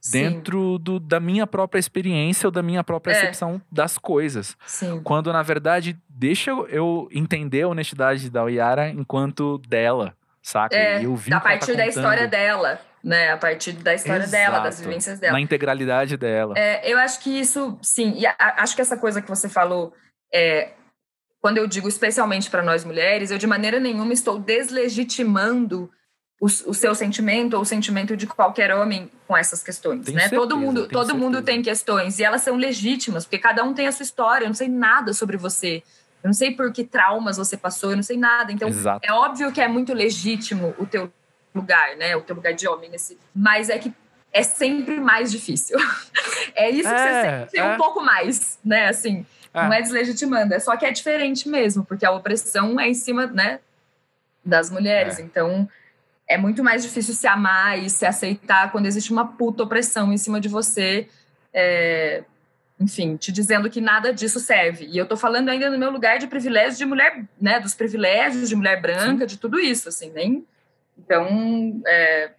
Sim. 0.00 0.22
Dentro 0.22 0.78
do, 0.78 1.00
da 1.00 1.18
minha 1.18 1.46
própria 1.46 1.78
experiência 1.80 2.46
ou 2.46 2.50
da 2.50 2.62
minha 2.62 2.84
própria 2.84 3.12
É. 3.12 3.14
percepção 3.14 3.60
das 3.70 3.98
coisas. 3.98 4.56
Sim. 4.66 5.00
Quando, 5.02 5.32
na 5.32 5.42
verdade, 5.42 5.98
deixa 6.08 6.50
eu- 6.68 7.08
entender 7.12 7.62
a 7.62 7.68
honestidade 7.68 8.30
da 8.30 8.46
Yara 8.48 8.90
enquanto 8.90 9.58
dela, 9.58 10.14
saca? 10.42 10.76
É, 10.76 11.04
eu 11.04 11.14
vi 11.16 11.32
a 11.32 11.38
tá 11.40 11.48
partir 11.48 11.76
da 11.76 11.84
contando 11.84 11.88
história 11.88 12.28
dela, 12.28 12.80
né? 13.02 13.32
A 13.32 13.36
partir 13.36 13.72
da 13.72 13.92
história 13.94 14.26
dela, 14.26 14.60
das 14.60 14.74
Exato. 14.76 14.88
vivências 14.88 15.18
dela. 15.18 15.32
Na 15.32 15.40
integralidade 15.40 16.16
dela. 16.16 16.54
É, 16.56 16.90
eu 16.92 16.98
acho 16.98 17.20
que 17.20 17.30
isso, 17.30 17.76
sim, 17.82 18.14
e 18.16 18.26
a- 18.26 18.36
acho 18.58 18.74
que 18.76 18.80
essa 18.82 18.96
coisa 18.96 19.20
que 19.20 19.28
você 19.28 19.48
falou, 19.48 19.92
é, 20.32 20.72
quando 21.40 21.58
eu 21.58 21.66
digo 21.66 21.88
especialmente 21.88 22.50
para 22.50 22.62
nós 22.62 22.84
mulheres, 22.84 23.30
eu 23.30 23.38
de 23.38 23.46
maneira 23.46 23.78
nenhuma 23.80 24.12
estou 24.12 24.38
deslegitimando 24.38 25.90
o, 26.40 26.46
o 26.46 26.74
seu 26.74 26.94
sentimento 26.94 27.54
ou 27.54 27.62
o 27.62 27.64
sentimento 27.64 28.16
de 28.16 28.26
qualquer 28.26 28.72
homem 28.74 29.10
com 29.26 29.36
essas 29.36 29.62
questões, 29.62 30.04
Tenho 30.06 30.16
né? 30.16 30.28
todo 30.28 30.54
certeza, 30.54 30.56
mundo, 30.56 30.88
todo 30.88 31.14
mundo 31.14 31.34
certeza. 31.36 31.42
tem 31.42 31.62
questões 31.62 32.18
e 32.18 32.24
elas 32.24 32.42
são 32.42 32.56
legítimas, 32.56 33.24
porque 33.24 33.38
cada 33.38 33.64
um 33.64 33.74
tem 33.74 33.86
a 33.86 33.92
sua 33.92 34.04
história. 34.04 34.44
Eu 34.44 34.48
não 34.48 34.54
sei 34.54 34.68
nada 34.68 35.12
sobre 35.12 35.36
você. 35.36 35.82
Eu 36.22 36.28
não 36.28 36.32
sei 36.32 36.52
por 36.52 36.72
que 36.72 36.84
traumas 36.84 37.36
você 37.36 37.56
passou, 37.56 37.90
eu 37.90 37.96
não 37.96 38.02
sei 38.02 38.16
nada. 38.16 38.52
Então, 38.52 38.68
Exato. 38.68 39.00
é 39.02 39.12
óbvio 39.12 39.50
que 39.52 39.60
é 39.60 39.68
muito 39.68 39.92
legítimo 39.92 40.74
o 40.78 40.86
teu 40.86 41.12
lugar, 41.54 41.96
né? 41.96 42.16
O 42.16 42.20
teu 42.22 42.36
lugar 42.36 42.52
de 42.54 42.68
homem 42.68 42.88
nesse, 42.90 43.18
mas 43.34 43.68
é 43.68 43.78
que 43.78 43.92
é 44.32 44.42
sempre 44.42 45.00
mais 45.00 45.30
difícil. 45.32 45.76
é 46.54 46.70
isso 46.70 46.88
que 46.88 46.94
É, 46.94 47.44
você 47.46 47.50
sente 47.50 47.58
é. 47.58 47.74
um 47.74 47.76
pouco 47.76 48.00
mais, 48.00 48.58
né? 48.64 48.88
Assim, 48.88 49.24
É. 49.54 49.62
não 49.64 49.72
é 49.72 49.80
deslegitimando, 49.82 50.54
é 50.54 50.58
só 50.60 50.76
que 50.76 50.84
é 50.86 50.90
diferente 50.92 51.48
mesmo, 51.48 51.84
porque 51.84 52.04
a 52.06 52.10
opressão 52.12 52.78
é 52.78 52.88
em 52.88 52.94
cima, 52.94 53.26
né, 53.26 53.58
das 54.44 54.70
mulheres. 54.70 55.18
É. 55.18 55.22
Então, 55.22 55.68
é 56.28 56.36
muito 56.36 56.62
mais 56.62 56.82
difícil 56.82 57.14
se 57.14 57.26
amar 57.26 57.82
e 57.82 57.88
se 57.88 58.04
aceitar 58.04 58.70
quando 58.70 58.86
existe 58.86 59.10
uma 59.10 59.26
puta 59.26 59.62
opressão 59.62 60.12
em 60.12 60.18
cima 60.18 60.40
de 60.40 60.48
você. 60.48 61.08
é, 61.52 62.22
enfim, 62.80 63.16
te 63.16 63.32
dizendo 63.32 63.68
que 63.68 63.80
nada 63.80 64.12
disso 64.12 64.38
serve. 64.38 64.86
E 64.86 64.96
eu 64.96 65.06
tô 65.06 65.16
falando 65.16 65.48
ainda 65.48 65.68
no 65.68 65.78
meu 65.78 65.90
lugar 65.90 66.18
de 66.18 66.28
privilégio 66.28 66.78
de 66.78 66.86
mulher, 66.86 67.24
né, 67.40 67.58
dos 67.58 67.74
privilégios 67.74 68.48
de 68.48 68.54
mulher 68.54 68.80
branca, 68.80 69.26
de 69.26 69.36
tudo 69.36 69.58
isso, 69.58 69.88
assim, 69.88 70.10
nem. 70.10 70.46
Então, 70.96 71.82
é, 71.86 72.30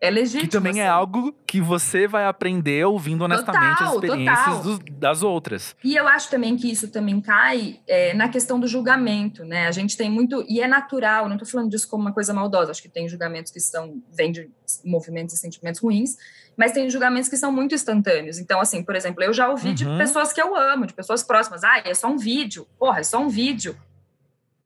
é 0.00 0.10
legítimo. 0.10 0.42
Que 0.42 0.48
também 0.48 0.80
é 0.80 0.86
assim. 0.88 0.92
algo 0.98 1.34
que 1.46 1.60
você 1.60 2.06
vai 2.06 2.26
aprender 2.26 2.84
ouvindo 2.86 3.22
honestamente 3.24 3.82
as 3.82 3.90
Total, 3.92 3.94
experiências 3.94 4.44
total. 4.56 4.62
dos- 4.62 4.78
das 4.98 5.22
outras. 5.22 5.76
E 5.82 5.96
eu 5.96 6.06
acho 6.06 6.28
também 6.30 6.56
que 6.56 6.70
isso 6.70 6.88
também 6.88 7.20
cai 7.20 7.80
é, 7.88 8.12
na 8.12 8.28
questão 8.28 8.60
do 8.60 8.66
julgamento, 8.68 9.44
né? 9.44 9.66
A 9.66 9.70
gente 9.72 9.96
tem 9.96 10.10
muito, 10.10 10.44
e 10.48 10.60
é 10.60 10.68
natural, 10.68 11.26
não 11.28 11.36
estou 11.36 11.48
falando 11.48 11.70
disso 11.70 11.88
como 11.88 12.02
uma 12.02 12.12
coisa 12.12 12.34
maldosa, 12.34 12.70
acho 12.70 12.82
que 12.82 12.88
tem 12.88 13.08
julgamentos 13.08 13.50
que 13.50 13.58
são, 13.60 14.02
vêm 14.12 14.30
de 14.32 14.50
movimentos 14.84 15.34
e 15.34 15.38
sentimentos 15.38 15.80
ruins, 15.80 16.16
mas 16.56 16.72
tem 16.72 16.88
julgamentos 16.90 17.28
que 17.30 17.36
são 17.36 17.50
muito 17.50 17.74
instantâneos. 17.74 18.38
Então, 18.38 18.60
assim, 18.60 18.82
por 18.82 18.94
exemplo, 18.96 19.22
eu 19.24 19.32
já 19.32 19.48
ouvi 19.48 19.72
de 19.72 19.86
Uhum. 19.86 19.96
pessoas 19.98 20.32
que 20.32 20.40
eu 20.40 20.54
amo, 20.54 20.86
de 20.86 20.92
pessoas 20.94 21.22
próximas, 21.22 21.64
ah, 21.64 21.80
é 21.84 21.94
só 21.94 22.08
um 22.08 22.18
vídeo, 22.18 22.66
porra, 22.78 23.00
é 23.00 23.02
só 23.02 23.18
um 23.18 23.28
vídeo, 23.28 23.76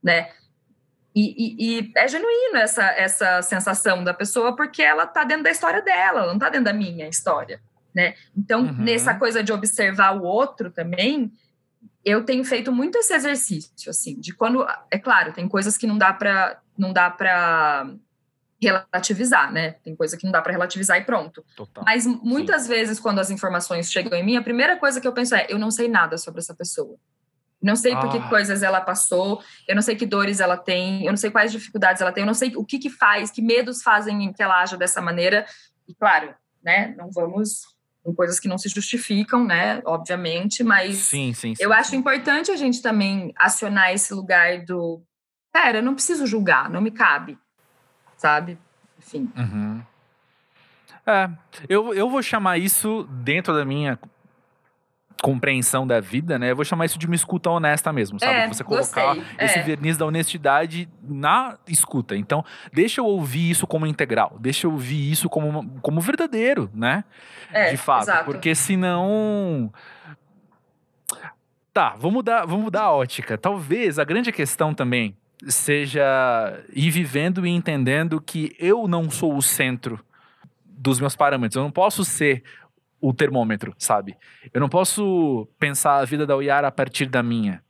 né? 0.02 0.30
E, 1.14 1.22
e- 1.22 1.80
e 1.80 1.92
é 1.96 2.06
genuíno 2.06 2.56
essa, 2.56 2.84
essa 2.92 3.42
sensação 3.42 4.04
da 4.04 4.14
pessoa, 4.14 4.54
porque 4.54 4.82
ela 4.82 5.06
tá 5.06 5.24
dentro 5.24 5.44
da 5.44 5.50
história 5.50 5.82
dela, 5.82 6.20
ela 6.20 6.32
não 6.32 6.38
tá 6.38 6.48
dentro 6.48 6.66
da 6.66 6.72
minha 6.72 7.08
história, 7.08 7.60
né? 7.94 8.14
Então, 8.36 8.60
Uhum. 8.62 8.74
nessa 8.78 9.14
coisa 9.14 9.42
de 9.42 9.52
observar 9.52 10.16
o 10.16 10.22
outro 10.22 10.70
também, 10.70 11.32
eu 12.04 12.24
tenho 12.24 12.44
feito 12.44 12.70
muito 12.72 12.96
esse 12.96 13.12
exercício, 13.12 13.90
assim, 13.90 14.18
de 14.20 14.32
quando, 14.32 14.64
é 14.90 14.98
claro, 14.98 15.32
tem 15.32 15.48
coisas 15.48 15.76
que 15.76 15.86
não 15.86 15.98
dá 15.98 16.12
para 16.12 16.60
não 16.78 16.92
dá 16.94 17.10
para 17.10 17.90
relativizar, 18.62 19.52
né? 19.52 19.72
Tem 19.82 19.96
coisa 19.96 20.16
que 20.16 20.24
não 20.24 20.32
dá 20.32 20.40
para 20.42 20.52
relativizar 20.52 20.96
e 20.98 21.04
pronto. 21.04 21.44
Total. 21.56 21.82
Mas 21.84 22.06
muitas 22.06 22.66
vezes 22.66 23.00
quando 23.00 23.18
as 23.18 23.30
informações 23.30 23.90
chegam 23.90 24.16
em 24.18 24.24
mim, 24.24 24.36
a 24.36 24.42
primeira 24.42 24.76
coisa 24.76 25.00
que 25.00 25.06
eu 25.08 25.12
penso 25.12 25.34
é, 25.34 25.46
eu 25.48 25.58
não 25.58 25.70
sei 25.70 25.88
nada 25.88 26.16
sobre 26.18 26.40
essa 26.40 26.54
pessoa. 26.54 26.96
Não 27.62 27.76
sei 27.76 27.94
por 27.94 28.10
que 28.10 28.18
Ah. 28.18 28.28
coisas 28.28 28.62
ela 28.62 28.80
passou, 28.80 29.42
eu 29.68 29.74
não 29.74 29.82
sei 29.82 29.94
que 29.94 30.06
dores 30.06 30.40
ela 30.40 30.56
tem, 30.56 31.04
eu 31.04 31.12
não 31.12 31.16
sei 31.16 31.30
quais 31.30 31.52
dificuldades 31.52 32.00
ela 32.00 32.10
tem, 32.10 32.22
eu 32.22 32.26
não 32.26 32.34
sei 32.34 32.56
o 32.56 32.64
que 32.64 32.78
que 32.78 32.88
faz, 32.88 33.30
que 33.30 33.42
medos 33.42 33.82
fazem 33.82 34.32
que 34.32 34.42
ela 34.42 34.62
aja 34.62 34.76
dessa 34.76 35.00
maneira. 35.02 35.44
E 35.86 35.94
claro, 35.94 36.34
né, 36.64 36.94
não 36.96 37.10
vamos 37.10 37.62
em 38.06 38.14
coisas 38.14 38.40
que 38.40 38.48
não 38.48 38.56
se 38.56 38.68
justificam, 38.70 39.44
né, 39.44 39.82
obviamente, 39.84 40.64
mas 40.64 40.96
Sim, 40.96 41.34
sim, 41.34 41.54
sim. 41.54 41.62
eu 41.62 41.70
acho 41.70 41.90
sim. 41.90 41.96
importante 41.96 42.50
a 42.50 42.56
gente 42.56 42.80
também 42.80 43.30
acionar 43.36 43.92
esse 43.92 44.14
lugar 44.14 44.64
do, 44.64 45.02
cara, 45.52 45.78
eu 45.78 45.82
não 45.82 45.94
preciso 45.94 46.26
julgar, 46.26 46.70
não 46.70 46.80
me 46.80 46.90
cabe, 46.90 47.36
sabe? 48.16 48.58
Enfim. 48.98 49.30
Uhum. 49.36 49.82
É, 51.06 51.28
eu, 51.68 51.92
eu 51.92 52.08
vou 52.08 52.22
chamar 52.22 52.56
isso 52.56 53.06
dentro 53.10 53.54
da 53.54 53.64
minha 53.64 53.98
compreensão 55.20 55.86
da 55.86 56.00
vida, 56.00 56.38
né? 56.38 56.50
Eu 56.50 56.56
vou 56.56 56.64
chamar 56.64 56.86
isso 56.86 56.98
de 56.98 57.06
uma 57.06 57.14
escuta 57.14 57.50
honesta 57.50 57.92
mesmo, 57.92 58.18
sabe? 58.18 58.32
É, 58.32 58.48
Você 58.48 58.64
colocar 58.64 59.14
gostei, 59.14 59.24
esse 59.38 59.58
é. 59.58 59.62
verniz 59.62 59.96
da 59.96 60.06
honestidade 60.06 60.88
na 61.02 61.58
escuta. 61.68 62.16
Então, 62.16 62.44
deixa 62.72 63.00
eu 63.00 63.06
ouvir 63.06 63.50
isso 63.50 63.66
como 63.66 63.86
integral, 63.86 64.36
deixa 64.40 64.66
eu 64.66 64.72
ouvir 64.72 65.10
isso 65.10 65.28
como, 65.28 65.78
como 65.80 66.00
verdadeiro, 66.00 66.70
né? 66.74 67.04
É, 67.52 67.70
de 67.70 67.76
fato. 67.76 68.04
exato. 68.04 68.24
Porque 68.24 68.54
senão. 68.54 69.72
Tá, 71.72 71.90
vamos 71.90 72.14
mudar, 72.14 72.44
vamos 72.46 72.64
mudar 72.64 72.82
a 72.82 72.92
ótica. 72.92 73.38
Talvez 73.38 73.98
a 73.98 74.04
grande 74.04 74.32
questão 74.32 74.74
também 74.74 75.16
seja 75.46 76.02
ir 76.72 76.90
vivendo 76.90 77.46
e 77.46 77.50
entendendo 77.50 78.20
que 78.20 78.54
eu 78.58 78.88
não 78.88 79.08
sou 79.08 79.36
o 79.36 79.42
centro 79.42 80.04
dos 80.64 80.98
meus 80.98 81.14
parâmetros. 81.14 81.56
Eu 81.56 81.62
não 81.62 81.70
posso 81.70 82.04
ser 82.04 82.42
o 83.00 83.12
termômetro, 83.12 83.74
sabe? 83.78 84.16
Eu 84.52 84.60
não 84.60 84.68
posso 84.68 85.48
pensar 85.58 85.98
a 85.98 86.04
vida 86.04 86.26
da 86.26 86.36
Oyara 86.36 86.68
a 86.68 86.72
partir 86.72 87.06
da 87.06 87.22
minha. 87.22 87.62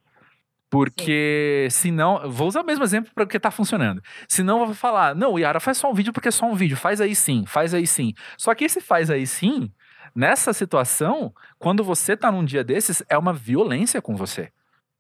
Porque 0.69 1.67
Sim. 1.71 1.91
senão, 1.91 2.31
vou 2.31 2.47
usar 2.47 2.61
o 2.61 2.67
mesmo 2.67 2.85
exemplo 2.85 3.11
para 3.13 3.25
o 3.25 3.27
que 3.27 3.41
tá 3.41 3.51
funcionando. 3.51 4.01
Senão 4.29 4.61
eu 4.61 4.67
vou 4.67 4.75
falar, 4.75 5.17
não, 5.17 5.37
Yara 5.37 5.59
faz 5.59 5.79
só 5.79 5.91
um 5.91 5.95
vídeo 5.95 6.13
porque 6.13 6.29
é 6.29 6.31
só 6.31 6.47
um 6.47 6.55
vídeo, 6.55 6.77
faz 6.77 7.01
aí 7.01 7.15
sim, 7.15 7.45
faz 7.45 7.75
aí 7.75 7.87
sim. 7.87 8.15
Só 8.39 8.55
que 8.55 8.65
esse 8.65 8.81
faz 8.81 9.11
aí 9.11 9.27
sim 9.27 9.73
Nessa 10.15 10.53
situação, 10.53 11.33
quando 11.59 11.85
você 11.85 12.17
tá 12.17 12.33
num 12.33 12.45
dia 12.45 12.65
desses, 12.65 13.03
é 13.09 13.17
uma 13.17 13.33
violência 13.33 14.03
com 14.03 14.17
você. 14.17 14.51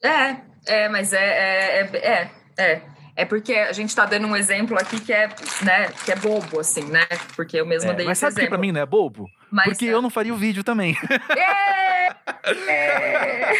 É, 0.02 0.36
é, 0.66 0.88
mas 0.88 1.12
é, 1.12 1.80
é, 1.80 1.80
é, 1.96 2.30
é, 2.58 2.82
é. 3.20 3.24
Porque 3.24 3.54
a 3.54 3.72
gente 3.72 3.88
está 3.88 4.04
dando 4.04 4.26
um 4.26 4.36
exemplo 4.36 4.76
aqui 4.78 5.00
que 5.00 5.12
é, 5.12 5.28
né, 5.62 5.88
que 6.04 6.12
é 6.12 6.16
bobo, 6.16 6.60
assim, 6.60 6.84
né? 6.84 7.06
Porque 7.36 7.56
eu 7.56 7.66
mesmo 7.66 7.90
é, 7.90 7.94
dei 7.94 8.06
mas 8.06 8.18
esse 8.18 8.20
sabe 8.20 8.32
exemplo. 8.32 8.46
que 8.46 8.50
pra 8.50 8.58
mim 8.58 8.72
não 8.72 8.80
é 8.80 8.86
bobo? 8.86 9.28
Mas 9.50 9.68
porque 9.68 9.86
é. 9.86 9.94
eu 9.94 10.02
não 10.02 10.10
faria 10.10 10.32
o 10.32 10.36
vídeo 10.36 10.62
também. 10.64 10.96
É! 11.36 11.90
é. 12.68 13.52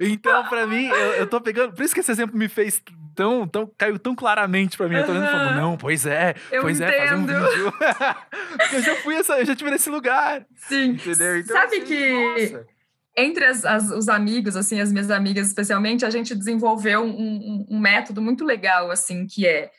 então, 0.00 0.44
pra 0.48 0.66
mim, 0.66 0.86
eu, 0.86 1.12
eu 1.14 1.26
tô 1.26 1.40
pegando... 1.40 1.72
Por 1.72 1.84
isso 1.84 1.94
que 1.94 2.00
esse 2.00 2.10
exemplo 2.10 2.36
me 2.36 2.48
fez 2.48 2.82
tão, 3.14 3.48
tão 3.48 3.70
caiu 3.76 3.98
tão 3.98 4.14
claramente 4.14 4.76
pra 4.76 4.88
mim. 4.88 4.96
Eu 4.96 5.06
tô 5.06 5.12
vendo 5.12 5.26
falando, 5.26 5.56
não, 5.56 5.76
pois 5.76 6.06
é, 6.06 6.34
eu 6.52 6.62
pois 6.62 6.78
entendo. 6.78 6.92
é, 6.92 7.08
fazer 7.08 7.14
um 7.14 7.26
vídeo. 7.26 7.72
eu 8.72 8.82
já 8.82 8.94
fui 8.96 9.14
essa, 9.16 9.38
eu 9.38 9.46
já 9.46 9.56
tive 9.56 9.70
nesse 9.70 9.88
lugar. 9.88 10.44
Sim. 10.54 10.90
Entendeu? 10.90 11.38
Então, 11.38 11.56
Sabe 11.56 11.76
assim, 11.76 11.86
que 11.86 12.52
nossa. 12.52 12.75
Entre 13.16 13.44
as, 13.44 13.64
as, 13.64 13.90
os 13.90 14.08
amigos, 14.08 14.56
assim, 14.56 14.80
as 14.80 14.92
minhas 14.92 15.10
amigas 15.10 15.48
especialmente, 15.48 16.04
a 16.04 16.10
gente 16.10 16.34
desenvolveu 16.34 17.02
um, 17.02 17.10
um, 17.10 17.66
um 17.70 17.80
método 17.80 18.20
muito 18.20 18.44
legal, 18.44 18.90
assim, 18.90 19.26
que 19.26 19.46
é 19.46 19.70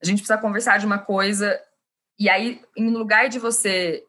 a 0.00 0.06
gente 0.06 0.18
precisa 0.18 0.38
conversar 0.38 0.78
de 0.78 0.86
uma 0.86 0.98
coisa 0.98 1.60
e 2.18 2.28
aí, 2.28 2.60
em 2.76 2.90
lugar 2.90 3.28
de 3.28 3.38
você 3.38 4.02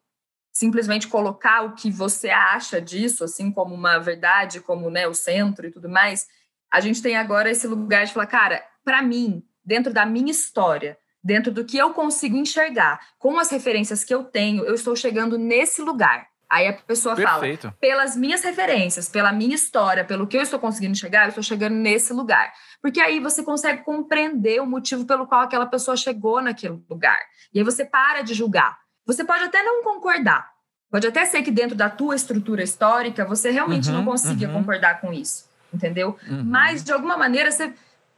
simplesmente 0.52 1.08
colocar 1.08 1.62
o 1.62 1.76
que 1.76 1.92
você 1.92 2.30
acha 2.30 2.82
disso, 2.82 3.24
assim 3.24 3.52
como 3.52 3.76
uma 3.76 4.00
verdade, 4.00 4.62
como 4.62 4.90
né, 4.90 5.08
o 5.08 5.14
centro 5.14 5.68
e 5.68 5.72
tudo 5.72 5.88
mais, 5.88 6.28
a 6.72 6.80
gente 6.80 7.02
tem 7.02 7.16
agora 7.16 7.52
esse 7.52 7.68
lugar 7.68 8.06
de 8.06 8.14
falar, 8.14 8.26
cara, 8.26 8.66
para 8.84 9.02
mim, 9.04 9.44
dentro 9.64 9.94
da 9.94 10.08
minha 10.08 10.32
história, 10.32 10.98
dentro 11.24 11.52
do 11.52 11.64
que 11.64 11.78
eu 11.78 11.94
consigo 11.94 12.36
enxergar, 12.36 13.00
com 13.20 13.38
as 13.38 13.52
referências 13.52 14.04
que 14.04 14.14
eu 14.14 14.24
tenho, 14.24 14.66
eu 14.66 14.74
estou 14.74 14.96
chegando 14.96 15.38
nesse 15.38 15.82
lugar. 15.82 16.28
Aí 16.50 16.68
a 16.68 16.74
pessoa 16.74 17.16
Perfeito. 17.16 17.62
fala, 17.62 17.76
pelas 17.80 18.16
minhas 18.16 18.44
referências, 18.44 19.08
pela 19.08 19.32
minha 19.32 19.54
história, 19.54 20.04
pelo 20.04 20.26
que 20.26 20.36
eu 20.36 20.42
estou 20.42 20.60
conseguindo 20.60 20.98
chegar, 20.98 21.24
eu 21.24 21.30
estou 21.30 21.44
chegando 21.44 21.76
nesse 21.76 22.12
lugar. 22.12 22.52
Porque 22.82 23.00
aí 23.00 23.20
você 23.20 23.44
consegue 23.44 23.84
compreender 23.84 24.62
o 24.62 24.66
motivo 24.66 25.06
pelo 25.06 25.28
qual 25.28 25.42
aquela 25.42 25.66
pessoa 25.66 25.96
chegou 25.96 26.42
naquele 26.42 26.82
lugar. 26.90 27.20
E 27.54 27.60
aí 27.60 27.64
você 27.64 27.86
para 27.86 28.22
de 28.22 28.34
julgar. 28.34 28.80
Você 29.06 29.24
pode 29.24 29.44
até 29.44 29.62
não 29.62 29.84
concordar. 29.84 30.50
Pode 30.90 31.06
até 31.06 31.24
ser 31.26 31.44
que 31.44 31.52
dentro 31.52 31.76
da 31.76 31.90
tua 31.90 32.16
estrutura 32.16 32.64
histórica 32.64 33.24
você 33.24 33.52
realmente 33.52 33.90
uhum, 33.90 33.98
não 33.98 34.06
consiga 34.06 34.48
uhum. 34.48 34.54
concordar 34.54 35.00
com 35.02 35.14
isso 35.14 35.50
entendeu? 35.74 36.18
Uhum. 36.28 36.44
Mas, 36.44 36.84
de 36.84 36.92
alguma 36.92 37.18
maneira, 37.18 37.52
você, 37.52 37.74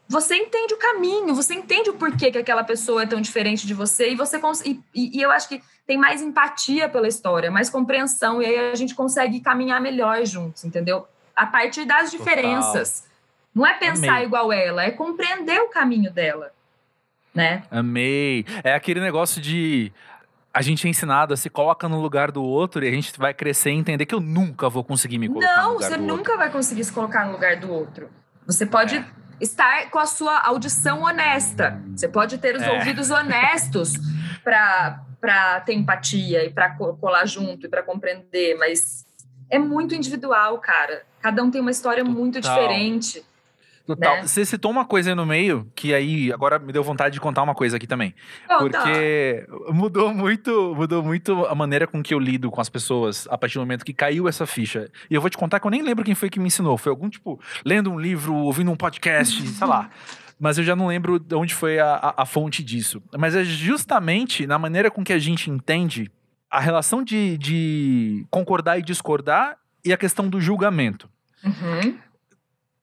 você 0.08 0.36
entende 0.36 0.74
o 0.74 0.78
caminho, 0.78 1.36
você 1.36 1.54
entende 1.54 1.90
o 1.90 1.94
porquê 1.94 2.32
que 2.32 2.38
aquela 2.38 2.64
pessoa 2.64 3.04
é 3.04 3.06
tão 3.06 3.22
diferente 3.22 3.68
de 3.68 3.74
você 3.74 4.12
e 4.12 4.16
você 4.16 4.40
e, 4.66 4.80
e, 4.94 5.20
e 5.20 5.22
eu 5.22 5.32
acho 5.32 5.48
que 5.48 5.62
tem 5.92 5.98
mais 5.98 6.22
empatia 6.22 6.88
pela 6.88 7.06
história, 7.06 7.52
mais 7.52 7.70
compreensão, 7.70 8.42
e 8.42 8.46
aí 8.46 8.72
a 8.72 8.76
gente 8.76 8.96
consegue 8.96 9.42
caminhar 9.42 9.82
melhor 9.82 10.26
juntos, 10.26 10.64
entendeu? 10.64 11.06
A 11.36 11.46
partir 11.46 11.84
das 11.84 12.10
diferenças. 12.10 13.02
Total. 13.02 13.12
Não 13.54 13.68
é 13.68 13.74
pensar 13.74 14.14
Amei. 14.14 14.24
igual 14.24 14.54
ela, 14.54 14.86
é 14.86 14.92
compreender 14.92 15.60
o 15.60 15.68
caminho 15.68 16.10
dela, 16.10 16.54
né? 17.36 17.64
Amei. 17.70 18.46
É 18.64 18.74
aquele 18.74 19.02
negócio 19.02 19.42
de 19.42 19.92
a 20.54 20.62
gente 20.62 20.88
é 20.88 20.90
ensinado 20.90 21.34
a 21.34 21.38
se 21.38 21.50
coloca 21.50 21.90
no 21.90 22.00
lugar 22.00 22.32
do 22.32 22.42
outro 22.42 22.86
e 22.86 22.88
a 22.88 22.92
gente 22.92 23.12
vai 23.20 23.34
crescer 23.34 23.72
e 23.72 23.76
entender 23.76 24.06
que 24.06 24.16
eu 24.16 24.22
nunca 24.22 24.70
vou 24.70 24.86
conseguir 24.86 25.18
me 25.18 25.28
colocar 25.28 25.58
Não, 25.58 25.64
no 25.64 25.74
lugar 25.74 25.90
do 25.90 25.92
outro. 25.92 26.08
Não, 26.08 26.16
você 26.16 26.18
nunca 26.18 26.38
vai 26.38 26.50
conseguir 26.50 26.86
se 26.86 26.94
colocar 26.94 27.26
no 27.26 27.34
lugar 27.34 27.58
do 27.58 27.70
outro. 27.70 28.10
Você 28.48 28.66
pode 28.66 28.96
é. 28.96 29.06
estar 29.42 29.90
com 29.90 30.00
a 30.00 30.06
sua 30.06 30.40
audição 30.40 31.02
honesta. 31.02 31.84
Você 31.94 32.08
pode 32.08 32.38
ter 32.38 32.56
os 32.56 32.64
é. 32.64 32.72
ouvidos 32.72 33.10
honestos 33.10 33.92
para 34.42 35.11
ter 35.66 35.74
empatia 35.74 36.44
e 36.44 36.50
para 36.50 36.72
colar 36.72 37.26
junto 37.26 37.68
e 37.68 37.70
para 37.70 37.84
compreender, 37.84 38.58
mas 38.58 39.06
é 39.50 39.60
muito 39.60 39.94
individual, 39.94 40.58
cara. 40.60 41.04
Cada 41.22 41.44
um 41.44 41.52
tem 41.52 41.62
uma 41.62 41.72
história 41.72 42.04
Total. 42.04 42.20
muito 42.20 42.42
diferente. 42.42 43.24
Total. 43.86 44.18
Né? 44.18 44.28
Você 44.28 44.46
citou 44.46 44.72
uma 44.72 44.86
coisa 44.86 45.10
aí 45.10 45.16
no 45.16 45.26
meio, 45.26 45.70
que 45.76 45.94
aí 45.94 46.32
agora 46.32 46.58
me 46.58 46.72
deu 46.72 46.84
vontade 46.84 47.14
de 47.14 47.20
contar 47.20 47.44
uma 47.44 47.54
coisa 47.54 47.78
aqui 47.78 47.88
também. 47.88 48.14
porque 48.60 49.46
mudou 49.70 50.14
muito, 50.14 50.74
mudou 50.76 51.04
muito 51.04 51.46
a 51.46 51.56
maneira 51.56 51.86
com 51.86 52.02
que 52.02 52.14
eu 52.14 52.20
lido 52.20 52.50
com 52.50 52.62
as 52.62 52.70
pessoas 52.70 53.28
a 53.30 53.38
partir 53.38 53.56
do 53.56 53.62
momento 53.62 53.84
que 53.84 53.94
caiu 53.94 54.28
essa 54.28 54.46
ficha. 54.46 54.90
E 55.10 55.16
eu 55.16 55.22
vou 55.22 55.30
te 55.30 55.38
contar 55.38 55.60
que 55.60 55.68
eu 55.68 55.72
nem 55.72 55.82
lembro 55.82 56.06
quem 56.06 56.16
foi 56.16 56.30
que 56.30 56.40
me 56.40 56.48
ensinou. 56.48 56.78
Foi 56.78 56.90
algum 56.90 57.10
tipo, 57.10 57.40
lendo 57.66 57.92
um 57.92 58.00
livro, 58.00 58.34
ouvindo 58.36 58.72
um 58.72 58.76
podcast, 58.76 59.46
sei 59.48 59.68
lá. 59.68 59.90
Mas 60.42 60.58
eu 60.58 60.64
já 60.64 60.76
não 60.76 60.88
lembro 60.88 61.20
de 61.20 61.36
onde 61.36 61.54
foi 61.54 61.80
a, 61.80 61.94
a, 61.94 62.24
a 62.24 62.26
fonte 62.26 62.64
disso. 62.64 63.02
Mas 63.18 63.36
é 63.36 63.44
justamente 63.44 64.48
na 64.48 64.58
maneira 64.58 64.90
com 64.90 65.04
que 65.04 65.14
a 65.14 65.20
gente 65.20 65.50
entende 65.50 66.12
a 66.50 66.60
relação 66.60 67.04
de, 67.04 67.38
de 67.38 68.26
concordar 68.30 68.80
e 68.80 68.82
discordar 68.82 69.58
e 69.86 69.94
a 69.94 69.98
questão 69.98 70.28
do 70.28 70.42
julgamento. 70.42 71.10
Uhum 71.44 71.98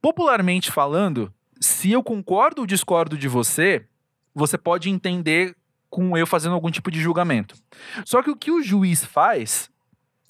popularmente 0.00 0.70
falando, 0.70 1.32
se 1.60 1.90
eu 1.92 2.02
concordo 2.02 2.62
ou 2.62 2.66
discordo 2.66 3.16
de 3.16 3.28
você, 3.28 3.84
você 4.34 4.56
pode 4.56 4.88
entender 4.88 5.56
com 5.90 6.16
eu 6.16 6.26
fazendo 6.26 6.54
algum 6.54 6.70
tipo 6.70 6.90
de 6.90 7.00
julgamento. 7.00 7.54
Só 8.04 8.22
que 8.22 8.30
o 8.30 8.36
que 8.36 8.50
o 8.50 8.62
juiz 8.62 9.04
faz 9.04 9.70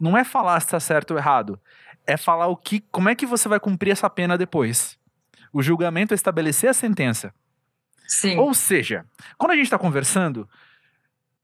não 0.00 0.16
é 0.16 0.24
falar 0.24 0.60
se 0.60 0.66
está 0.66 0.80
certo 0.80 1.12
ou 1.12 1.18
errado, 1.18 1.60
é 2.06 2.16
falar 2.16 2.46
o 2.46 2.56
que, 2.56 2.80
como 2.90 3.08
é 3.08 3.14
que 3.14 3.26
você 3.26 3.48
vai 3.48 3.60
cumprir 3.60 3.90
essa 3.90 4.08
pena 4.08 4.38
depois. 4.38 4.97
O 5.52 5.62
julgamento 5.62 6.14
é 6.14 6.16
estabelecer 6.16 6.70
a 6.70 6.74
sentença. 6.74 7.32
Sim. 8.06 8.38
Ou 8.38 8.54
seja, 8.54 9.04
quando 9.36 9.52
a 9.52 9.54
gente 9.54 9.66
está 9.66 9.78
conversando, 9.78 10.48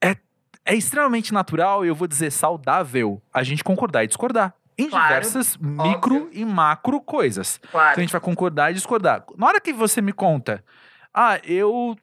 é, 0.01 0.17
é 0.65 0.75
extremamente 0.75 1.33
natural 1.33 1.85
e 1.85 1.89
eu 1.89 1.95
vou 1.95 2.09
dizer 2.09 2.31
saudável 2.31 3.23
a 3.33 3.43
gente 3.43 3.63
concordar 3.63 4.05
e 4.05 4.07
discordar 4.07 4.55
em 4.77 4.89
claro, 4.89 5.07
diversas 5.07 5.57
micro 5.57 6.25
óbvio. 6.25 6.31
e 6.33 6.45
macro 6.45 7.01
coisas. 7.01 7.61
Claro. 7.71 7.91
Então 7.93 8.01
a 8.01 8.05
gente 8.05 8.13
vai 8.13 8.21
concordar 8.21 8.71
e 8.71 8.75
discordar. 8.75 9.25
Na 9.37 9.47
hora 9.47 9.61
que 9.61 9.73
você 9.73 10.01
me 10.01 10.13
conta, 10.13 10.65
ah, 11.13 11.39
eu 11.45 11.97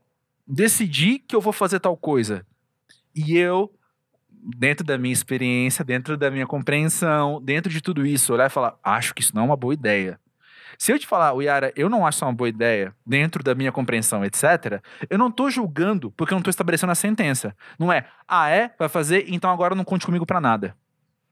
decidi 0.47 1.20
que 1.20 1.36
eu 1.36 1.41
vou 1.41 1.54
fazer 1.54 1.80
tal 1.80 1.97
coisa. 1.97 2.45
E 3.14 3.38
eu, 3.38 3.74
dentro 4.30 4.86
da 4.86 4.97
minha 4.97 5.12
experiência, 5.12 5.84
dentro 5.84 6.16
da 6.16 6.32
minha 6.32 6.47
compreensão, 6.47 7.41
dentro 7.41 7.70
de 7.70 7.82
tudo 7.82 8.06
isso, 8.06 8.34
olhar 8.34 8.45
e 8.45 8.49
falar, 8.49 8.78
acho 8.82 9.14
que 9.14 9.22
isso 9.22 9.36
não 9.36 9.43
é 9.43 9.45
uma 9.45 9.58
boa 9.58 9.74
ideia. 9.74 10.20
Se 10.78 10.91
eu 10.91 10.99
te 10.99 11.07
falar, 11.07 11.34
Yara, 11.41 11.72
eu 11.76 11.89
não 11.89 12.05
acho 12.05 12.17
isso 12.17 12.26
uma 12.26 12.34
boa 12.34 12.49
ideia, 12.49 12.93
dentro 13.05 13.43
da 13.43 13.55
minha 13.55 13.72
compreensão, 13.72 14.24
etc., 14.24 14.82
eu 15.09 15.17
não 15.17 15.32
tô 15.32 15.49
julgando 15.49 16.11
porque 16.11 16.34
eu 16.34 16.36
não 16.36 16.43
tô 16.43 16.49
estabelecendo 16.49 16.91
a 16.91 16.95
sentença. 16.95 17.55
Não 17.78 17.91
é, 17.91 18.05
ah, 18.28 18.49
é? 18.49 18.72
Vai 18.78 18.89
fazer, 18.89 19.26
então 19.28 19.49
agora 19.49 19.76
não 19.76 19.84
conte 19.84 20.05
comigo 20.05 20.26
para 20.26 20.41
nada. 20.41 20.76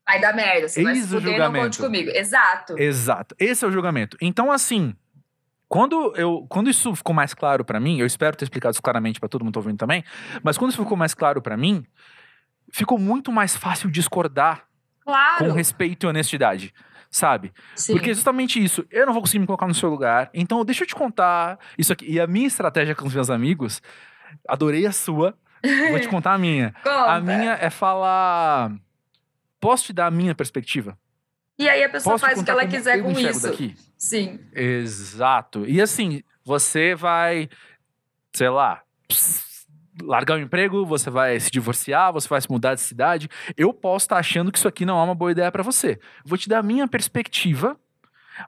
Vai 0.07 0.19
dar 0.19 0.33
merda, 0.33 0.67
você 0.67 0.79
Eis 0.79 0.85
vai 0.85 0.95
se 0.95 1.07
fuder, 1.07 1.39
não 1.39 1.53
conte 1.53 1.77
comigo. 1.77 2.09
Exato. 2.09 2.77
Exato. 2.79 3.35
Esse 3.37 3.63
é 3.63 3.67
o 3.67 3.71
julgamento. 3.71 4.17
Então, 4.19 4.51
assim, 4.51 4.95
quando, 5.67 6.13
eu, 6.15 6.47
quando 6.49 6.67
isso 6.67 6.95
ficou 6.95 7.13
mais 7.13 7.35
claro 7.35 7.63
para 7.63 7.79
mim, 7.79 7.99
eu 7.99 8.07
espero 8.07 8.35
ter 8.35 8.43
explicado 8.45 8.73
isso 8.73 8.81
claramente 8.81 9.19
para 9.19 9.29
todo 9.29 9.43
mundo 9.43 9.51
que 9.51 9.53
tá 9.53 9.59
ouvindo 9.59 9.77
também, 9.77 10.03
mas 10.41 10.57
quando 10.57 10.71
isso 10.71 10.81
ficou 10.81 10.97
mais 10.97 11.13
claro 11.13 11.43
para 11.43 11.55
mim, 11.55 11.85
ficou 12.71 12.97
muito 12.97 13.31
mais 13.31 13.55
fácil 13.55 13.91
discordar 13.91 14.65
claro. 15.03 15.45
com 15.45 15.51
respeito 15.51 16.05
e 16.05 16.09
honestidade. 16.09 16.73
Sabe? 17.11 17.51
Sim. 17.75 17.93
Porque 17.93 18.11
é 18.11 18.13
justamente 18.13 18.63
isso. 18.63 18.85
Eu 18.91 19.05
não 19.05 19.13
vou 19.13 19.21
conseguir 19.21 19.39
me 19.39 19.47
colocar 19.47 19.67
no 19.67 19.73
seu 19.73 19.89
lugar. 19.89 20.29
Então, 20.33 20.63
deixa 20.63 20.83
eu 20.83 20.87
te 20.87 20.93
contar 20.95 21.57
isso 21.77 21.91
aqui. 21.91 22.05
E 22.09 22.19
a 22.19 22.27
minha 22.27 22.47
estratégia 22.47 22.93
com 22.93 23.07
os 23.07 23.13
meus 23.13 23.29
amigos, 23.29 23.81
adorei 24.47 24.85
a 24.85 24.91
sua. 24.91 25.35
Vou 25.89 25.99
te 25.99 26.07
contar 26.09 26.33
a 26.33 26.37
minha. 26.37 26.73
a 26.85 27.19
minha 27.19 27.53
é 27.53 27.69
falar 27.69 28.71
Posso 29.59 29.85
te 29.85 29.93
dar 29.93 30.07
a 30.07 30.11
minha 30.11 30.33
perspectiva? 30.33 30.97
E 31.57 31.67
aí 31.67 31.83
a 31.83 31.89
pessoa 31.89 32.13
Posso 32.13 32.25
faz 32.25 32.39
o 32.39 32.45
que 32.45 32.51
ela 32.51 32.65
quiser 32.65 33.03
com 33.03 33.11
isso. 33.11 33.49
Daqui? 33.49 33.75
Sim. 33.97 34.39
Exato. 34.53 35.65
E 35.67 35.81
assim, 35.81 36.23
você 36.45 36.95
vai, 36.95 37.49
sei 38.33 38.49
lá, 38.49 38.81
largar 40.03 40.35
o 40.37 40.41
emprego, 40.41 40.85
você 40.85 41.09
vai 41.09 41.39
se 41.39 41.49
divorciar, 41.51 42.11
você 42.13 42.27
vai 42.27 42.39
se 42.41 42.49
mudar 42.49 42.75
de 42.75 42.81
cidade. 42.81 43.29
Eu 43.57 43.73
posso 43.73 44.05
estar 44.05 44.17
achando 44.17 44.51
que 44.51 44.57
isso 44.57 44.67
aqui 44.67 44.85
não 44.85 44.99
é 44.99 45.03
uma 45.03 45.15
boa 45.15 45.31
ideia 45.31 45.51
para 45.51 45.63
você. 45.63 45.99
Vou 46.25 46.37
te 46.37 46.47
dar 46.49 46.59
a 46.59 46.63
minha 46.63 46.87
perspectiva, 46.87 47.77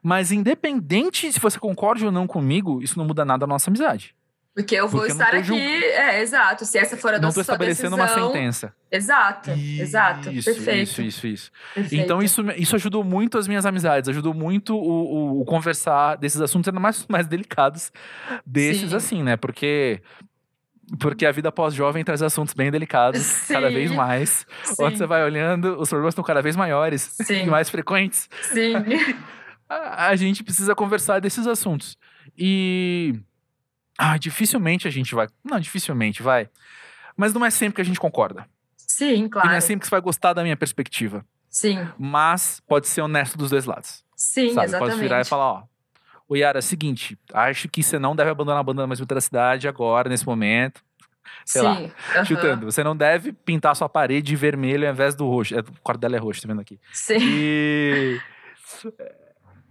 mas 0.02 0.32
independente 0.32 1.30
se 1.32 1.38
você 1.40 1.58
concorde 1.58 2.04
ou 2.06 2.12
não 2.12 2.26
comigo, 2.26 2.82
isso 2.82 2.98
não 2.98 3.04
muda 3.06 3.24
nada 3.24 3.44
a 3.44 3.48
nossa 3.48 3.70
amizade. 3.70 4.14
Porque 4.54 4.74
eu 4.74 4.86
vou 4.86 5.00
Porque 5.00 5.12
eu 5.12 5.16
estar 5.16 5.30
tô 5.30 5.36
aqui, 5.38 5.58
é, 5.84 6.20
exato. 6.20 6.66
Se 6.66 6.76
essa 6.76 6.94
for 6.94 7.14
a 7.14 7.18
Não 7.18 7.30
sua 7.32 7.40
estou 7.40 7.54
estabelecendo 7.54 7.96
uma 7.96 8.04
decisão, 8.04 8.26
sentença. 8.32 8.74
Exato, 8.90 9.50
exato. 9.50 10.30
Isso, 10.30 10.52
Perfeito. 10.52 10.82
Isso, 10.82 11.02
isso, 11.02 11.26
isso. 11.26 11.50
perfeito. 11.74 12.04
Então 12.04 12.22
isso, 12.22 12.42
isso 12.58 12.76
ajudou 12.76 13.02
muito 13.02 13.38
as 13.38 13.48
minhas 13.48 13.64
amizades, 13.64 14.10
ajudou 14.10 14.34
muito 14.34 14.76
o, 14.76 15.38
o- 15.38 15.40
o 15.40 15.44
conversar 15.46 16.16
desses 16.16 16.38
assuntos, 16.38 16.68
ainda 16.68 16.78
mais, 16.80 17.06
mais 17.08 17.26
delicados 17.26 17.90
desses, 18.44 18.90
Sim. 18.90 18.96
assim, 18.96 19.22
né? 19.22 19.38
Porque, 19.38 20.02
porque 20.98 21.24
a 21.26 21.32
vida 21.32 21.50
pós-jovem 21.52 22.04
traz 22.04 22.22
assuntos 22.22 22.54
bem 22.54 22.70
delicados, 22.70 23.46
cada 23.48 23.68
Sim. 23.68 23.74
vez 23.74 23.90
mais. 23.90 24.46
Sim, 24.64 24.84
Onde 24.84 24.98
você 24.98 25.06
vai 25.06 25.22
olhando, 25.24 25.80
os 25.80 25.88
problemas 25.88 26.12
estão 26.12 26.24
cada 26.24 26.42
vez 26.42 26.56
maiores 26.56 27.02
Sim. 27.22 27.44
e 27.44 27.46
mais 27.46 27.68
frequentes. 27.70 28.28
sim. 28.52 28.72
A, 29.68 30.08
a 30.08 30.16
gente 30.16 30.44
precisa 30.44 30.74
conversar 30.74 31.18
desses 31.20 31.46
assuntos. 31.46 31.96
E. 32.36 33.18
Ah, 33.96 34.18
dificilmente 34.18 34.86
a 34.86 34.90
gente 34.90 35.14
vai. 35.14 35.28
Não, 35.42 35.58
dificilmente 35.58 36.22
vai. 36.22 36.50
Mas 37.16 37.32
não 37.32 37.42
é 37.44 37.48
sempre 37.50 37.76
que 37.76 37.80
a 37.80 37.84
gente 37.84 37.98
concorda. 37.98 38.46
Sim, 38.76 39.14
E 39.14 39.22
não 39.22 39.30
claro. 39.30 39.50
é 39.50 39.60
sempre 39.60 39.80
que 39.80 39.86
você 39.86 39.90
vai 39.92 40.00
gostar 40.02 40.34
da 40.34 40.42
minha 40.42 40.56
perspectiva. 40.58 41.24
Sim, 41.48 41.86
Mas 41.98 42.60
pode 42.66 42.86
ser 42.86 43.00
honesto 43.00 43.38
dos 43.38 43.48
dois 43.50 43.64
lados. 43.64 44.04
sim, 44.14 44.52
sabe? 44.52 44.66
exatamente. 44.66 44.90
Pode 44.94 45.00
virar 45.02 45.20
e 45.22 45.24
falar, 45.24 45.44
ó. 45.52 45.62
O 46.32 46.36
Yara, 46.36 46.58
é 46.58 46.60
o 46.60 46.62
seguinte, 46.62 47.18
acho 47.34 47.68
que 47.68 47.82
você 47.82 47.98
não 47.98 48.16
deve 48.16 48.30
abandonar 48.30 48.58
a 48.60 48.62
banda 48.62 48.86
mais 48.86 48.98
da 48.98 49.20
cidade 49.20 49.68
agora, 49.68 50.08
nesse 50.08 50.24
momento. 50.24 50.82
sei 51.44 51.60
lá, 51.60 51.76
Sim, 51.76 51.92
aham. 52.14 52.24
Chutando. 52.24 52.72
Você 52.72 52.82
não 52.82 52.96
deve 52.96 53.34
pintar 53.34 53.76
sua 53.76 53.86
parede 53.86 54.28
de 54.28 54.36
vermelho 54.36 54.86
ao 54.86 54.94
invés 54.94 55.14
do 55.14 55.28
roxo. 55.28 55.54
É, 55.54 55.58
o 55.60 55.64
quarto 55.82 56.00
dela 56.00 56.16
é 56.16 56.18
roxo, 56.18 56.40
tá 56.40 56.48
vendo 56.48 56.62
aqui? 56.62 56.80
Sim, 56.90 57.18
E. 57.20 58.18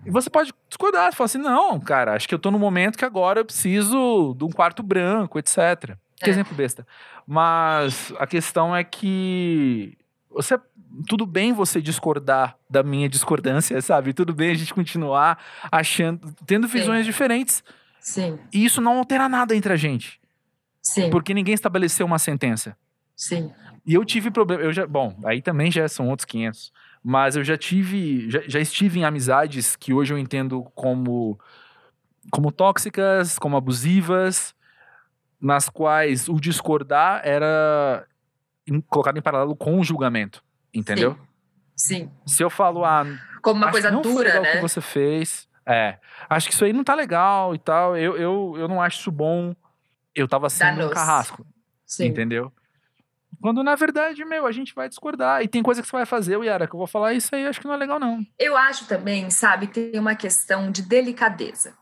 E 0.03 0.09
você 0.09 0.31
pode 0.31 0.51
discordar, 0.67 1.13
falar 1.13 1.25
assim: 1.25 1.37
não, 1.37 1.79
cara, 1.79 2.15
acho 2.15 2.27
que 2.27 2.33
eu 2.33 2.39
tô 2.39 2.49
no 2.49 2.57
momento 2.57 2.97
que 2.97 3.05
agora 3.05 3.39
eu 3.39 3.45
preciso 3.45 4.35
de 4.35 4.43
um 4.43 4.49
quarto 4.49 4.81
branco, 4.81 5.37
etc. 5.37 5.95
Que 6.15 6.27
É. 6.27 6.29
exemplo 6.29 6.55
besta. 6.55 6.87
Mas 7.25 8.11
a 8.17 8.25
questão 8.25 8.75
é 8.75 8.83
que. 8.83 9.95
Você, 10.31 10.57
tudo 11.07 11.25
bem 11.25 11.53
você 11.53 11.81
discordar 11.81 12.57
da 12.69 12.81
minha 12.83 13.07
discordância, 13.09 13.81
sabe? 13.81 14.13
Tudo 14.13 14.33
bem 14.33 14.51
a 14.51 14.53
gente 14.55 14.73
continuar 14.73 15.37
achando, 15.71 16.33
tendo 16.45 16.67
Sim. 16.67 16.73
visões 16.79 17.05
diferentes. 17.05 17.63
sim, 17.99 18.39
E 18.53 18.63
isso 18.65 18.81
não 18.81 18.97
altera 18.97 19.27
nada 19.29 19.55
entre 19.55 19.73
a 19.73 19.75
gente. 19.75 20.19
sim, 20.81 21.09
Porque 21.09 21.33
ninguém 21.33 21.53
estabeleceu 21.53 22.05
uma 22.05 22.19
sentença. 22.19 22.75
sim. 23.15 23.51
E 23.83 23.95
eu 23.95 24.05
tive 24.05 24.29
problema. 24.29 24.61
Eu 24.61 24.71
já, 24.71 24.85
bom, 24.85 25.19
aí 25.25 25.41
também 25.41 25.71
já 25.71 25.87
são 25.87 26.07
outros 26.07 26.25
500. 26.25 26.71
Mas 27.03 27.35
eu 27.35 27.43
já 27.43 27.57
tive. 27.57 28.29
Já, 28.29 28.41
já 28.47 28.59
estive 28.59 28.99
em 28.99 29.03
amizades 29.03 29.75
que 29.75 29.91
hoje 29.91 30.13
eu 30.13 30.19
entendo 30.19 30.63
como. 30.75 31.39
Como 32.29 32.51
tóxicas, 32.51 33.39
como 33.39 33.57
abusivas, 33.57 34.53
nas 35.41 35.67
quais 35.67 36.29
o 36.29 36.39
discordar 36.39 37.21
era 37.23 38.05
colocado 38.81 39.17
em 39.17 39.21
paralelo 39.21 39.55
com 39.55 39.79
o 39.79 39.83
julgamento. 39.83 40.43
Entendeu? 40.73 41.17
Sim. 41.75 42.09
Se 42.25 42.43
eu 42.43 42.49
falo, 42.49 42.85
ah, 42.85 43.03
Como 43.41 43.57
uma 43.61 43.71
coisa 43.71 43.89
não 43.91 44.01
dura, 44.01 44.25
legal 44.29 44.41
o 44.41 44.43
né? 44.43 44.51
que 44.53 44.61
você 44.61 44.79
fez. 44.79 45.49
É. 45.65 45.97
Acho 46.29 46.47
que 46.47 46.53
isso 46.53 46.63
aí 46.63 46.71
não 46.73 46.83
tá 46.83 46.93
legal 46.95 47.53
e 47.55 47.59
tal. 47.59 47.97
Eu, 47.97 48.15
eu, 48.17 48.53
eu 48.57 48.67
não 48.67 48.81
acho 48.81 48.99
isso 48.99 49.11
bom. 49.11 49.55
Eu 50.15 50.27
tava 50.27 50.49
sendo 50.49 50.73
um 50.73 50.75
Danoso. 50.77 50.93
carrasco. 50.93 51.45
Sim. 51.85 52.05
Entendeu? 52.05 52.51
Quando 53.41 53.63
na 53.63 53.73
verdade, 53.75 54.23
meu, 54.23 54.45
a 54.45 54.51
gente 54.51 54.73
vai 54.75 54.87
discordar. 54.87 55.41
E 55.41 55.47
tem 55.47 55.63
coisa 55.63 55.81
que 55.81 55.87
você 55.87 55.95
vai 55.95 56.05
fazer, 56.05 56.37
o 56.37 56.43
Yara, 56.43 56.67
que 56.67 56.75
eu 56.75 56.77
vou 56.77 56.85
falar 56.87 57.13
isso 57.13 57.33
aí, 57.35 57.47
acho 57.47 57.59
que 57.59 57.65
não 57.67 57.73
é 57.73 57.77
legal, 57.77 57.99
não. 57.99 58.23
Eu 58.37 58.55
acho 58.55 58.85
também, 58.87 59.29
sabe, 59.31 59.67
tem 59.67 59.97
uma 59.97 60.13
questão 60.15 60.69
de 60.71 60.81
delicadeza. 60.83 61.73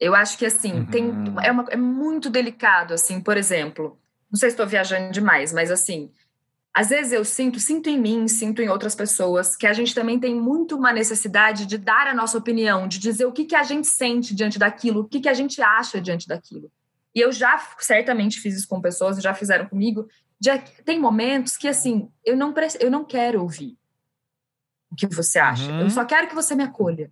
Eu 0.00 0.14
acho 0.14 0.36
que 0.36 0.44
assim, 0.44 0.84
tem 0.86 1.04
Uhum. 1.08 1.40
é, 1.40 1.50
uma- 1.52 1.64
é 1.70 1.76
muito 1.76 2.28
delicado, 2.28 2.92
assim, 2.92 3.20
por 3.20 3.36
exemplo, 3.36 3.98
não 4.30 4.38
sei 4.38 4.50
se 4.50 4.54
estou 4.54 4.66
viajando 4.66 5.12
demais, 5.12 5.52
mas 5.52 5.70
assim, 5.70 6.10
às 6.76 6.90
vezes 6.90 7.10
eu 7.10 7.24
sinto, 7.24 7.58
sinto 7.58 7.88
em 7.88 7.98
mim, 7.98 8.28
sinto 8.28 8.60
em 8.60 8.68
outras 8.68 8.94
pessoas, 8.94 9.56
que 9.56 9.66
a 9.66 9.72
gente 9.72 9.94
também 9.94 10.20
tem 10.20 10.34
muito 10.34 10.76
uma 10.76 10.92
necessidade 10.92 11.64
de 11.64 11.78
dar 11.78 12.06
a 12.06 12.12
nossa 12.12 12.36
opinião, 12.36 12.86
de 12.86 12.98
dizer 12.98 13.24
o 13.24 13.32
que, 13.32 13.46
que 13.46 13.56
a 13.56 13.62
gente 13.62 13.86
sente 13.86 14.34
diante 14.34 14.58
daquilo, 14.58 15.00
o 15.00 15.08
que, 15.08 15.20
que 15.20 15.28
a 15.30 15.32
gente 15.32 15.62
acha 15.62 16.02
diante 16.02 16.28
daquilo. 16.28 16.70
E 17.14 17.20
eu 17.20 17.32
já 17.32 17.58
certamente 17.78 18.38
fiz 18.38 18.54
isso 18.54 18.68
com 18.68 18.78
pessoas, 18.78 19.22
já 19.22 19.32
fizeram 19.32 19.64
comigo. 19.64 20.06
Já 20.38 20.58
tem 20.58 21.00
momentos 21.00 21.56
que, 21.56 21.66
assim, 21.66 22.10
eu 22.22 22.36
não, 22.36 22.52
eu 22.78 22.90
não 22.90 23.06
quero 23.06 23.40
ouvir 23.40 23.78
o 24.90 24.96
que 24.96 25.06
você 25.06 25.38
acha. 25.38 25.72
Uhum. 25.72 25.80
Eu 25.80 25.88
só 25.88 26.04
quero 26.04 26.28
que 26.28 26.34
você 26.34 26.54
me 26.54 26.62
acolha. 26.62 27.10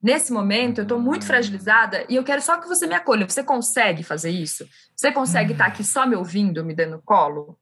Nesse 0.00 0.32
momento, 0.32 0.78
eu 0.78 0.82
estou 0.84 1.00
muito 1.00 1.22
Uhum. 1.22 1.26
fragilizada 1.26 2.06
e 2.08 2.14
eu 2.14 2.22
quero 2.22 2.40
só 2.40 2.58
que 2.58 2.68
você 2.68 2.86
me 2.86 2.94
acolha. 2.94 3.28
Você 3.28 3.42
consegue 3.42 4.04
fazer 4.04 4.30
isso? 4.30 4.64
Você 4.94 5.10
consegue 5.10 5.50
estar 5.50 5.66
aqui 5.66 5.82
só 5.82 6.06
me 6.06 6.14
ouvindo, 6.14 6.64
me 6.64 6.76
dando 6.76 7.02
colo? 7.04 7.58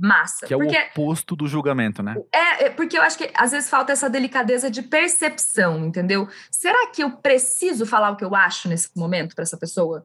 Massa. 0.00 0.46
Que 0.46 0.54
é 0.54 0.56
Porque 0.56 0.76
o 0.76 1.02
oposto 1.02 1.36
do 1.36 1.46
julgamento, 1.46 2.02
né? 2.02 2.16
é, 2.32 2.64
é, 2.64 2.70
porque 2.70 2.98
eu 2.98 3.02
acho 3.02 3.16
que 3.16 3.30
às 3.34 3.52
vezes 3.52 3.70
falta 3.70 3.92
essa 3.92 4.10
delicadeza 4.10 4.68
de 4.68 4.82
percepção, 4.82 5.84
entendeu? 5.86 6.28
Será 6.50 6.88
que 6.88 7.02
eu 7.02 7.12
preciso 7.12 7.86
falar 7.86 8.10
o 8.10 8.16
que 8.16 8.24
eu 8.24 8.34
acho 8.34 8.68
nesse 8.68 8.90
momento 8.96 9.34
para 9.34 9.42
essa 9.42 9.56
pessoa? 9.56 10.04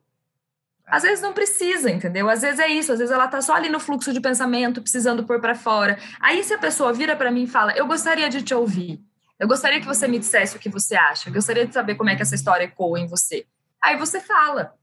Às 0.86 1.04
vezes 1.04 1.22
não 1.22 1.34
precisa, 1.34 1.90
entendeu? 1.90 2.30
Às 2.30 2.42
vezes 2.42 2.60
é 2.60 2.68
isso, 2.68 2.92
às 2.92 3.00
vezes 3.00 3.14
ela 3.14 3.28
tá 3.28 3.42
só 3.42 3.54
ali 3.54 3.70
no 3.70 3.80
fluxo 3.80 4.12
de 4.12 4.20
pensamento, 4.20 4.82
precisando 4.82 5.24
pôr 5.24 5.40
para 5.40 5.56
fora. 5.56 5.98
Aí 6.20 6.44
se 6.44 6.54
a 6.54 6.58
pessoa 6.58 6.94
vira 6.94 7.16
para 7.16 7.32
mim 7.32 7.44
e 7.44 7.48
fala: 7.48 7.74
"Eu 7.74 7.88
gostaria 7.88 8.30
de 8.30 8.42
te 8.42 8.54
ouvir. 8.54 9.00
Eu 9.40 9.48
gostaria 9.48 9.80
que 9.80 9.86
você 9.86 10.08
me 10.08 10.20
dissesse 10.20 10.56
o 10.56 10.60
que 10.60 10.70
você 10.70 10.96
acha. 10.96 11.30
Eu 11.30 11.34
gostaria 11.34 11.66
de 11.66 11.74
saber 11.74 11.96
como 11.96 12.10
é 12.10 12.16
que 12.16 12.22
essa 12.22 12.36
história 12.36 12.66
ecoa 12.66 13.00
em 13.00 13.08
você". 13.08 13.46
Aí 13.82 13.98
você 13.98 14.20
fala. 14.20 14.79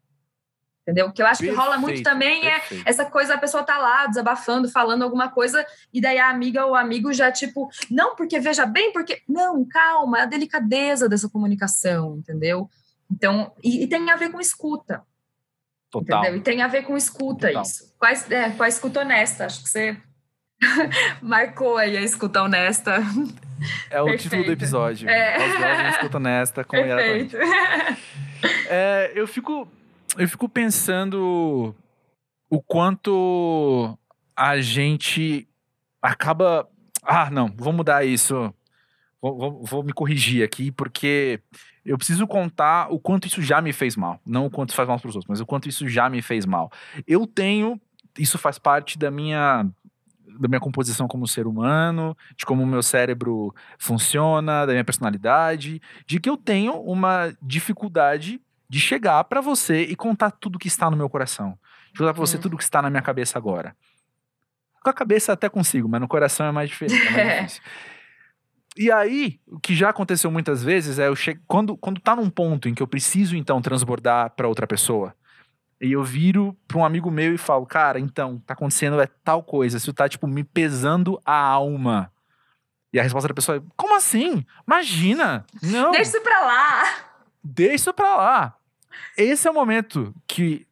Entendeu? 0.87 1.07
O 1.09 1.13
que 1.13 1.21
eu 1.21 1.27
acho 1.27 1.43
que 1.43 1.51
rola 1.51 1.79
muito 1.79 1.97
Perfeito, 1.97 2.05
também 2.09 2.47
é 2.47 2.61
perfeito. 2.61 2.85
essa 2.89 3.05
coisa, 3.05 3.35
a 3.35 3.39
pessoa 3.39 3.65
tá 3.65 3.77
lá 3.77 4.07
desabafando, 4.07 4.69
falando 4.71 5.03
alguma 5.03 5.29
coisa, 5.29 5.67
e 5.93 6.01
daí 6.01 6.17
a 6.17 6.31
amiga 6.31 6.65
ou 6.65 6.73
o 6.73 6.77
amigo 6.77 7.13
já, 7.13 7.33
tipo, 7.33 7.69
não, 7.91 8.15
porque 8.15 8.39
veja 8.39 8.65
bem, 8.65 8.93
porque. 8.93 9.21
Não, 9.29 9.65
calma, 9.67 10.21
é 10.21 10.23
a 10.23 10.27
delicadeza 10.27 11.09
dessa 11.09 11.29
comunicação, 11.29 12.17
entendeu? 12.19 12.71
Então, 13.11 13.53
e, 13.65 13.83
e 13.83 13.89
tem 13.89 14.09
a 14.11 14.15
ver 14.17 14.31
com 14.31 14.41
escuta, 14.41 15.03
Total. 15.91 16.21
entendeu? 16.21 16.39
E 16.39 16.43
tem 16.43 16.63
a 16.63 16.69
ver 16.69 16.83
com 16.85 16.97
escuta 16.97 17.49
Total. 17.49 17.63
isso. 17.63 17.93
Com 17.99 18.07
a, 18.07 18.13
es- 18.13 18.31
é, 18.31 18.51
com 18.51 18.63
a 18.63 18.69
escuta 18.69 19.01
honesta, 19.01 19.47
acho 19.47 19.65
que 19.65 19.69
você 19.69 19.97
marcou 21.21 21.77
aí 21.79 21.97
a 21.97 22.01
escuta 22.03 22.43
honesta. 22.43 22.99
É 23.91 24.01
o 24.01 24.05
Perfeito. 24.05 24.23
título 24.23 24.45
do 24.45 24.53
episódio. 24.53 25.09
É. 25.09 25.89
Escuta 25.91 26.21
nesta 26.21 26.63
com. 26.63 26.77
Perfeito. 26.77 27.37
É, 28.69 29.13
eu 29.15 29.27
fico, 29.27 29.67
eu 30.19 30.29
fico 30.29 30.49
pensando 30.49 31.75
o 32.51 32.63
quanto 32.63 33.99
a 34.35 34.61
gente 34.61 35.49
acaba. 36.01 36.69
Ah, 37.03 37.31
não, 37.31 37.53
vou 37.57 37.73
mudar 37.73 38.05
isso. 38.05 38.53
Vou, 39.21 39.39
vou- 39.39 39.65
vou 39.65 39.83
me 39.83 39.93
corrigir 39.93 40.45
aqui, 40.45 40.71
porque 40.71 41.41
eu 41.85 41.97
preciso 41.97 42.27
contar 42.27 42.93
o 42.93 42.99
quanto 42.99 43.27
isso 43.27 43.41
já 43.43 43.61
me 43.61 43.73
fez 43.73 43.97
mal. 43.97 44.21
Não 44.27 44.47
o 44.47 44.51
quanto 44.51 44.75
faz 44.75 44.89
mal 44.89 44.99
para 45.01 45.09
os 45.09 45.17
outros, 45.17 45.29
mas 45.29 45.41
o 45.41 45.47
quanto 45.47 45.69
isso 45.69 45.89
já 45.89 46.09
me 46.09 46.23
fez 46.23 46.47
mal. 46.47 46.71
Eu 47.07 47.27
tenho. 47.27 47.81
Isso 48.19 48.39
faz 48.39 48.59
parte 48.59 48.99
da 48.99 49.11
minha. 49.11 49.67
Da 50.39 50.49
minha 50.49 50.61
composição 50.61 51.09
como 51.09 51.27
ser 51.27 51.47
humano, 51.47 52.15
de 52.37 52.45
como 52.45 52.63
o 52.63 52.67
meu 52.67 52.83
cérebro 52.83 53.55
funciona, 53.79 54.67
da 54.67 54.73
minha 54.73 54.85
personalidade, 54.85 55.81
de 56.07 56.21
que 56.21 56.29
eu 56.29 56.37
tenho 56.37 56.75
uma 56.83 57.35
dificuldade 57.41 58.39
de 58.69 58.81
chegar 58.81 59.23
pra 59.25 59.41
você 59.41 59.83
e 59.83 59.95
contar 59.97 60.31
tudo 60.31 60.59
que 60.59 60.69
está 60.69 60.91
no 60.91 60.97
meu 60.97 61.09
coração. 61.09 61.59
De 61.93 61.99
contar 61.99 62.13
pra 62.13 62.21
você 62.21 62.37
Hum. 62.37 62.41
tudo 62.41 62.57
que 62.57 62.63
está 62.65 62.83
na 62.83 62.91
minha 62.91 63.03
cabeça 63.03 63.39
agora. 63.39 63.77
Com 64.83 64.91
a 64.91 64.93
cabeça 64.93 65.33
até 65.33 65.49
consigo, 65.49 65.89
mas 65.89 66.01
no 66.01 66.09
coração 66.09 66.47
é 66.47 66.53
mais 66.53 66.69
diferente. 66.71 67.07
É 67.07 67.11
mais 67.11 67.17
É. 67.29 67.37
difícil. 67.43 67.63
E 68.79 68.93
aí, 68.93 69.41
o 69.47 69.59
que 69.59 69.75
já 69.75 69.89
aconteceu 69.89 70.31
muitas 70.31 70.63
vezes 70.63 70.99
é 70.99 71.09
eu 71.09 71.17
che... 71.17 71.35
quando, 71.47 71.77
quando 71.79 71.99
tá 72.01 72.15
num 72.15 72.29
ponto 72.29 72.69
em 72.69 72.75
que 72.75 72.83
eu 72.83 72.87
preciso 72.87 73.35
então 73.35 73.63
transbordar 73.63 74.31
pra 74.31 74.49
outra 74.49 74.67
pessoa, 74.67 75.15
e 75.81 75.93
eu 75.93 76.03
viro 76.05 76.55
pra 76.69 76.79
um 76.79 76.85
amigo 76.85 77.11
meu 77.11 77.35
e 77.35 77.39
falo, 77.39 77.65
cara, 77.67 77.99
então, 77.99 78.39
tá 78.47 78.53
acontecendo 78.55 79.01
é 79.01 79.07
tal 79.07 79.43
coisa, 79.43 79.79
isso 79.79 79.93
tá, 79.95 80.07
tipo, 80.09 80.27
me 80.27 80.45
pesando 80.45 81.19
a 81.25 81.35
alma. 81.39 82.13
E 82.93 83.01
a 83.01 83.03
resposta 83.03 83.29
da 83.29 83.35
pessoa 83.35 83.59
é, 83.59 83.63
como 83.77 83.95
assim? 83.97 84.45
Imagina! 84.67 85.45
Não! 85.63 85.91
Deixa 85.93 86.11
isso 86.17 86.21
pra 86.23 86.41
lá. 86.43 86.83
Deixa 87.49 87.93
pra 87.93 88.17
lá. 88.17 88.57
Esse 89.17 89.47
é 89.47 89.51
o 89.51 89.55
momento 89.55 90.15
que 90.27 90.67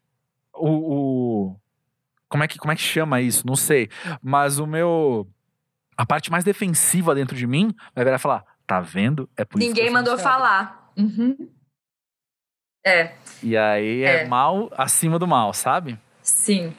o, 0.52 0.68
o- 1.50 1.56
como 2.28 2.42
é 2.42 2.48
que 2.48 2.58
como 2.58 2.72
é 2.72 2.76
que 2.76 2.82
chama 2.82 3.20
isso? 3.20 3.46
Não 3.46 3.54
sei. 3.56 3.88
Mas 4.22 4.58
o 4.58 4.66
meu 4.66 5.28
a 5.96 6.04
parte 6.04 6.30
mais 6.30 6.42
defensiva 6.42 7.14
dentro 7.14 7.36
de 7.36 7.46
mim 7.46 7.72
vai 7.94 8.04
virar 8.04 8.18
falar: 8.18 8.44
"Tá 8.66 8.80
vendo? 8.80 9.28
É 9.36 9.44
por 9.44 9.58
Ninguém 9.58 9.90
mandou 9.90 10.14
não 10.16 10.18
sabe." 10.22 10.34
falar. 10.34 10.92
Uhum. 10.96 11.48
É. 12.84 13.12
E 13.42 13.56
aí 13.56 14.02
é, 14.02 14.22
É. 14.22 14.26
mal 14.26 14.70
acima 14.76 15.18
do 15.18 15.26
mal, 15.26 15.52
sabe? 15.54 15.98
Sim. 16.22 16.74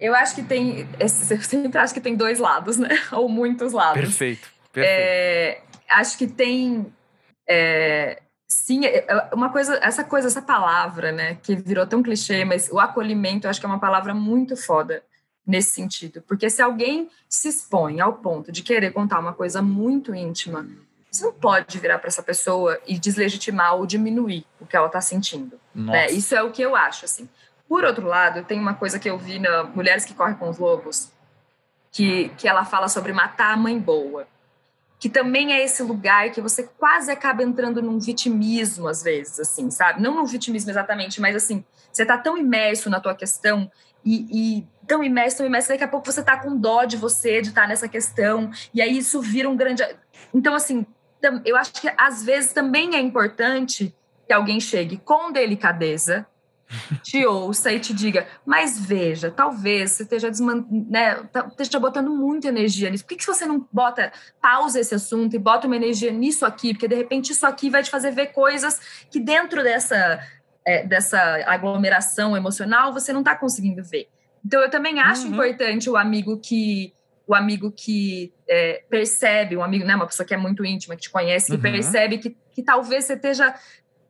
Eu 0.00 0.14
acho 0.14 0.34
que 0.34 0.42
tem. 0.42 0.86
esse- 1.00 1.32
Eu 1.32 1.40
sempre 1.42 1.78
acho 1.78 1.94
que 1.94 2.00
tem 2.00 2.14
dois 2.16 2.38
lados, 2.38 2.76
né? 2.76 2.88
Ou 3.12 3.28
muitos 3.28 3.72
lados. 3.72 4.00
Perfeito. 4.00 4.48
Perfeito. 4.72 4.98
É, 5.00 5.62
acho 5.88 6.18
que 6.18 6.26
tem. 6.26 6.92
é, 7.48 8.20
Sim, 8.48 8.84
é, 8.84 9.04
é, 9.08 9.34
uma 9.34 9.50
coisa, 9.50 9.78
essa 9.82 10.04
coisa, 10.04 10.28
essa 10.28 10.42
palavra, 10.42 11.10
né, 11.10 11.36
que 11.42 11.56
virou 11.56 11.86
tão 11.86 12.02
clichê, 12.02 12.44
mas 12.44 12.68
o 12.70 12.78
acolhimento 12.78 13.46
eu 13.46 13.50
acho 13.50 13.58
que 13.58 13.66
é 13.66 13.68
uma 13.68 13.80
palavra 13.80 14.14
muito 14.14 14.56
foda 14.56 15.02
nesse 15.46 15.70
sentido. 15.70 16.22
Porque 16.22 16.48
se 16.48 16.62
alguém 16.62 17.08
se 17.28 17.48
expõe 17.48 18.00
ao 18.00 18.14
ponto 18.14 18.52
de 18.52 18.62
querer 18.62 18.92
contar 18.92 19.18
uma 19.18 19.32
coisa 19.32 19.60
muito 19.60 20.14
íntima, 20.14 20.66
você 21.10 21.24
não 21.24 21.32
pode 21.32 21.78
virar 21.78 21.98
para 21.98 22.08
essa 22.08 22.22
pessoa 22.22 22.78
e 22.86 22.98
deslegitimar 22.98 23.74
ou 23.74 23.86
diminuir 23.86 24.44
o 24.60 24.66
que 24.66 24.76
ela 24.76 24.86
está 24.86 25.00
sentindo. 25.00 25.58
Né? 25.74 26.10
Isso 26.10 26.34
é 26.34 26.42
o 26.42 26.50
que 26.50 26.62
eu 26.62 26.76
acho, 26.76 27.04
assim. 27.04 27.28
Por 27.68 27.84
outro 27.84 28.06
lado, 28.06 28.44
tem 28.44 28.60
uma 28.60 28.74
coisa 28.74 28.98
que 28.98 29.08
eu 29.08 29.18
vi 29.18 29.38
na 29.38 29.64
Mulheres 29.64 30.04
que 30.04 30.14
Correm 30.14 30.36
com 30.36 30.48
os 30.48 30.58
Lobos, 30.58 31.10
que, 31.90 32.28
que 32.36 32.46
ela 32.46 32.64
fala 32.64 32.88
sobre 32.88 33.12
matar 33.12 33.52
a 33.52 33.56
mãe 33.56 33.78
boa. 33.78 34.26
Que 34.98 35.08
também 35.08 35.52
é 35.52 35.62
esse 35.62 35.82
lugar 35.82 36.30
que 36.30 36.40
você 36.40 36.62
quase 36.62 37.10
acaba 37.10 37.42
entrando 37.42 37.82
num 37.82 37.98
vitimismo, 37.98 38.88
às 38.88 39.02
vezes, 39.02 39.38
assim, 39.38 39.70
sabe? 39.70 40.00
Não 40.00 40.14
num 40.14 40.24
vitimismo 40.24 40.70
exatamente, 40.70 41.20
mas 41.20 41.36
assim, 41.36 41.64
você 41.92 42.04
tá 42.04 42.16
tão 42.16 42.36
imerso 42.36 42.88
na 42.88 43.00
tua 43.00 43.14
questão 43.14 43.70
e, 44.04 44.58
e 44.58 44.66
tão 44.86 45.02
imerso, 45.02 45.38
tão 45.38 45.46
imerso, 45.46 45.68
daqui 45.68 45.84
a 45.84 45.88
pouco 45.88 46.10
você 46.10 46.22
tá 46.22 46.36
com 46.38 46.56
dó 46.56 46.84
de 46.84 46.96
você, 46.96 47.42
de 47.42 47.48
estar 47.48 47.62
tá 47.62 47.68
nessa 47.68 47.88
questão, 47.88 48.50
e 48.72 48.80
aí 48.80 48.96
isso 48.96 49.20
vira 49.20 49.50
um 49.50 49.56
grande. 49.56 49.82
Então, 50.32 50.54
assim, 50.54 50.86
eu 51.44 51.56
acho 51.56 51.72
que 51.72 51.92
às 51.96 52.22
vezes 52.22 52.52
também 52.52 52.94
é 52.94 53.00
importante 53.00 53.94
que 54.26 54.32
alguém 54.32 54.60
chegue 54.60 54.96
com 54.98 55.32
delicadeza, 55.32 56.26
te 57.02 57.24
ouça 57.24 57.72
e 57.72 57.80
te 57.80 57.94
diga, 57.94 58.26
mas 58.44 58.78
veja, 58.78 59.30
talvez 59.30 59.92
você 59.92 60.02
esteja, 60.02 60.30
desman 60.30 60.66
né, 60.70 61.28
esteja 61.50 61.78
botando 61.78 62.10
muita 62.10 62.48
energia 62.48 62.90
nisso. 62.90 63.04
Por 63.04 63.10
que, 63.10 63.16
que 63.16 63.26
você 63.26 63.46
não 63.46 63.66
bota, 63.72 64.12
pausa 64.40 64.80
esse 64.80 64.94
assunto 64.94 65.34
e 65.34 65.38
bota 65.38 65.66
uma 65.66 65.76
energia 65.76 66.10
nisso 66.10 66.44
aqui? 66.44 66.72
Porque 66.72 66.88
de 66.88 66.96
repente 66.96 67.30
isso 67.32 67.46
aqui 67.46 67.70
vai 67.70 67.82
te 67.82 67.90
fazer 67.90 68.10
ver 68.10 68.28
coisas 68.28 69.06
que 69.10 69.20
dentro 69.20 69.62
dessa, 69.62 70.20
é, 70.64 70.84
dessa 70.86 71.20
aglomeração 71.46 72.36
emocional 72.36 72.92
você 72.92 73.12
não 73.12 73.20
está 73.20 73.36
conseguindo 73.36 73.82
ver. 73.84 74.08
Então 74.44 74.60
eu 74.60 74.70
também 74.70 75.00
acho 75.00 75.26
uhum. 75.26 75.32
importante 75.32 75.88
o 75.88 75.96
amigo 75.96 76.38
que 76.38 76.92
o 77.28 77.34
amigo 77.34 77.72
que 77.72 78.32
é, 78.48 78.84
percebe, 78.88 79.56
um 79.56 79.62
amigo, 79.62 79.84
né, 79.84 79.96
uma 79.96 80.06
pessoa 80.06 80.24
que 80.24 80.32
é 80.32 80.36
muito 80.36 80.64
íntima, 80.64 80.94
que 80.94 81.02
te 81.02 81.10
conhece, 81.10 81.50
que 81.50 81.56
uhum. 81.56 81.62
percebe 81.62 82.18
que, 82.18 82.36
que 82.52 82.62
talvez 82.62 83.04
você 83.04 83.14
esteja 83.14 83.52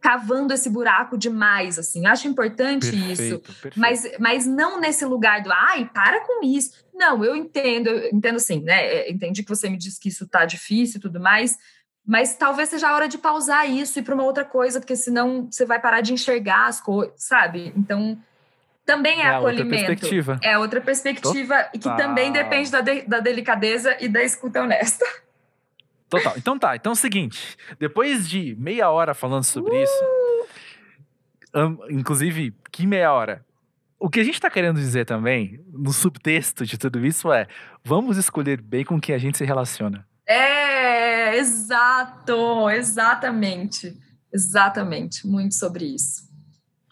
cavando 0.01 0.53
esse 0.53 0.71
buraco 0.71 1.19
demais, 1.19 1.79
assim. 1.79 2.07
Acho 2.07 2.29
importante 2.29 2.91
perfeito, 2.91 3.23
isso. 3.23 3.39
Perfeito. 3.41 3.81
Mas, 3.81 4.11
mas 4.19 4.47
não 4.47 4.81
nesse 4.81 5.05
lugar 5.05 5.43
do, 5.43 5.53
ai, 5.53 5.91
para 5.93 6.21
com 6.21 6.45
isso. 6.45 6.73
Não, 6.95 7.25
eu 7.25 7.35
entendo, 7.35 7.89
eu 7.89 8.11
entendo 8.13 8.39
sim, 8.39 8.61
né? 8.61 8.87
É, 8.87 9.11
entendi 9.11 9.43
que 9.43 9.49
você 9.49 9.69
me 9.69 9.77
disse 9.77 10.01
que 10.01 10.09
isso 10.09 10.27
tá 10.27 10.45
difícil 10.45 10.99
e 10.99 11.01
tudo 11.01 11.21
mais, 11.21 11.59
mas 12.07 12.37
talvez 12.37 12.69
seja 12.69 12.89
a 12.89 12.95
hora 12.95 13.09
de 13.09 13.19
pausar 13.19 13.69
isso 13.69 13.99
e 13.99 14.03
para 14.03 14.15
uma 14.15 14.25
outra 14.25 14.45
coisa, 14.45 14.79
porque 14.81 14.95
senão 14.95 15.49
você 15.51 15.65
vai 15.65 15.81
parar 15.81 16.01
de 16.01 16.13
enxergar 16.13 16.67
as 16.67 16.81
coisas, 16.81 17.15
sabe? 17.17 17.73
Então, 17.77 18.17
também 18.85 19.21
é, 19.21 19.25
é 19.25 19.29
acolhimento. 19.31 19.75
Outra 19.75 19.87
perspectiva. 19.87 20.41
É 20.43 20.57
outra 20.57 20.81
perspectiva 20.81 21.65
Total. 21.65 21.71
que 21.73 22.03
também 22.03 22.31
depende 22.31 22.71
da, 22.71 22.81
de, 22.81 23.03
da 23.03 23.19
delicadeza 23.19 23.97
e 24.01 24.09
da 24.09 24.23
escuta 24.23 24.63
honesta. 24.63 25.05
Total. 26.09 26.35
Então 26.37 26.59
tá. 26.59 26.77
Então 26.77 26.93
é 26.93 26.95
o 26.95 26.97
seguinte: 26.97 27.57
depois 27.79 28.29
de 28.29 28.55
meia 28.57 28.91
hora 28.91 29.15
falando 29.15 29.45
sobre 29.45 29.73
uh! 29.73 29.83
isso, 29.83 30.05
inclusive, 31.91 32.55
que 32.71 32.87
meia 32.87 33.13
hora? 33.13 33.45
O 33.99 34.11
que 34.11 34.21
a 34.21 34.25
gente 34.25 34.41
tá 34.41 34.51
querendo 34.51 34.77
dizer 34.77 35.07
também, 35.07 35.65
no 35.73 35.93
subtexto 35.93 36.65
de 36.65 36.79
tudo 36.79 37.05
isso, 37.05 37.33
é: 37.33 37.47
vamos 37.83 38.17
escolher 38.17 38.61
bem 38.61 38.85
com 38.85 39.01
quem 39.01 39.15
a 39.15 39.19
gente 39.19 39.39
se 39.39 39.45
relaciona. 39.45 40.07
É, 40.27 41.37
exato, 41.37 42.69
exatamente. 42.71 43.97
Exatamente. 44.33 45.27
Muito 45.27 45.55
sobre 45.55 45.87
isso. 45.87 46.27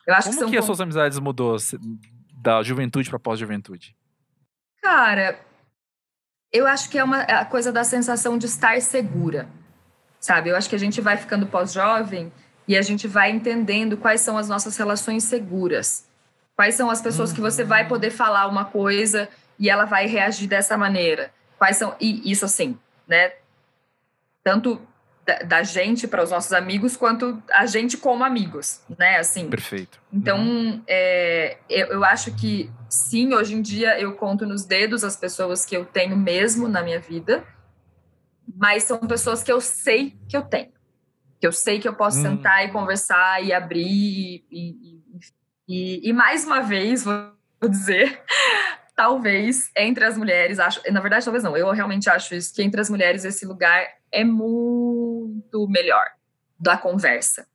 Eu 0.07 0.15
acho 0.15 0.29
Como 0.29 0.45
que, 0.45 0.51
que 0.53 0.57
as 0.57 0.65
suas 0.65 0.81
amizades 0.81 1.19
mudou 1.19 1.57
da 2.33 2.63
juventude 2.63 3.09
para 3.11 3.19
pós-juventude? 3.19 3.97
Cara, 4.83 5.41
eu 6.55 6.69
acho 6.69 6.89
que 6.89 6.97
é 6.97 7.03
uma 7.03 7.23
a 7.23 7.45
coisa 7.45 7.73
da 7.73 7.83
sensação 7.83 8.39
de 8.39 8.47
estar 8.47 8.81
segura, 8.81 9.49
sabe? 10.21 10.51
Eu 10.51 10.57
acho 10.57 10.69
que 10.69 10.77
a 10.77 10.79
gente 10.79 11.01
vai 11.01 11.17
ficando 11.17 11.47
pós-jovem 11.47 12.33
e 12.69 12.77
a 12.77 12.83
gente 12.83 13.09
vai 13.09 13.33
entendendo 13.33 13.97
quais 13.97 14.21
são 14.21 14.39
as 14.39 14.49
nossas 14.49 14.77
relações 14.77 15.25
seguras. 15.25 16.09
Quais 16.55 16.77
são 16.77 16.89
as 16.89 17.03
pessoas 17.03 17.31
uhum. 17.31 17.35
que 17.35 17.41
você 17.41 17.65
vai 17.65 17.89
poder 17.89 18.11
falar 18.11 18.47
uma 18.47 18.65
coisa 18.65 19.29
e 19.59 19.69
ela 19.69 19.85
vai 19.85 20.07
reagir 20.07 20.47
dessa 20.47 20.79
maneira? 20.79 21.33
Quais 21.59 21.77
são 21.77 21.97
e 22.01 22.31
isso 22.31 22.45
assim, 22.45 22.79
né? 23.09 23.33
Tanto 24.45 24.81
da, 25.25 25.39
da 25.39 25.63
gente 25.63 26.07
para 26.07 26.23
os 26.23 26.31
nossos 26.31 26.53
amigos 26.53 26.97
quanto 26.97 27.43
a 27.51 27.67
gente 27.67 27.97
como 27.97 28.23
amigos, 28.23 28.81
né? 28.99 29.19
Assim. 29.19 29.49
Perfeito. 29.49 29.99
Então, 30.13 30.39
uhum. 30.39 30.83
é, 30.87 31.59
eu, 31.69 31.87
eu 31.89 32.05
acho 32.05 32.35
que 32.35 32.71
sim, 32.89 33.35
hoje 33.35 33.55
em 33.55 33.63
dia 33.63 33.99
eu 33.99 34.15
conto 34.15 34.47
nos 34.47 34.65
dedos 34.65 35.03
as 35.03 35.17
pessoas 35.17 35.65
que 35.65 35.77
eu 35.77 35.85
tenho 35.85 36.17
mesmo 36.17 36.69
na 36.69 36.83
minha 36.83 37.01
vida, 37.01 37.45
mas 38.57 38.85
são 38.85 38.99
pessoas 38.99 39.43
que 39.43 39.51
eu 39.51 39.61
sei 39.61 40.17
que 40.29 40.37
eu 40.37 40.43
tenho. 40.43 40.73
Que 41.41 41.47
eu 41.47 41.53
sei 41.53 41.79
que 41.79 41.89
eu 41.89 41.95
posso 41.95 42.19
hum. 42.19 42.23
sentar 42.23 42.65
e 42.65 42.71
conversar 42.71 43.43
e 43.43 43.53
abrir 43.53 44.45
e, 44.51 44.51
e, 44.51 45.03
e, 45.67 46.11
e 46.11 46.13
mais 46.13 46.45
uma 46.45 46.61
vez 46.61 47.05
vou 47.05 47.33
dizer 47.69 48.23
talvez 48.95 49.71
entre 49.77 50.05
as 50.05 50.17
mulheres, 50.17 50.59
acho, 50.59 50.81
na 50.91 51.01
verdade, 51.01 51.25
talvez 51.25 51.43
não, 51.43 51.57
eu 51.57 51.71
realmente 51.73 52.09
acho 52.09 52.35
isso, 52.35 52.55
que 52.55 52.63
entre 52.63 52.81
as 52.81 52.89
mulheres 52.89 53.25
esse 53.25 53.45
lugar 53.45 53.87
é 54.15 54.25
muito 54.25 55.67
melhor 55.69 56.07
da 56.59 56.77
conversa, 56.77 57.47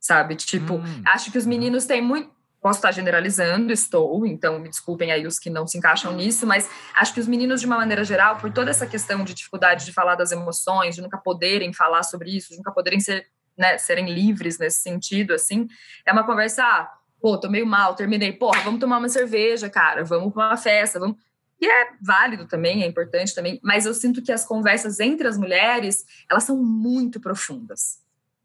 sabe? 0.00 0.36
Tipo, 0.36 0.74
hum. 0.74 1.02
acho 1.06 1.30
que 1.30 1.38
os 1.38 1.44
meninos 1.44 1.84
têm 1.84 2.00
muito. 2.00 2.32
Posso 2.60 2.78
estar 2.78 2.92
generalizando, 2.92 3.70
estou, 3.74 4.24
então 4.24 4.58
me 4.58 4.70
desculpem 4.70 5.12
aí 5.12 5.26
os 5.26 5.38
que 5.38 5.50
não 5.50 5.66
se 5.66 5.76
encaixam 5.76 6.14
nisso, 6.14 6.46
mas 6.46 6.70
acho 6.94 7.12
que 7.12 7.20
os 7.20 7.28
meninos, 7.28 7.60
de 7.60 7.66
uma 7.66 7.76
maneira 7.76 8.02
geral, 8.04 8.38
por 8.38 8.50
toda 8.50 8.70
essa 8.70 8.86
questão 8.86 9.22
de 9.22 9.34
dificuldade 9.34 9.84
de 9.84 9.92
falar 9.92 10.14
das 10.14 10.32
emoções, 10.32 10.94
de 10.94 11.02
nunca 11.02 11.18
poderem 11.18 11.74
falar 11.74 12.02
sobre 12.02 12.34
isso, 12.34 12.48
de 12.52 12.56
nunca 12.56 12.72
poderem 12.72 12.98
ser, 13.00 13.26
né, 13.54 13.76
serem 13.76 14.10
livres 14.10 14.58
nesse 14.58 14.80
sentido, 14.80 15.34
assim, 15.34 15.68
é 16.06 16.12
uma 16.12 16.24
conversa. 16.24 16.64
Ah, 16.64 16.90
pô, 17.20 17.36
tô 17.36 17.50
meio 17.50 17.66
mal, 17.66 17.94
terminei, 17.94 18.32
porra, 18.32 18.62
vamos 18.62 18.80
tomar 18.80 18.96
uma 18.96 19.10
cerveja, 19.10 19.68
cara, 19.68 20.02
vamos 20.02 20.32
para 20.32 20.48
uma 20.48 20.56
festa, 20.56 20.98
vamos. 20.98 21.18
E 21.60 21.66
é 21.66 21.88
válido 22.00 22.46
também, 22.46 22.82
é 22.82 22.86
importante 22.86 23.34
também, 23.34 23.60
mas 23.62 23.86
eu 23.86 23.94
sinto 23.94 24.22
que 24.22 24.32
as 24.32 24.44
conversas 24.44 25.00
entre 25.00 25.26
as 25.26 25.38
mulheres, 25.38 26.04
elas 26.30 26.44
são 26.44 26.56
muito 26.56 27.20
profundas. 27.20 28.02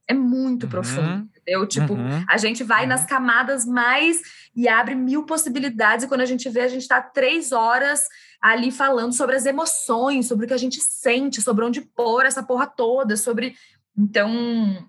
É 0.08 0.14
muito 0.14 0.64
uhum. 0.64 0.70
profundo, 0.70 1.30
entendeu? 1.38 1.68
Tipo, 1.68 1.94
uhum. 1.94 2.26
a 2.28 2.38
gente 2.38 2.64
vai 2.64 2.84
uhum. 2.84 2.90
nas 2.90 3.06
camadas 3.06 3.64
mais 3.64 4.22
e 4.56 4.68
abre 4.68 4.96
mil 4.96 5.24
possibilidades, 5.24 6.04
e 6.04 6.08
quando 6.08 6.22
a 6.22 6.26
gente 6.26 6.50
vê, 6.50 6.62
a 6.62 6.68
gente 6.68 6.88
tá 6.88 7.00
três 7.00 7.52
horas 7.52 8.06
ali 8.42 8.72
falando 8.72 9.14
sobre 9.14 9.36
as 9.36 9.46
emoções, 9.46 10.28
sobre 10.28 10.46
o 10.46 10.48
que 10.48 10.54
a 10.54 10.58
gente 10.58 10.82
sente, 10.82 11.42
sobre 11.42 11.64
onde 11.64 11.82
pôr 11.82 12.26
essa 12.26 12.42
porra 12.42 12.66
toda, 12.66 13.16
sobre. 13.16 13.56
Então, 13.96 14.84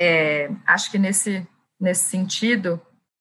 é, 0.00 0.50
acho 0.66 0.90
que 0.90 0.98
nesse, 0.98 1.46
nesse 1.78 2.06
sentido, 2.06 2.80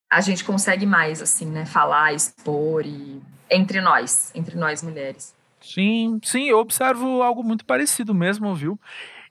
a 0.09 0.21
gente 0.21 0.43
consegue 0.43 0.85
mais, 0.85 1.21
assim, 1.21 1.45
né? 1.45 1.65
Falar, 1.65 2.13
expor 2.13 2.85
e 2.85 3.21
entre 3.49 3.81
nós, 3.81 4.31
entre 4.35 4.57
nós 4.57 4.83
mulheres. 4.83 5.35
Sim, 5.61 6.19
sim, 6.23 6.45
eu 6.45 6.59
observo 6.59 7.21
algo 7.21 7.43
muito 7.43 7.65
parecido 7.65 8.13
mesmo, 8.13 8.55
viu? 8.55 8.79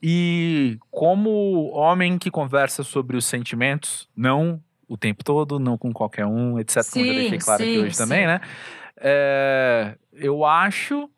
E 0.02 0.78
como 0.90 1.70
homem 1.72 2.18
que 2.18 2.30
conversa 2.30 2.82
sobre 2.82 3.16
os 3.16 3.24
sentimentos, 3.24 4.08
não 4.16 4.62
o 4.86 4.96
tempo 4.96 5.24
todo, 5.24 5.58
não 5.58 5.76
com 5.76 5.92
qualquer 5.92 6.26
um, 6.26 6.58
etc. 6.58 6.82
Sim, 6.82 7.00
como 7.00 7.06
já 7.06 7.12
deixei 7.12 7.38
claro 7.38 7.62
sim, 7.62 7.70
aqui 7.70 7.78
hoje 7.80 7.94
sim. 7.94 8.02
também, 8.02 8.26
né? 8.26 8.40
É, 8.96 9.96
eu 10.12 10.44
acho 10.44 11.10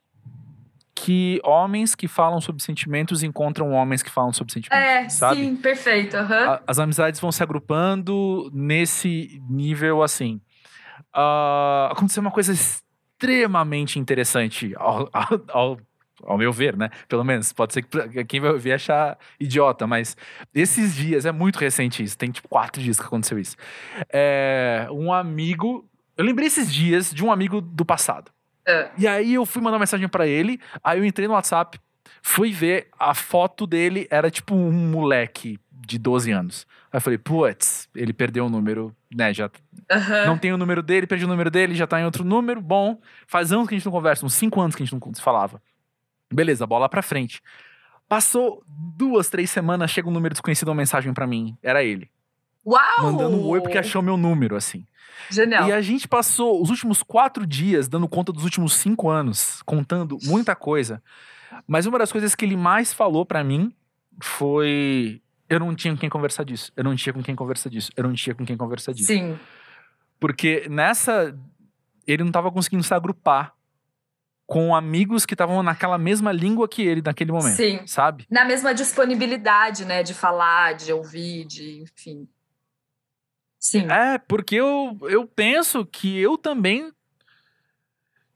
que 0.94 1.40
homens 1.44 1.94
que 1.94 2.06
falam 2.06 2.40
sobre 2.40 2.62
sentimentos 2.62 3.22
encontram 3.22 3.72
homens 3.72 4.02
que 4.02 4.10
falam 4.10 4.32
sobre 4.32 4.52
sentimentos. 4.52 4.86
É, 4.86 5.08
sabe? 5.08 5.40
sim, 5.40 5.56
perfeito. 5.56 6.16
Uhum. 6.16 6.58
as 6.66 6.78
amizades 6.78 7.18
vão 7.20 7.32
se 7.32 7.42
agrupando 7.42 8.50
nesse 8.52 9.40
nível 9.48 10.02
assim. 10.02 10.40
Uh, 11.14 11.90
aconteceu 11.90 12.20
uma 12.20 12.30
coisa 12.30 12.52
extremamente 13.20 13.98
interessante 13.98 14.72
ao, 14.76 15.08
ao, 15.12 15.42
ao, 15.48 15.80
ao, 16.24 16.38
meu 16.38 16.52
ver, 16.52 16.76
né? 16.76 16.90
Pelo 17.06 17.22
menos, 17.22 17.52
pode 17.52 17.74
ser 17.74 17.82
que 17.82 18.24
quem 18.24 18.40
vai 18.40 18.50
ouvir 18.50 18.72
achar 18.72 19.18
idiota, 19.38 19.86
mas 19.86 20.16
esses 20.54 20.94
dias, 20.94 21.26
é 21.26 21.32
muito 21.32 21.56
recente 21.58 22.02
isso, 22.02 22.16
tem 22.16 22.30
tipo 22.30 22.48
quatro 22.48 22.80
dias 22.80 22.98
que 22.98 23.04
aconteceu 23.04 23.38
isso. 23.38 23.56
É, 24.10 24.88
um 24.90 25.12
amigo, 25.12 25.86
eu 26.16 26.24
lembrei 26.24 26.46
esses 26.46 26.72
dias 26.72 27.12
de 27.12 27.22
um 27.22 27.30
amigo 27.30 27.60
do 27.60 27.84
passado. 27.84 28.30
É. 28.66 28.90
E 28.96 29.06
aí 29.06 29.34
eu 29.34 29.44
fui 29.44 29.60
mandar 29.60 29.76
uma 29.76 29.80
mensagem 29.80 30.08
para 30.08 30.26
ele, 30.26 30.60
aí 30.82 30.98
eu 30.98 31.04
entrei 31.04 31.28
no 31.28 31.34
WhatsApp, 31.34 31.78
fui 32.22 32.52
ver, 32.52 32.88
a 32.98 33.14
foto 33.14 33.66
dele 33.66 34.06
era 34.10 34.30
tipo 34.30 34.54
um 34.54 34.72
moleque 34.72 35.58
de 35.86 35.98
12 35.98 36.30
anos. 36.30 36.66
Aí 36.92 36.98
eu 36.98 37.00
falei, 37.00 37.18
putz, 37.18 37.88
ele 37.94 38.12
perdeu 38.12 38.46
o 38.46 38.50
número, 38.50 38.94
né? 39.14 39.32
Já 39.32 39.46
uhum. 39.46 40.26
não 40.26 40.38
tem 40.38 40.52
o 40.52 40.58
número 40.58 40.82
dele, 40.82 41.06
perdi 41.06 41.24
o 41.24 41.28
número 41.28 41.50
dele, 41.50 41.74
já 41.74 41.86
tá 41.86 42.00
em 42.00 42.04
outro 42.04 42.24
número. 42.24 42.60
Bom, 42.60 43.00
faz 43.26 43.52
anos 43.52 43.68
que 43.68 43.74
a 43.74 43.78
gente 43.78 43.84
não 43.84 43.92
conversa, 43.92 44.26
uns 44.26 44.34
5 44.34 44.60
anos 44.60 44.76
que 44.76 44.82
a 44.82 44.86
gente 44.86 45.00
não 45.00 45.14
se 45.14 45.22
falava. 45.22 45.62
Beleza, 46.32 46.66
bola 46.66 46.88
pra 46.88 47.02
frente. 47.02 47.42
Passou 48.08 48.62
duas, 48.66 49.28
três 49.28 49.50
semanas, 49.50 49.90
chega 49.90 50.08
um 50.08 50.12
número 50.12 50.34
desconhecido, 50.34 50.68
uma 50.68 50.74
mensagem 50.74 51.12
para 51.12 51.26
mim. 51.26 51.56
Era 51.62 51.82
ele. 51.82 52.10
Uau! 52.66 53.02
Mandando 53.02 53.36
um 53.36 53.46
oi 53.46 53.60
porque 53.60 53.78
achou 53.78 54.02
meu 54.02 54.16
número, 54.16 54.56
assim. 54.56 54.86
Genial. 55.30 55.68
E 55.68 55.72
a 55.72 55.80
gente 55.80 56.08
passou 56.08 56.60
os 56.60 56.70
últimos 56.70 57.02
quatro 57.02 57.46
dias 57.46 57.88
dando 57.88 58.08
conta 58.08 58.32
dos 58.32 58.44
últimos 58.44 58.74
cinco 58.74 59.08
anos, 59.08 59.62
contando 59.62 60.18
muita 60.24 60.54
coisa. 60.54 61.02
Mas 61.66 61.86
uma 61.86 61.98
das 61.98 62.12
coisas 62.12 62.34
que 62.34 62.44
ele 62.44 62.56
mais 62.56 62.92
falou 62.92 63.24
para 63.24 63.44
mim 63.44 63.74
foi: 64.20 65.22
eu 65.50 65.58
não 65.58 65.74
tinha 65.74 65.92
com 65.92 65.98
quem 65.98 66.08
conversar 66.08 66.44
disso, 66.44 66.72
eu 66.76 66.84
não 66.84 66.94
tinha 66.94 67.12
com 67.12 67.22
quem 67.22 67.34
conversar 67.34 67.68
disso, 67.68 67.90
eu 67.96 68.04
não 68.04 68.14
tinha 68.14 68.34
com 68.34 68.46
quem 68.46 68.56
conversar 68.56 68.92
disso. 68.92 69.08
Sim. 69.08 69.38
Porque 70.20 70.68
nessa. 70.70 71.36
Ele 72.06 72.24
não 72.24 72.30
tava 72.30 72.50
conseguindo 72.50 72.82
se 72.82 72.94
agrupar 72.94 73.52
com 74.46 74.74
amigos 74.74 75.26
que 75.26 75.34
estavam 75.34 75.62
naquela 75.62 75.98
mesma 75.98 76.32
língua 76.32 76.68
que 76.68 76.82
ele 76.82 77.02
naquele 77.02 77.32
momento. 77.32 77.56
Sim. 77.56 77.86
Sabe? 77.86 78.26
Na 78.30 78.44
mesma 78.44 78.72
disponibilidade, 78.72 79.84
né? 79.84 80.02
De 80.02 80.14
falar, 80.14 80.74
de 80.74 80.92
ouvir, 80.92 81.44
de. 81.44 81.82
Enfim. 81.82 82.28
Sim. 83.58 83.90
É, 83.90 84.18
porque 84.18 84.54
eu, 84.54 84.96
eu 85.02 85.26
penso 85.26 85.84
que 85.84 86.18
eu 86.18 86.38
também 86.38 86.92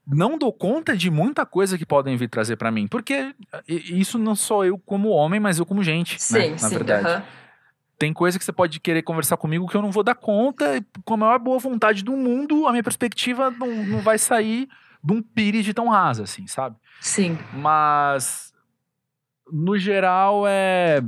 não 0.07 0.37
dou 0.37 0.53
conta 0.53 0.95
de 0.95 1.09
muita 1.09 1.45
coisa 1.45 1.77
que 1.77 1.85
podem 1.85 2.15
vir 2.15 2.29
trazer 2.29 2.55
para 2.55 2.71
mim. 2.71 2.87
Porque 2.87 3.33
isso 3.67 4.19
não 4.19 4.35
sou 4.35 4.63
eu 4.65 4.77
como 4.77 5.09
homem, 5.09 5.39
mas 5.39 5.57
eu 5.59 5.65
como 5.65 5.83
gente, 5.83 6.21
sim, 6.21 6.33
né? 6.39 6.49
Na 6.51 6.57
sim, 6.57 6.75
verdade. 6.75 7.07
aham. 7.07 7.23
Tem 7.97 8.11
coisa 8.11 8.37
que 8.37 8.43
você 8.43 8.51
pode 8.51 8.79
querer 8.81 9.03
conversar 9.03 9.37
comigo 9.37 9.67
que 9.67 9.75
eu 9.75 9.81
não 9.81 9.89
vou 9.91 10.03
dar 10.03 10.15
conta. 10.15 10.75
e 10.77 10.83
Com 11.05 11.13
a 11.13 11.17
maior 11.17 11.39
boa 11.39 11.57
vontade 11.57 12.03
do 12.03 12.11
mundo, 12.11 12.67
a 12.67 12.71
minha 12.71 12.83
perspectiva 12.83 13.49
não, 13.49 13.85
não 13.85 14.01
vai 14.01 14.17
sair 14.17 14.67
de 15.01 15.13
um 15.13 15.21
pires 15.21 15.63
de 15.63 15.73
tão 15.73 15.87
rasa, 15.87 16.23
assim, 16.23 16.45
sabe? 16.45 16.75
Sim. 16.99 17.37
Mas, 17.53 18.53
no 19.51 19.77
geral, 19.77 20.43
é. 20.45 21.01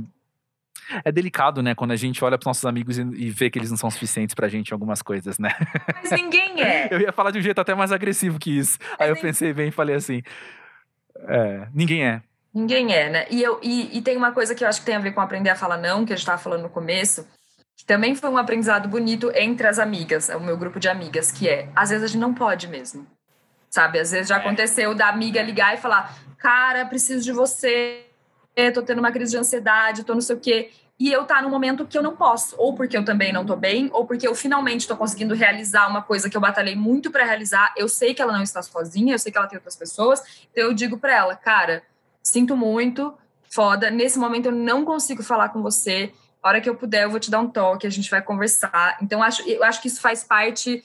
É 1.04 1.12
delicado, 1.12 1.62
né? 1.62 1.74
Quando 1.74 1.92
a 1.92 1.96
gente 1.96 2.24
olha 2.24 2.38
pros 2.38 2.46
nossos 2.46 2.64
amigos 2.64 2.98
e, 2.98 3.02
e 3.02 3.30
vê 3.30 3.50
que 3.50 3.58
eles 3.58 3.70
não 3.70 3.76
são 3.76 3.90
suficientes 3.90 4.34
pra 4.34 4.48
gente 4.48 4.70
em 4.70 4.72
algumas 4.72 5.02
coisas, 5.02 5.38
né? 5.38 5.50
Mas 6.02 6.10
ninguém 6.10 6.62
é. 6.62 6.88
Eu 6.92 7.00
ia 7.00 7.12
falar 7.12 7.30
de 7.30 7.38
um 7.38 7.42
jeito 7.42 7.60
até 7.60 7.74
mais 7.74 7.92
agressivo 7.92 8.38
que 8.38 8.56
isso. 8.56 8.78
Aí 8.98 9.08
eu 9.10 9.16
pensei 9.16 9.52
bem 9.52 9.68
e 9.68 9.72
falei 9.72 9.96
assim. 9.96 10.22
É, 11.26 11.68
ninguém 11.74 12.06
é. 12.06 12.22
Ninguém 12.54 12.92
é, 12.92 13.10
né? 13.10 13.26
E, 13.30 13.42
eu, 13.42 13.60
e, 13.62 13.98
e 13.98 14.02
tem 14.02 14.16
uma 14.16 14.32
coisa 14.32 14.54
que 14.54 14.64
eu 14.64 14.68
acho 14.68 14.80
que 14.80 14.86
tem 14.86 14.96
a 14.96 15.00
ver 15.00 15.12
com 15.12 15.20
aprender 15.20 15.50
a 15.50 15.56
falar 15.56 15.76
não, 15.76 16.04
que 16.04 16.12
a 16.12 16.16
gente 16.16 16.24
estava 16.24 16.38
falando 16.38 16.62
no 16.62 16.70
começo, 16.70 17.26
que 17.76 17.84
também 17.84 18.14
foi 18.14 18.30
um 18.30 18.38
aprendizado 18.38 18.88
bonito 18.88 19.30
entre 19.34 19.66
as 19.66 19.78
amigas, 19.78 20.28
o 20.30 20.40
meu 20.40 20.56
grupo 20.56 20.80
de 20.80 20.88
amigas, 20.88 21.30
que 21.30 21.48
é, 21.48 21.68
às 21.76 21.90
vezes 21.90 22.04
a 22.04 22.06
gente 22.08 22.20
não 22.20 22.34
pode 22.34 22.66
mesmo. 22.66 23.06
Sabe? 23.70 23.98
Às 23.98 24.12
vezes 24.12 24.28
já 24.28 24.38
aconteceu 24.38 24.94
da 24.94 25.08
amiga 25.08 25.42
ligar 25.42 25.74
e 25.74 25.76
falar, 25.76 26.16
cara, 26.38 26.86
preciso 26.86 27.22
de 27.22 27.32
você, 27.32 28.07
tô 28.72 28.82
tendo 28.82 28.98
uma 28.98 29.12
crise 29.12 29.32
de 29.32 29.38
ansiedade, 29.38 30.04
tô 30.04 30.14
não 30.14 30.20
sei 30.20 30.36
o 30.36 30.40
quê. 30.40 30.70
E 30.98 31.12
eu 31.12 31.24
tá 31.24 31.40
num 31.40 31.48
momento 31.48 31.86
que 31.86 31.96
eu 31.96 32.02
não 32.02 32.16
posso, 32.16 32.56
ou 32.58 32.74
porque 32.74 32.96
eu 32.96 33.04
também 33.04 33.32
não 33.32 33.46
tô 33.46 33.54
bem, 33.54 33.88
ou 33.92 34.04
porque 34.04 34.26
eu 34.26 34.34
finalmente 34.34 34.88
tô 34.88 34.96
conseguindo 34.96 35.32
realizar 35.32 35.86
uma 35.88 36.02
coisa 36.02 36.28
que 36.28 36.36
eu 36.36 36.40
batalhei 36.40 36.74
muito 36.74 37.10
para 37.10 37.24
realizar. 37.24 37.72
Eu 37.76 37.88
sei 37.88 38.12
que 38.12 38.20
ela 38.20 38.32
não 38.32 38.42
está 38.42 38.60
sozinha, 38.62 39.14
eu 39.14 39.18
sei 39.18 39.30
que 39.30 39.38
ela 39.38 39.46
tem 39.46 39.56
outras 39.56 39.76
pessoas, 39.76 40.20
então 40.50 40.64
eu 40.64 40.74
digo 40.74 40.98
para 40.98 41.14
ela, 41.14 41.36
cara, 41.36 41.84
sinto 42.20 42.56
muito, 42.56 43.14
foda. 43.48 43.90
Nesse 43.90 44.18
momento 44.18 44.46
eu 44.46 44.52
não 44.52 44.84
consigo 44.84 45.22
falar 45.22 45.50
com 45.50 45.62
você. 45.62 46.12
A 46.42 46.48
hora 46.48 46.60
que 46.60 46.68
eu 46.68 46.74
puder, 46.74 47.04
eu 47.04 47.10
vou 47.10 47.20
te 47.20 47.30
dar 47.30 47.40
um 47.40 47.48
toque, 47.48 47.86
a 47.86 47.90
gente 47.90 48.10
vai 48.10 48.22
conversar. 48.22 48.98
Então, 49.00 49.22
acho, 49.22 49.48
eu 49.48 49.62
acho 49.62 49.80
que 49.80 49.88
isso 49.88 50.00
faz 50.00 50.24
parte 50.24 50.84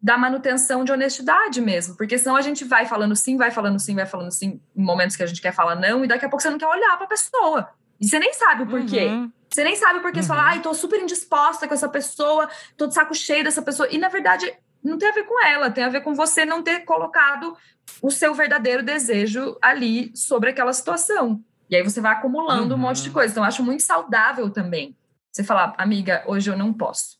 da 0.00 0.16
manutenção 0.16 0.84
de 0.84 0.92
honestidade 0.92 1.60
mesmo. 1.60 1.96
Porque 1.96 2.16
senão 2.18 2.36
a 2.36 2.40
gente 2.40 2.64
vai 2.64 2.86
falando 2.86 3.16
sim, 3.16 3.36
vai 3.36 3.50
falando 3.50 3.78
sim, 3.80 3.94
vai 3.94 4.06
falando 4.06 4.30
sim, 4.30 4.60
em 4.76 4.82
momentos 4.82 5.16
que 5.16 5.22
a 5.22 5.26
gente 5.26 5.40
quer 5.42 5.52
falar 5.52 5.74
não, 5.74 6.04
e 6.04 6.08
daqui 6.08 6.24
a 6.24 6.28
pouco 6.28 6.42
você 6.42 6.50
não 6.50 6.58
quer 6.58 6.66
olhar 6.68 6.96
pra 6.96 7.06
pessoa. 7.06 7.68
E 8.00 8.06
você 8.08 8.18
nem 8.18 8.32
sabe 8.34 8.62
o 8.62 8.66
porquê. 8.66 9.06
Uhum. 9.06 9.32
Você 9.52 9.64
nem 9.64 9.74
sabe 9.76 10.00
porque 10.00 10.22
você 10.22 10.30
Uhum. 10.30 10.36
fala, 10.36 10.48
ai, 10.50 10.60
tô 10.60 10.72
super 10.74 11.00
indisposta 11.00 11.66
com 11.66 11.74
essa 11.74 11.88
pessoa, 11.88 12.48
tô 12.76 12.86
de 12.86 12.94
saco 12.94 13.14
cheio 13.14 13.42
dessa 13.42 13.62
pessoa. 13.62 13.88
E 13.90 13.98
na 13.98 14.08
verdade, 14.08 14.52
não 14.84 14.96
tem 14.98 15.08
a 15.08 15.12
ver 15.12 15.24
com 15.24 15.44
ela, 15.44 15.70
tem 15.70 15.82
a 15.84 15.88
ver 15.88 16.02
com 16.02 16.14
você 16.14 16.44
não 16.44 16.62
ter 16.62 16.80
colocado 16.84 17.56
o 18.00 18.10
seu 18.10 18.34
verdadeiro 18.34 18.82
desejo 18.84 19.56
ali 19.60 20.12
sobre 20.14 20.50
aquela 20.50 20.72
situação. 20.72 21.42
E 21.68 21.74
aí 21.74 21.82
você 21.82 22.00
vai 22.00 22.12
acumulando 22.12 22.74
um 22.74 22.78
monte 22.78 23.02
de 23.02 23.08
Uhum. 23.08 23.14
coisa. 23.14 23.32
Então, 23.32 23.42
eu 23.42 23.48
acho 23.48 23.62
muito 23.64 23.82
saudável 23.82 24.48
também. 24.50 24.96
Você 25.32 25.42
falar, 25.42 25.74
amiga, 25.76 26.22
hoje 26.26 26.50
eu 26.50 26.56
não 26.56 26.72
posso. 26.72 27.17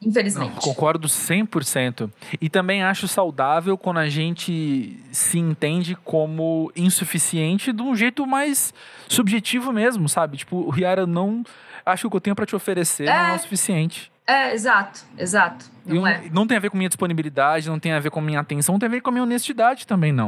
Não, 0.00 0.08
Infelizmente. 0.10 0.60
concordo 0.60 1.08
100%. 1.08 2.10
E 2.40 2.48
também 2.50 2.82
acho 2.82 3.08
saudável 3.08 3.78
quando 3.78 3.98
a 3.98 4.08
gente 4.08 4.98
se 5.10 5.38
entende 5.38 5.96
como 6.04 6.70
insuficiente 6.76 7.72
de 7.72 7.82
um 7.82 7.96
jeito 7.96 8.26
mais 8.26 8.74
subjetivo 9.08 9.72
mesmo, 9.72 10.08
sabe? 10.08 10.36
Tipo, 10.36 10.68
Riara, 10.70 11.06
não. 11.06 11.42
Acho 11.84 12.02
que 12.02 12.06
o 12.08 12.10
que 12.10 12.16
eu 12.16 12.20
tenho 12.20 12.36
pra 12.36 12.44
te 12.46 12.54
oferecer 12.56 13.06
não 13.06 13.12
é 13.12 13.32
É. 13.32 13.36
o 13.36 13.38
suficiente. 13.38 14.12
É, 14.26 14.52
exato, 14.52 15.00
exato. 15.16 15.66
Não 15.86 16.04
é. 16.06 16.22
não 16.32 16.46
tem 16.46 16.56
a 16.56 16.60
ver 16.60 16.68
com 16.68 16.76
minha 16.76 16.88
disponibilidade, 16.88 17.68
não 17.68 17.78
tem 17.78 17.92
a 17.92 18.00
ver 18.00 18.10
com 18.10 18.20
minha 18.20 18.40
atenção, 18.40 18.72
não 18.74 18.78
tem 18.80 18.88
a 18.88 18.90
ver 18.90 19.00
com 19.00 19.08
a 19.10 19.12
minha 19.12 19.22
honestidade 19.22 19.86
também, 19.86 20.10
não. 20.12 20.26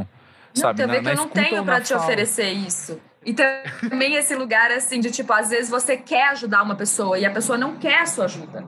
Não, 0.55 0.61
sabe? 0.61 0.77
tem 0.77 0.85
a 0.85 0.87
ver 0.87 1.01
Na- 1.01 1.11
que 1.11 1.17
eu 1.17 1.21
não 1.25 1.27
tenho 1.29 1.63
na 1.65 1.81
te 1.81 1.89
fala. 1.89 2.03
oferecer 2.03 2.49
isso. 2.49 2.99
E 3.25 3.33
também 3.33 4.15
esse 4.15 4.33
lugar, 4.35 4.71
assim, 4.71 5.01
de 5.01 5.11
tipo, 5.11 5.31
às 5.33 5.49
vezes 5.49 5.69
você 5.69 5.97
quer 5.97 6.29
ajudar 6.29 6.63
uma 6.63 6.75
pessoa 6.75 7.19
e 7.19 7.25
a 7.25 7.29
pessoa 7.31 7.57
não 7.57 7.75
quer 7.75 7.99
a 8.01 8.05
sua 8.05 8.23
ajuda. 8.25 8.65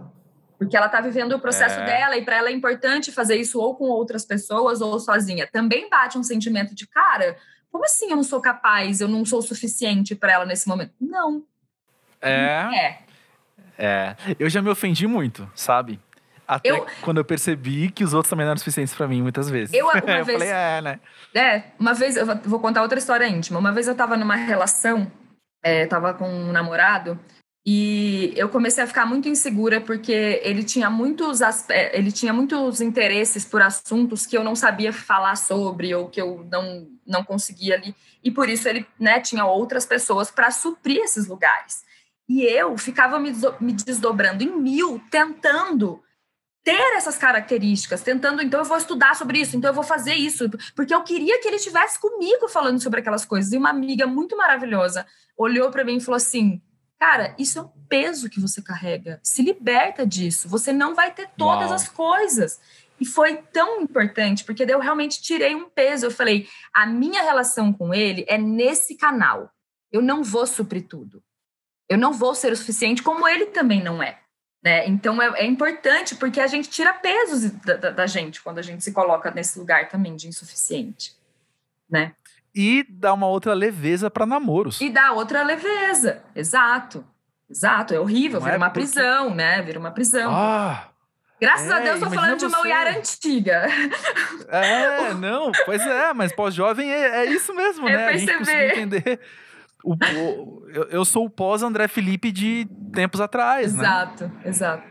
Porque 0.61 0.77
ela 0.77 0.87
tá 0.87 1.01
vivendo 1.01 1.33
o 1.33 1.39
processo 1.39 1.79
É. 1.79 1.85
dela 1.85 2.15
e 2.17 2.23
para 2.23 2.35
ela 2.35 2.49
é 2.49 2.51
importante 2.51 3.11
fazer 3.11 3.35
isso 3.35 3.59
ou 3.59 3.75
com 3.75 3.85
outras 3.85 4.23
pessoas 4.23 4.79
ou 4.79 4.99
sozinha. 4.99 5.47
Também 5.51 5.89
bate 5.89 6.19
um 6.19 6.23
sentimento 6.23 6.75
de, 6.75 6.85
cara, 6.85 7.35
como 7.71 7.83
assim 7.83 8.11
eu 8.11 8.15
não 8.15 8.21
sou 8.23 8.39
capaz, 8.39 9.01
eu 9.01 9.07
não 9.07 9.25
sou 9.25 9.39
o 9.39 9.41
suficiente 9.41 10.13
para 10.13 10.33
ela 10.33 10.45
nesse 10.45 10.67
momento? 10.67 10.93
Não. 11.01 11.43
É. 12.21 12.67
É. 12.75 12.97
É, 13.75 14.15
eu 14.37 14.47
já 14.51 14.61
me 14.61 14.69
ofendi 14.69 15.07
muito, 15.07 15.49
sabe? 15.55 15.99
Até 16.47 16.69
Eu- 16.69 16.85
quando 17.01 17.17
eu 17.17 17.25
percebi 17.25 17.89
que 17.89 18.03
os 18.03 18.13
outros 18.13 18.29
também 18.29 18.45
não 18.45 18.51
eram 18.51 18.59
suficientes 18.59 18.93
pra 18.93 19.07
mim, 19.07 19.23
muitas 19.23 19.49
vezes. 19.49 19.73
Eu, 19.73 19.87
uma 19.87 19.93
eu 20.19 20.23
vez- 20.25 20.37
falei, 20.37 20.49
é, 20.49 20.81
né? 20.81 20.99
É, 21.33 21.63
uma 21.79 21.95
vez, 21.95 22.17
eu 22.17 22.25
vou- 22.43 22.59
contar 22.59 22.83
outra 22.83 22.99
história 22.99 23.27
íntima. 23.27 23.57
Uma 23.57 23.71
vez 23.71 23.87
eu 23.87 23.95
tava 23.95 24.15
numa 24.15 24.35
relação, 24.35 25.11
é, 25.63 25.87
tava 25.87 26.13
com 26.13 26.29
um 26.29 26.51
namorado, 26.51 27.19
e 27.65 28.33
eu 28.35 28.49
comecei 28.49 28.83
a 28.83 28.87
ficar 28.87 29.05
muito 29.05 29.29
insegura 29.29 29.79
porque 29.79 30.41
ele 30.43 30.63
tinha 30.63 30.89
muitos, 30.89 31.41
é, 31.69 31.95
ele 31.95 32.11
tinha 32.11 32.33
muitos 32.33 32.81
interesses 32.81 33.45
por 33.45 33.61
assuntos 33.61 34.25
que 34.25 34.35
eu 34.35 34.43
não 34.43 34.55
sabia 34.55 34.91
falar 34.91 35.35
sobre 35.35 35.93
ou 35.93 36.09
que 36.09 36.19
eu 36.19 36.45
não, 36.51 36.87
não 37.05 37.23
conseguia 37.23 37.75
ali. 37.75 37.95
E 38.23 38.31
por 38.31 38.49
isso 38.49 38.67
ele 38.67 38.85
né, 38.99 39.19
tinha 39.19 39.45
outras 39.45 39.85
pessoas 39.85 40.31
para 40.31 40.49
suprir 40.49 41.01
esses 41.03 41.27
lugares. 41.27 41.83
E 42.27 42.43
eu 42.43 42.75
ficava 42.77 43.19
me 43.19 43.73
desdobrando 43.73 44.43
em 44.43 44.59
mil, 44.59 44.99
tentando 45.11 46.01
ter 46.63 46.95
essas 46.95 47.17
características, 47.17 48.01
tentando, 48.01 48.41
então 48.41 48.59
eu 48.59 48.65
vou 48.65 48.77
estudar 48.77 49.15
sobre 49.15 49.39
isso, 49.39 49.57
então 49.57 49.69
eu 49.69 49.73
vou 49.73 49.83
fazer 49.83 50.13
isso, 50.13 50.47
porque 50.75 50.93
eu 50.93 51.03
queria 51.03 51.39
que 51.41 51.47
ele 51.47 51.57
estivesse 51.57 51.99
comigo 51.99 52.47
falando 52.47 52.81
sobre 52.81 53.01
aquelas 53.01 53.25
coisas. 53.25 53.51
E 53.51 53.57
uma 53.57 53.69
amiga 53.69 54.07
muito 54.07 54.37
maravilhosa 54.37 55.05
olhou 55.35 55.69
para 55.71 55.83
mim 55.83 55.97
e 55.97 56.01
falou 56.01 56.17
assim: 56.17 56.61
"Cara, 57.01 57.33
isso 57.39 57.57
é 57.57 57.61
um 57.63 57.69
peso 57.89 58.29
que 58.29 58.39
você 58.39 58.61
carrega. 58.61 59.19
Se 59.23 59.41
liberta 59.41 60.05
disso. 60.05 60.47
Você 60.47 60.71
não 60.71 60.93
vai 60.93 61.11
ter 61.11 61.27
todas 61.35 61.65
Uau. 61.69 61.73
as 61.73 61.89
coisas." 61.89 62.61
E 62.99 63.05
foi 63.05 63.37
tão 63.37 63.81
importante, 63.81 64.43
porque 64.43 64.63
eu 64.63 64.79
realmente 64.79 65.19
tirei 65.19 65.55
um 65.55 65.67
peso. 65.67 66.05
Eu 66.05 66.11
falei: 66.11 66.47
"A 66.71 66.85
minha 66.85 67.23
relação 67.23 67.73
com 67.73 67.91
ele 67.91 68.23
é 68.27 68.37
nesse 68.37 68.95
canal. 68.95 69.51
Eu 69.91 69.99
não 70.03 70.23
vou 70.23 70.45
suprir 70.45 70.87
tudo. 70.87 71.23
Eu 71.89 71.97
não 71.97 72.13
vou 72.13 72.35
ser 72.35 72.51
o 72.53 72.55
suficiente 72.55 73.01
como 73.01 73.27
ele 73.27 73.47
também 73.47 73.83
não 73.83 74.03
é." 74.03 74.19
Né? 74.63 74.87
Então 74.87 75.19
é, 75.19 75.41
é 75.41 75.45
importante 75.47 76.13
porque 76.15 76.39
a 76.39 76.45
gente 76.45 76.69
tira 76.69 76.93
pesos 76.93 77.49
da, 77.49 77.77
da- 77.77 77.89
da 77.89 78.05
gente 78.05 78.39
quando 78.43 78.59
a 78.59 78.61
gente 78.61 78.83
se 78.83 78.91
coloca 78.91 79.31
nesse 79.31 79.57
lugar 79.57 79.89
também 79.89 80.15
de 80.15 80.27
insuficiente, 80.27 81.15
né? 81.89 82.13
E 82.53 82.85
dá 82.89 83.13
uma 83.13 83.27
outra 83.27 83.53
leveza 83.53 84.09
pra 84.09 84.25
namoros. 84.25 84.81
E 84.81 84.89
dá 84.89 85.13
outra 85.13 85.41
leveza, 85.43 86.21
exato, 86.35 87.05
exato, 87.49 87.93
é 87.93 87.99
horrível, 87.99 88.39
Não 88.39 88.45
vira 88.45 88.55
é 88.55 88.57
uma 88.57 88.69
porque- 88.69 88.79
prisão, 88.81 89.33
né? 89.33 89.61
Vira 89.61 89.79
uma 89.79 89.91
prisão. 89.91 90.31
Ah, 90.35 90.87
Graças 91.39 91.71
a 91.71 91.79
é, 91.79 91.83
Deus, 91.85 91.99
tô 91.99 92.05
imagina 92.05 92.21
falando 92.21 92.39
de 92.39 92.45
uma. 92.45 92.67
Yara 92.67 92.97
antiga. 92.99 93.65
é, 94.49 95.13
não, 95.15 95.51
pois 95.65 95.81
é, 95.81 96.13
mas 96.13 96.31
pós-jovem 96.35 96.91
é, 96.91 97.25
é 97.25 97.31
isso 97.31 97.53
mesmo, 97.55 97.87
É 97.89 97.95
né? 97.97 98.05
A 98.09 98.17
gente 98.17 98.25
perceber. 98.27 98.45
precisa 98.67 98.81
entender. 98.81 99.19
O, 99.83 99.93
o- 99.95 100.69
eu, 100.69 100.83
eu 100.89 101.03
sou 101.05 101.25
o 101.25 101.29
pós-André 101.29 101.87
Felipe 101.87 102.31
de 102.31 102.67
tempos 102.93 103.19
atrás, 103.19 103.73
né? 103.73 103.79
exato, 103.83 104.31
exato. 104.45 104.83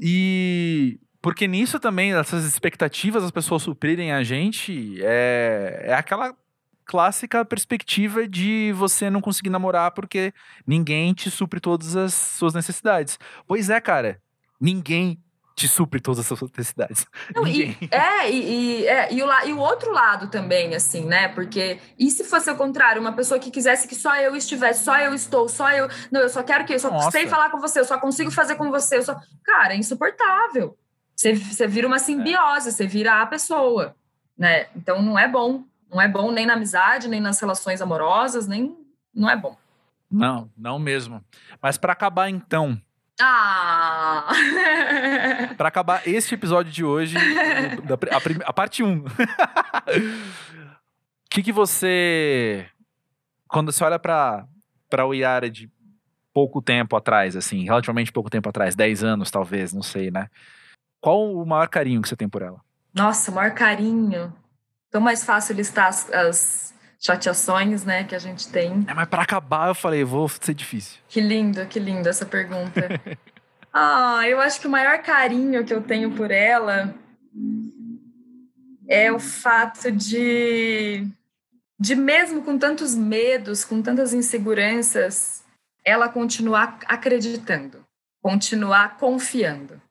E 0.00 0.98
porque 1.22 1.46
nisso 1.46 1.78
também, 1.78 2.12
essas 2.14 2.44
expectativas 2.44 3.22
das 3.22 3.30
pessoas 3.30 3.62
suprirem 3.62 4.12
a 4.12 4.22
gente, 4.22 4.96
é, 5.02 5.84
é 5.86 5.94
aquela 5.94 6.34
clássica 6.84 7.44
perspectiva 7.44 8.26
de 8.26 8.72
você 8.72 9.10
não 9.10 9.20
conseguir 9.20 9.50
namorar 9.50 9.92
porque 9.92 10.32
ninguém 10.66 11.12
te 11.14 11.30
supre 11.30 11.60
todas 11.60 11.96
as 11.96 12.14
suas 12.14 12.54
necessidades. 12.54 13.18
Pois 13.46 13.70
é, 13.70 13.80
cara, 13.80 14.20
ninguém 14.60 15.18
te 15.54 15.68
supre 15.68 16.00
todas 16.00 16.18
as 16.18 16.26
suas 16.26 16.50
necessidades. 16.50 17.06
Não, 17.34 17.46
e, 17.46 17.76
é, 17.90 18.30
e, 18.30 18.80
e, 18.80 18.86
é 18.86 19.12
e, 19.12 19.22
o, 19.22 19.46
e 19.46 19.52
o 19.52 19.58
outro 19.58 19.92
lado 19.92 20.28
também, 20.28 20.74
assim, 20.74 21.04
né? 21.04 21.28
Porque 21.28 21.78
e 21.98 22.10
se 22.10 22.24
fosse 22.24 22.50
o 22.50 22.56
contrário, 22.56 23.00
uma 23.00 23.12
pessoa 23.12 23.38
que 23.38 23.50
quisesse 23.50 23.86
que 23.86 23.94
só 23.94 24.16
eu 24.16 24.34
estivesse, 24.34 24.84
só 24.84 24.98
eu 24.98 25.14
estou, 25.14 25.48
só 25.48 25.70
eu. 25.70 25.88
Não, 26.10 26.20
eu 26.20 26.28
só 26.28 26.42
quero 26.42 26.64
que 26.64 26.74
eu 26.74 26.80
só 26.80 26.90
Nossa. 26.90 27.10
sei 27.12 27.28
falar 27.28 27.50
com 27.50 27.60
você, 27.60 27.78
eu 27.80 27.84
só 27.84 27.98
consigo 27.98 28.30
fazer 28.30 28.56
com 28.56 28.70
você. 28.70 28.98
Eu 28.98 29.02
só, 29.04 29.16
cara, 29.44 29.74
é 29.74 29.76
insuportável. 29.76 30.76
Você, 31.14 31.34
você 31.34 31.66
vira 31.68 31.86
uma 31.86 32.00
simbiose, 32.00 32.68
é. 32.68 32.72
você 32.72 32.86
vira 32.86 33.22
a 33.22 33.26
pessoa, 33.26 33.94
né? 34.36 34.66
Então 34.74 35.00
não 35.00 35.16
é 35.16 35.28
bom. 35.28 35.64
Não 35.94 36.02
é 36.02 36.08
bom 36.08 36.32
nem 36.32 36.44
na 36.44 36.54
amizade, 36.54 37.06
nem 37.06 37.20
nas 37.20 37.40
relações 37.40 37.80
amorosas, 37.80 38.48
nem. 38.48 38.76
Não 39.14 39.30
é 39.30 39.36
bom. 39.36 39.56
Não, 40.10 40.50
não 40.56 40.76
mesmo. 40.76 41.24
Mas 41.62 41.78
para 41.78 41.92
acabar 41.92 42.28
então, 42.28 42.76
ah! 43.20 44.26
para 45.56 45.68
acabar 45.68 46.02
este 46.06 46.34
episódio 46.34 46.72
de 46.72 46.84
hoje, 46.84 47.16
a, 47.16 48.48
a 48.48 48.52
parte 48.52 48.82
1. 48.82 48.98
O 48.98 49.04
que, 51.30 51.44
que 51.44 51.52
você. 51.52 52.66
Quando 53.46 53.70
você 53.70 53.84
olha 53.84 54.00
para 54.00 54.48
o 55.06 55.14
Yara 55.14 55.48
de 55.48 55.70
pouco 56.32 56.60
tempo 56.60 56.96
atrás, 56.96 57.36
assim, 57.36 57.62
relativamente 57.62 58.10
pouco 58.10 58.28
tempo 58.28 58.48
atrás, 58.48 58.74
10 58.74 59.04
anos 59.04 59.30
talvez, 59.30 59.72
não 59.72 59.82
sei, 59.82 60.10
né? 60.10 60.28
Qual 61.00 61.32
o 61.32 61.46
maior 61.46 61.68
carinho 61.68 62.02
que 62.02 62.08
você 62.08 62.16
tem 62.16 62.28
por 62.28 62.42
ela? 62.42 62.60
Nossa, 62.92 63.30
o 63.30 63.34
maior 63.34 63.52
carinho. 63.52 64.34
Tão 64.94 65.00
mais 65.00 65.24
fácil 65.24 65.56
listar 65.56 65.88
as, 65.88 66.08
as 66.12 66.74
chateações, 67.00 67.84
né, 67.84 68.04
que 68.04 68.14
a 68.14 68.18
gente 68.20 68.46
tem. 68.46 68.84
É, 68.86 68.94
mas 68.94 69.08
para 69.08 69.22
acabar 69.22 69.66
eu 69.66 69.74
falei, 69.74 70.04
vou 70.04 70.28
ser 70.28 70.54
difícil. 70.54 71.00
Que 71.08 71.20
lindo, 71.20 71.66
que 71.66 71.80
lindo 71.80 72.08
essa 72.08 72.24
pergunta. 72.24 72.80
ah, 73.74 74.20
eu 74.28 74.40
acho 74.40 74.60
que 74.60 74.68
o 74.68 74.70
maior 74.70 75.02
carinho 75.02 75.64
que 75.64 75.74
eu 75.74 75.82
tenho 75.82 76.12
por 76.12 76.30
ela 76.30 76.94
é 78.86 79.10
o 79.10 79.18
fato 79.18 79.90
de 79.90 81.04
de 81.76 81.96
mesmo 81.96 82.42
com 82.42 82.56
tantos 82.56 82.94
medos, 82.94 83.64
com 83.64 83.82
tantas 83.82 84.14
inseguranças, 84.14 85.42
ela 85.84 86.08
continuar 86.08 86.78
acreditando, 86.86 87.84
continuar 88.22 88.96
confiando 88.96 89.82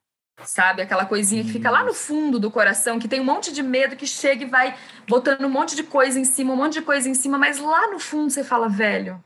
sabe? 0.45 0.81
Aquela 0.81 1.05
coisinha 1.05 1.43
que 1.43 1.51
fica 1.51 1.69
lá 1.69 1.83
no 1.83 1.93
fundo 1.93 2.39
do 2.39 2.51
coração, 2.51 2.99
que 2.99 3.07
tem 3.07 3.19
um 3.19 3.25
monte 3.25 3.51
de 3.51 3.61
medo, 3.61 3.95
que 3.95 4.07
chega 4.07 4.43
e 4.43 4.49
vai 4.49 4.75
botando 5.07 5.43
um 5.45 5.49
monte 5.49 5.75
de 5.75 5.83
coisa 5.83 6.19
em 6.19 6.25
cima, 6.25 6.53
um 6.53 6.57
monte 6.57 6.73
de 6.73 6.81
coisa 6.81 7.07
em 7.07 7.13
cima, 7.13 7.37
mas 7.37 7.59
lá 7.59 7.91
no 7.91 7.99
fundo 7.99 8.29
você 8.29 8.43
fala, 8.43 8.67
velho, 8.67 9.23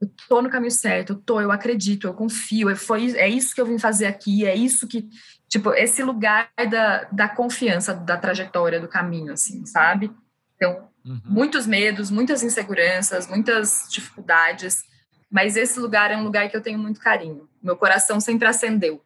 eu 0.00 0.10
tô 0.28 0.42
no 0.42 0.50
caminho 0.50 0.70
certo, 0.70 1.12
eu 1.12 1.16
tô, 1.16 1.40
eu 1.40 1.50
acredito, 1.50 2.06
eu 2.06 2.14
confio, 2.14 2.74
foi, 2.76 3.16
é 3.16 3.28
isso 3.28 3.54
que 3.54 3.60
eu 3.60 3.66
vim 3.66 3.78
fazer 3.78 4.06
aqui, 4.06 4.46
é 4.46 4.54
isso 4.54 4.86
que, 4.86 5.08
tipo, 5.48 5.72
esse 5.72 6.02
lugar 6.02 6.50
da, 6.70 7.04
da 7.10 7.28
confiança, 7.28 7.94
da 7.94 8.16
trajetória, 8.16 8.80
do 8.80 8.88
caminho, 8.88 9.32
assim, 9.32 9.64
sabe? 9.66 10.12
Então, 10.54 10.88
uhum. 11.04 11.20
muitos 11.24 11.66
medos, 11.66 12.10
muitas 12.10 12.42
inseguranças, 12.42 13.26
muitas 13.26 13.88
dificuldades, 13.90 14.84
mas 15.30 15.56
esse 15.56 15.78
lugar 15.80 16.10
é 16.10 16.16
um 16.16 16.24
lugar 16.24 16.48
que 16.48 16.56
eu 16.56 16.62
tenho 16.62 16.78
muito 16.78 17.00
carinho. 17.00 17.48
Meu 17.62 17.76
coração 17.76 18.20
sempre 18.20 18.48
acendeu, 18.48 19.02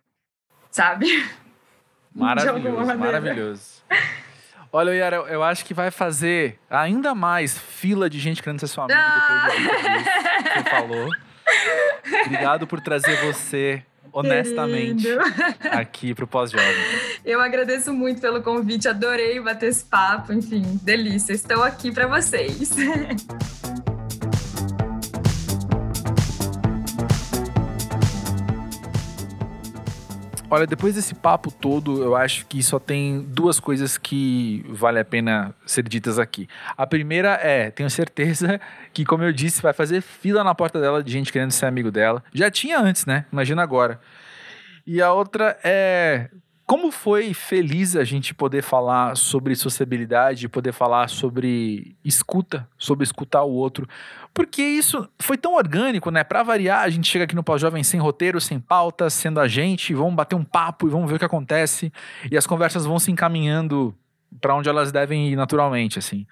sabe? 0.70 1.06
Maravilhoso, 2.16 2.98
maravilhoso. 2.98 3.82
Olha, 4.72 4.90
Yara, 4.92 5.16
eu 5.28 5.42
acho 5.42 5.64
que 5.64 5.74
vai 5.74 5.90
fazer 5.90 6.58
ainda 6.70 7.14
mais 7.14 7.58
fila 7.58 8.08
de 8.08 8.18
gente 8.18 8.42
querendo 8.42 8.60
ser 8.60 8.68
sua 8.68 8.84
amiga 8.84 8.98
ah! 8.98 9.48
depois 9.50 9.82
que 9.82 10.62
você 10.62 10.70
falou. 10.70 11.08
Obrigado 12.24 12.66
por 12.66 12.80
trazer 12.80 13.16
você 13.20 13.82
honestamente 14.12 15.02
Querido. 15.02 15.22
aqui 15.70 16.14
pro 16.14 16.26
Pós-Jovem. 16.26 16.66
Eu 17.24 17.40
agradeço 17.40 17.92
muito 17.92 18.20
pelo 18.20 18.42
convite, 18.42 18.88
adorei 18.88 19.40
bater 19.40 19.68
esse 19.68 19.84
papo, 19.84 20.32
enfim, 20.32 20.62
delícia. 20.82 21.32
Estou 21.32 21.62
aqui 21.62 21.90
para 21.90 22.06
vocês. 22.06 22.70
Olha, 30.54 30.66
depois 30.66 30.94
desse 30.94 31.14
papo 31.14 31.50
todo, 31.50 32.04
eu 32.04 32.14
acho 32.14 32.44
que 32.44 32.62
só 32.62 32.78
tem 32.78 33.22
duas 33.22 33.58
coisas 33.58 33.96
que 33.96 34.62
vale 34.68 34.98
a 34.98 35.04
pena 35.04 35.54
ser 35.64 35.88
ditas 35.88 36.18
aqui. 36.18 36.46
A 36.76 36.86
primeira 36.86 37.40
é, 37.42 37.70
tenho 37.70 37.88
certeza 37.88 38.60
que, 38.92 39.02
como 39.02 39.24
eu 39.24 39.32
disse, 39.32 39.62
vai 39.62 39.72
fazer 39.72 40.02
fila 40.02 40.44
na 40.44 40.54
porta 40.54 40.78
dela 40.78 41.02
de 41.02 41.10
gente 41.10 41.32
querendo 41.32 41.52
ser 41.52 41.64
amigo 41.64 41.90
dela. 41.90 42.22
Já 42.34 42.50
tinha 42.50 42.78
antes, 42.78 43.06
né? 43.06 43.24
Imagina 43.32 43.62
agora. 43.62 43.98
E 44.86 45.00
a 45.00 45.10
outra 45.10 45.58
é, 45.64 46.28
como 46.72 46.90
foi 46.90 47.34
feliz 47.34 47.96
a 47.96 48.04
gente 48.04 48.32
poder 48.34 48.62
falar 48.62 49.16
sobre 49.16 49.54
sociabilidade, 49.54 50.48
poder 50.48 50.72
falar 50.72 51.08
sobre 51.08 51.96
escuta, 52.04 52.68
sobre 52.78 53.04
escutar 53.04 53.42
o 53.42 53.52
outro. 53.52 53.88
Porque 54.34 54.62
isso 54.62 55.08
foi 55.18 55.36
tão 55.36 55.54
orgânico, 55.54 56.10
né? 56.10 56.24
Para 56.24 56.42
variar, 56.42 56.82
a 56.82 56.88
gente 56.88 57.08
chega 57.08 57.24
aqui 57.24 57.34
no 57.34 57.42
Pós-Jovem 57.42 57.84
sem 57.84 58.00
roteiro, 58.00 58.40
sem 58.40 58.58
pauta, 58.58 59.10
sendo 59.10 59.38
a 59.38 59.46
gente, 59.46 59.92
vamos 59.92 60.14
bater 60.14 60.34
um 60.34 60.44
papo 60.44 60.86
e 60.86 60.90
vamos 60.90 61.08
ver 61.08 61.16
o 61.16 61.18
que 61.18 61.24
acontece. 61.24 61.92
E 62.30 62.36
as 62.36 62.46
conversas 62.46 62.86
vão 62.86 62.98
se 62.98 63.10
encaminhando 63.10 63.94
para 64.40 64.54
onde 64.54 64.68
elas 64.68 64.90
devem 64.90 65.28
ir 65.28 65.36
naturalmente, 65.36 65.98
assim. 65.98 66.26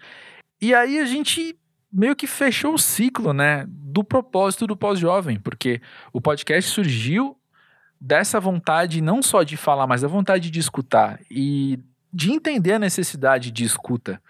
E 0.61 0.74
aí 0.74 0.98
a 0.98 1.05
gente 1.05 1.57
meio 1.92 2.16
que 2.16 2.26
fechou 2.26 2.74
o 2.74 2.78
ciclo, 2.78 3.32
né, 3.32 3.66
do 3.68 4.05
propósito 4.05 4.66
do 4.66 4.76
Pós-Jovem, 4.76 5.38
porque 5.40 5.80
o 6.12 6.20
podcast 6.20 6.70
surgiu 6.70 7.36
dessa 8.01 8.40
vontade 8.40 9.03
não 9.03 9.20
só 9.20 9.42
de 9.42 9.57
falar, 9.57 9.86
mas 9.86 10.03
da 10.03 10.09
vontade 10.09 10.51
de 10.51 10.61
escutar 10.61 11.20
e 11.30 11.78
de 12.12 12.32
entender 12.32 12.74
a 12.74 12.78
necessidade 12.78 13.51
de 13.51 13.64
escuta, 13.64 14.22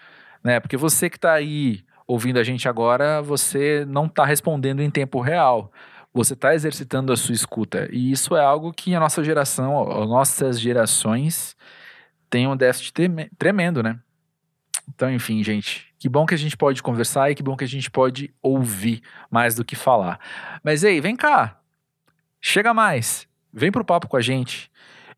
né? 0.42 0.58
Porque 0.58 0.76
você 0.76 1.08
que 1.08 1.16
está 1.16 1.32
aí 1.32 1.84
ouvindo 2.10 2.40
a 2.40 2.42
gente 2.42 2.68
agora, 2.68 3.22
você 3.22 3.84
não 3.86 4.06
está 4.06 4.24
respondendo 4.24 4.82
em 4.82 4.90
tempo 4.90 5.20
real. 5.20 5.72
Você 6.12 6.32
está 6.32 6.52
exercitando 6.52 7.12
a 7.12 7.16
sua 7.16 7.36
escuta. 7.36 7.88
E 7.92 8.10
isso 8.10 8.34
é 8.34 8.44
algo 8.44 8.72
que 8.72 8.92
a 8.96 8.98
nossa 8.98 9.22
geração, 9.22 9.88
as 9.88 10.08
nossas 10.08 10.58
gerações, 10.58 11.56
têm 12.28 12.48
um 12.48 12.56
déficit 12.56 12.92
tremendo, 13.38 13.80
né? 13.80 13.96
Então, 14.88 15.08
enfim, 15.08 15.40
gente, 15.44 15.86
que 16.00 16.08
bom 16.08 16.26
que 16.26 16.34
a 16.34 16.38
gente 16.38 16.56
pode 16.56 16.82
conversar 16.82 17.30
e 17.30 17.34
que 17.36 17.44
bom 17.44 17.56
que 17.56 17.62
a 17.62 17.68
gente 17.68 17.88
pode 17.88 18.34
ouvir 18.42 19.02
mais 19.30 19.54
do 19.54 19.64
que 19.64 19.76
falar. 19.76 20.18
Mas 20.64 20.82
ei, 20.82 21.00
vem 21.00 21.14
cá. 21.14 21.60
Chega 22.40 22.74
mais. 22.74 23.28
Vem 23.52 23.70
pro 23.70 23.84
papo 23.84 24.08
com 24.08 24.16
a 24.16 24.20
gente. 24.20 24.68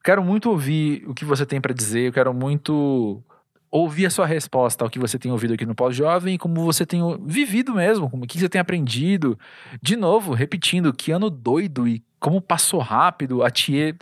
Quero 0.04 0.22
muito 0.22 0.50
ouvir 0.50 1.04
o 1.08 1.14
que 1.14 1.24
você 1.24 1.46
tem 1.46 1.58
para 1.58 1.72
dizer, 1.72 2.08
eu 2.08 2.12
quero 2.12 2.34
muito 2.34 3.24
ouvir 3.72 4.04
a 4.04 4.10
sua 4.10 4.26
resposta 4.26 4.84
ao 4.84 4.90
que 4.90 4.98
você 4.98 5.18
tem 5.18 5.32
ouvido 5.32 5.54
aqui 5.54 5.64
no 5.64 5.74
Pós-Jovem, 5.74 6.36
como 6.36 6.62
você 6.62 6.84
tem 6.84 7.00
vivido 7.24 7.74
mesmo, 7.74 8.10
como 8.10 8.26
que 8.26 8.38
você 8.38 8.46
tem 8.46 8.60
aprendido. 8.60 9.38
De 9.80 9.96
novo, 9.96 10.34
repetindo, 10.34 10.92
que 10.92 11.10
ano 11.10 11.30
doido 11.30 11.88
e 11.88 12.04
como 12.20 12.38
passou 12.38 12.80
rápido. 12.80 13.42
A 13.42 13.50
Thier, 13.50 13.96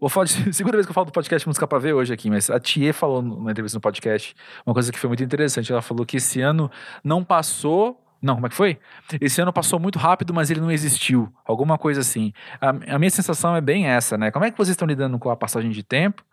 vou 0.00 0.08
falar 0.08 0.26
de, 0.26 0.32
segunda 0.54 0.76
vez 0.76 0.86
que 0.86 0.90
eu 0.90 0.94
falo 0.94 1.06
do 1.06 1.12
podcast 1.12 1.46
Música 1.46 1.66
pra 1.66 1.80
Ver 1.80 1.92
hoje 1.92 2.14
aqui, 2.14 2.30
mas 2.30 2.48
a 2.48 2.60
Thier 2.60 2.94
falou 2.94 3.20
numa 3.20 3.50
entrevista 3.50 3.76
no 3.76 3.80
podcast 3.80 4.32
uma 4.64 4.72
coisa 4.72 4.92
que 4.92 4.98
foi 4.98 5.08
muito 5.08 5.24
interessante. 5.24 5.72
Ela 5.72 5.82
falou 5.82 6.06
que 6.06 6.18
esse 6.18 6.40
ano 6.40 6.70
não 7.02 7.24
passou 7.24 8.00
não, 8.22 8.36
como 8.36 8.46
é 8.46 8.48
que 8.48 8.56
foi? 8.56 8.78
Esse 9.20 9.42
ano 9.42 9.52
passou 9.52 9.78
muito 9.78 9.98
rápido, 9.98 10.32
mas 10.32 10.50
ele 10.50 10.60
não 10.60 10.70
existiu. 10.70 11.30
Alguma 11.44 11.76
coisa 11.76 12.00
assim. 12.00 12.32
A, 12.60 12.70
a, 12.94 12.98
minha 12.98 13.10
sensação 13.10 13.54
é 13.54 13.60
bem 13.60 13.86
essa, 13.86 14.16
né? 14.16 14.30
Como 14.30 14.44
é 14.44 14.50
que 14.50 14.56
vocês 14.56 14.70
estão 14.70 14.88
lidando 14.88 15.18
com 15.18 15.30
a 15.30 15.36
passagem 15.36 15.70
de 15.70 15.82
tempo? 15.82 16.24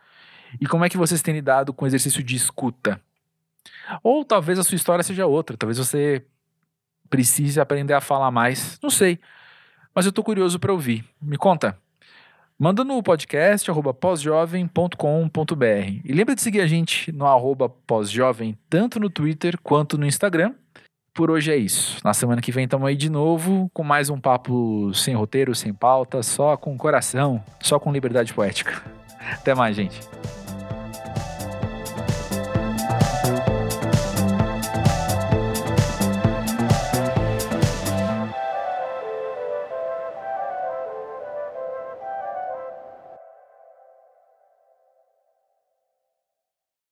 E 0.60 0.68
como 0.68 0.86
é 0.86 0.90
que 0.90 0.98
vocês 0.98 1.22
têm 1.22 1.34
lidado 1.34 1.74
com 1.74 1.86
o 1.86 1.88
exercício 1.88 2.24
de 2.24 2.36
escuta? 2.36 3.02
Ou 4.04 4.24
talvez 4.24 4.60
a 4.60 4.64
sua 4.64 4.76
história 4.76 5.04
seja 5.04 5.26
outra. 5.26 5.58
Talvez 5.58 5.78
você 5.78 6.24
precise 7.10 7.60
aprender 7.60 7.94
a 7.94 8.02
falar 8.02 8.32
mais. 8.32 8.80
Não 8.82 8.90
sei. 8.90 9.20
Mas 9.94 10.06
eu 10.06 10.12
tô 10.12 10.24
curioso 10.24 10.60
para 10.60 10.72
ouvir. 10.72 11.06
Me 11.22 11.38
conta. 11.38 11.78
Manda 12.58 12.84
no 12.84 13.02
podcast 13.04 13.70
pósjovem.com.br. 14.00 16.02
E 16.04 16.14
lembra 16.14 16.36
de 16.36 16.42
seguir 16.42 16.62
a 16.62 16.68
gente 16.68 17.12
no 17.12 17.26
arroba 17.26 17.68
pós-jovem, 17.68 18.58
tanto 18.70 19.00
no 19.00 19.10
Twitter 19.10 19.60
quanto 19.62 19.98
no 19.98 20.06
Instagram 20.06 20.54
por 21.14 21.30
hoje 21.30 21.52
é 21.52 21.56
isso. 21.56 22.00
Na 22.04 22.14
semana 22.14 22.42
que 22.42 22.52
vem 22.52 22.66
estamos 22.66 22.88
aí 22.88 22.96
de 22.96 23.10
novo 23.10 23.70
com 23.74 23.84
mais 23.84 24.10
um 24.10 24.20
papo 24.20 24.92
sem 24.96 25.14
roteiro, 25.14 25.54
sem 25.54 25.74
pauta, 25.74 26.24
só 26.24 26.58
com 26.58 26.78
coração, 26.78 27.44
só 27.62 27.80
com 27.80 27.92
liberdade 27.92 28.34
poética. 28.34 28.82
Até 29.32 29.54
mais, 29.54 29.76
gente. 29.76 30.00